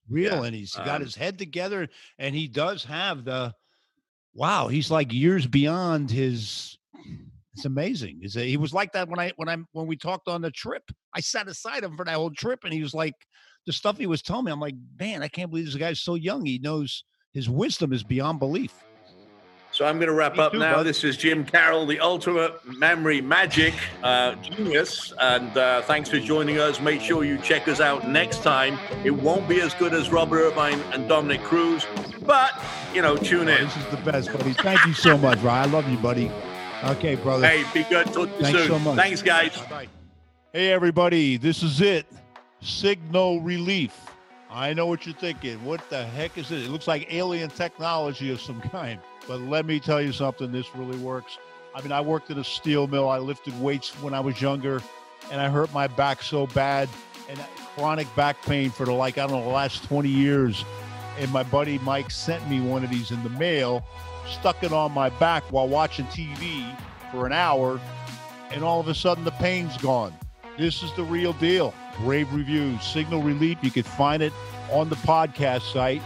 Real, 0.09 0.37
Yeah, 0.37 0.45
and 0.45 0.55
he's 0.55 0.75
got 0.75 0.97
um, 0.97 1.03
his 1.03 1.15
head 1.15 1.39
together, 1.39 1.87
and 2.19 2.35
he 2.35 2.49
does 2.49 2.83
have 2.85 3.25
the. 3.25 3.53
Wow, 4.33 4.69
he's 4.69 4.91
like 4.91 5.13
years 5.13 5.47
beyond 5.47 6.11
his. 6.11 6.79
It's 7.53 7.67
amazing. 7.67 8.21
Is 8.23 8.33
he 8.35 8.57
was 8.57 8.73
like 8.73 8.93
that 8.93 9.09
when 9.09 9.19
I 9.19 9.33
when 9.37 9.51
I 9.51 9.59
when 9.73 9.87
we 9.87 9.97
talked 9.97 10.29
on 10.29 10.41
the 10.41 10.51
trip. 10.51 10.85
I 11.15 11.21
sat 11.21 11.47
aside 11.49 11.85
him 11.85 11.97
for 11.97 12.07
that 12.07 12.15
whole 12.15 12.31
trip, 12.31 12.61
and 12.65 12.73
he 12.73 12.81
was 12.81 12.95
like, 12.95 13.15
the 13.67 13.73
stuff 13.73 13.99
he 13.99 14.07
was 14.07 14.23
telling 14.23 14.47
me. 14.47 14.53
I'm 14.53 14.61
like, 14.61 14.77
man, 14.99 15.23
I 15.23 15.29
can't 15.29 15.51
believe 15.51 15.67
this 15.67 15.75
guy's 15.75 16.01
so 16.01 16.15
young. 16.15 16.47
He 16.47 16.59
knows 16.59 17.05
his 17.35 17.51
wisdom 17.51 17.93
is 17.93 18.03
beyond 18.03 18.39
belief. 18.39 18.73
So 19.79 19.85
I'm 19.87 19.99
going 19.99 20.09
to 20.09 20.13
wrap 20.13 20.33
Me 20.33 20.41
up 20.41 20.51
too, 20.51 20.59
now. 20.59 20.75
bud. 20.75 20.83
This 20.83 21.05
is 21.05 21.17
Jim 21.17 21.45
Karol, 21.45 21.87
the 21.87 22.01
ultimate 22.01 22.53
memory 22.67 23.21
magic 23.21 23.73
uh, 24.03 24.35
genius. 24.35 25.13
And 25.21 25.57
uh, 25.57 25.83
thanks 25.83 26.11
for 26.11 26.19
joining 26.19 26.59
us. 26.59 26.81
Make 26.81 27.01
sure 27.01 27.23
you 27.23 27.39
check 27.39 27.69
us 27.69 27.79
out 27.79 28.09
next 28.09 28.43
time. 28.43 28.77
It 29.05 29.13
won't 29.13 29.49
be 29.49 29.61
as 29.61 29.75
good 29.75 29.95
as 29.95 30.11
Robert 30.11 30.41
Irvine 30.41 30.81
and 30.93 31.09
Dominic 31.09 31.43
Cruz, 31.45 31.87
but, 32.27 32.61
you 32.93 33.03
know, 33.03 33.17
tune 33.17 33.49
Oh, 33.49 33.53
in. 33.55 33.65
this 33.67 33.77
is 33.77 33.87
the 33.87 33.99
best, 33.99 34.33
buddy. 34.33 34.53
Thank 34.53 34.85
you 34.85 34.95
so 34.95 35.17
much, 35.17 35.39
Ryan. 35.43 35.69
I 35.69 35.73
love 35.73 35.89
you, 35.89 35.99
buddy. 35.99 36.29
Okay, 36.83 37.15
brother. 37.15 37.47
Hey, 37.47 37.63
be 37.73 37.89
good. 37.89 38.07
Talk 38.07 38.31
to 38.31 38.35
you 38.35 38.43
Thanks 38.43 38.59
soon. 38.59 38.69
so 38.71 38.79
much. 38.81 38.97
Thanks, 38.97 39.23
guys. 39.23 39.57
Bye. 39.71 39.87
Hey, 40.53 40.73
everybody, 40.73 41.37
this 41.37 41.63
is 41.63 41.81
it. 41.81 42.05
Signal 42.61 43.43
relief. 43.43 43.95
I 44.51 44.75
know 44.75 44.87
what 44.87 45.07
you're 45.07 45.15
thinking. 45.15 45.65
What 45.65 45.89
the 45.89 46.05
heck 46.05 46.37
is 46.37 46.51
it? 46.51 46.63
It 46.63 46.71
looks 46.71 46.89
like 46.89 47.07
alien 47.15 47.51
technology 47.51 48.33
of 48.33 48.41
some 48.41 48.61
kind. 48.73 48.99
But 49.29 49.41
let 49.43 49.67
me 49.67 49.79
tell 49.79 50.01
you 50.01 50.13
something, 50.13 50.51
this 50.51 50.75
really 50.75 50.99
works. 50.99 51.39
I 51.75 51.83
mean, 51.83 51.93
I 51.93 52.01
worked 52.01 52.31
at 52.31 52.39
a 52.39 52.45
steel 52.45 52.87
mill. 52.87 53.09
I 53.11 53.19
lifted 53.19 53.61
weights 53.61 53.91
when 54.03 54.15
I 54.15 54.21
was 54.21 54.41
younger, 54.41 54.83
and 55.31 55.41
I 55.41 55.51
hurt 55.51 55.73
my 55.75 55.87
back 55.87 56.23
so 56.23 56.47
bad 56.49 56.89
and 57.29 57.39
chronic 57.77 58.13
back 58.17 58.43
pain 58.43 58.71
for 58.71 58.87
the 58.87 58.93
like, 58.93 59.19
I 59.19 59.27
don't 59.27 59.39
know, 59.39 59.45
the 59.45 59.51
last 59.51 59.85
20 59.85 60.09
years. 60.09 60.65
And 61.19 61.31
my 61.31 61.43
buddy 61.43 61.79
Mike 61.81 62.11
sent 62.11 62.49
me 62.49 62.61
one 62.61 62.83
of 62.85 62.91
these 62.91 63.11
in 63.11 63.23
the 63.23 63.31
mail, 63.31 63.85
stuck 64.27 64.63
it 64.65 64.73
on 64.73 64.93
my 64.93 65.11
back 65.11 65.45
while 65.53 65.69
watching 65.69 66.07
TV 66.07 66.75
for 67.13 67.27
an 67.27 67.33
hour, 67.33 67.81
and 68.51 68.65
all 68.65 68.81
of 68.81 68.89
a 68.89 68.95
sudden 68.95 69.25
the 69.25 69.31
pain's 69.33 69.77
gone. 69.77 70.15
This 70.57 70.83
is 70.83 70.93
the 70.95 71.05
real 71.05 71.35
deal. 71.35 71.75
Brave 72.01 72.33
reviews, 72.33 72.83
signal 72.83 73.23
relief. 73.23 73.59
You 73.63 73.71
can 73.71 73.83
find 73.83 74.23
it 74.23 74.33
on 74.73 74.89
the 74.89 74.97
podcast 74.97 75.73
site, 75.73 76.03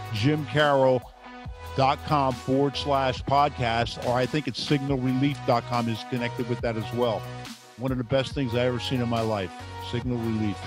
jimkarol.com 1.75 2.33
forward 2.33 2.77
slash 2.77 3.23
podcast, 3.23 4.05
or 4.07 4.13
I 4.13 4.25
think 4.25 4.47
it's 4.47 4.63
signalrelief.com 4.63 5.89
is 5.89 6.03
connected 6.09 6.47
with 6.49 6.61
that 6.61 6.77
as 6.77 6.93
well. 6.93 7.21
One 7.77 7.91
of 7.91 7.97
the 7.97 8.03
best 8.03 8.33
things 8.33 8.55
I 8.55 8.65
ever 8.65 8.79
seen 8.79 9.01
in 9.01 9.09
my 9.09 9.21
life. 9.21 9.51
Signal 9.91 10.17
relief. 10.17 10.57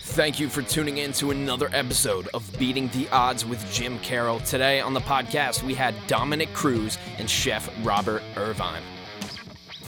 Thank 0.00 0.40
you 0.40 0.48
for 0.48 0.62
tuning 0.62 0.98
in 0.98 1.12
to 1.14 1.30
another 1.30 1.68
episode 1.72 2.28
of 2.34 2.50
Beating 2.58 2.88
the 2.88 3.08
Odds 3.10 3.44
with 3.44 3.70
Jim 3.72 3.98
Karol. 4.00 4.40
Today 4.40 4.80
on 4.80 4.94
the 4.94 5.00
podcast, 5.00 5.62
we 5.62 5.74
had 5.74 5.94
Dominic 6.06 6.52
Cruz 6.54 6.98
and 7.18 7.28
Chef 7.28 7.70
Robert 7.84 8.22
Irvine. 8.36 8.82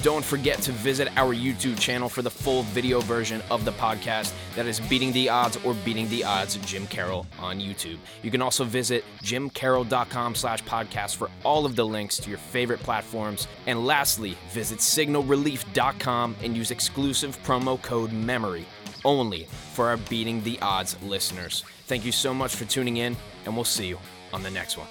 Don't 0.03 0.24
forget 0.24 0.62
to 0.62 0.72
visit 0.72 1.09
our 1.18 1.34
YouTube 1.34 1.78
channel 1.78 2.09
for 2.09 2.22
the 2.22 2.30
full 2.30 2.62
video 2.62 3.01
version 3.01 3.42
of 3.51 3.66
the 3.66 3.72
podcast. 3.72 4.32
That 4.57 4.66
is 4.66 4.80
Beating 4.80 5.12
the 5.12 5.28
Odds 5.28 5.59
or 5.62 5.74
Beating 5.74 6.09
the 6.09 6.24
Odds 6.24 6.57
Jim 6.64 6.86
Karol 6.86 7.26
on 7.38 7.61
YouTube. 7.61 7.98
You 8.22 8.30
can 8.30 8.40
also 8.40 8.64
visit 8.64 9.05
jimkarol.com 9.22 10.34
slash 10.34 10.64
podcast 10.64 11.16
for 11.16 11.30
all 11.44 11.66
of 11.66 11.76
the 11.76 11.84
links 11.84 12.16
to 12.16 12.30
your 12.30 12.38
favorite 12.38 12.80
platforms. 12.80 13.46
And 13.66 13.84
lastly, 13.84 14.38
visit 14.48 14.78
signalrelief.com 14.78 16.36
and 16.42 16.57
use 16.57 16.70
exclusive 16.70 17.40
promo 17.42 17.80
code 17.82 18.11
MEMORY 18.11 18.64
only 19.05 19.48
for 19.74 19.88
our 19.88 19.98
Beating 19.98 20.42
the 20.44 20.59
Odds 20.62 20.96
listeners. 21.03 21.62
Thank 21.86 22.07
you 22.07 22.12
so 22.12 22.32
much 22.32 22.55
for 22.55 22.64
tuning 22.64 22.98
in, 22.98 23.16
and 23.44 23.55
we'll 23.55 23.64
see 23.64 23.88
you 23.88 23.98
on 24.32 24.42
the 24.42 24.51
next 24.51 24.78
one. 24.78 24.86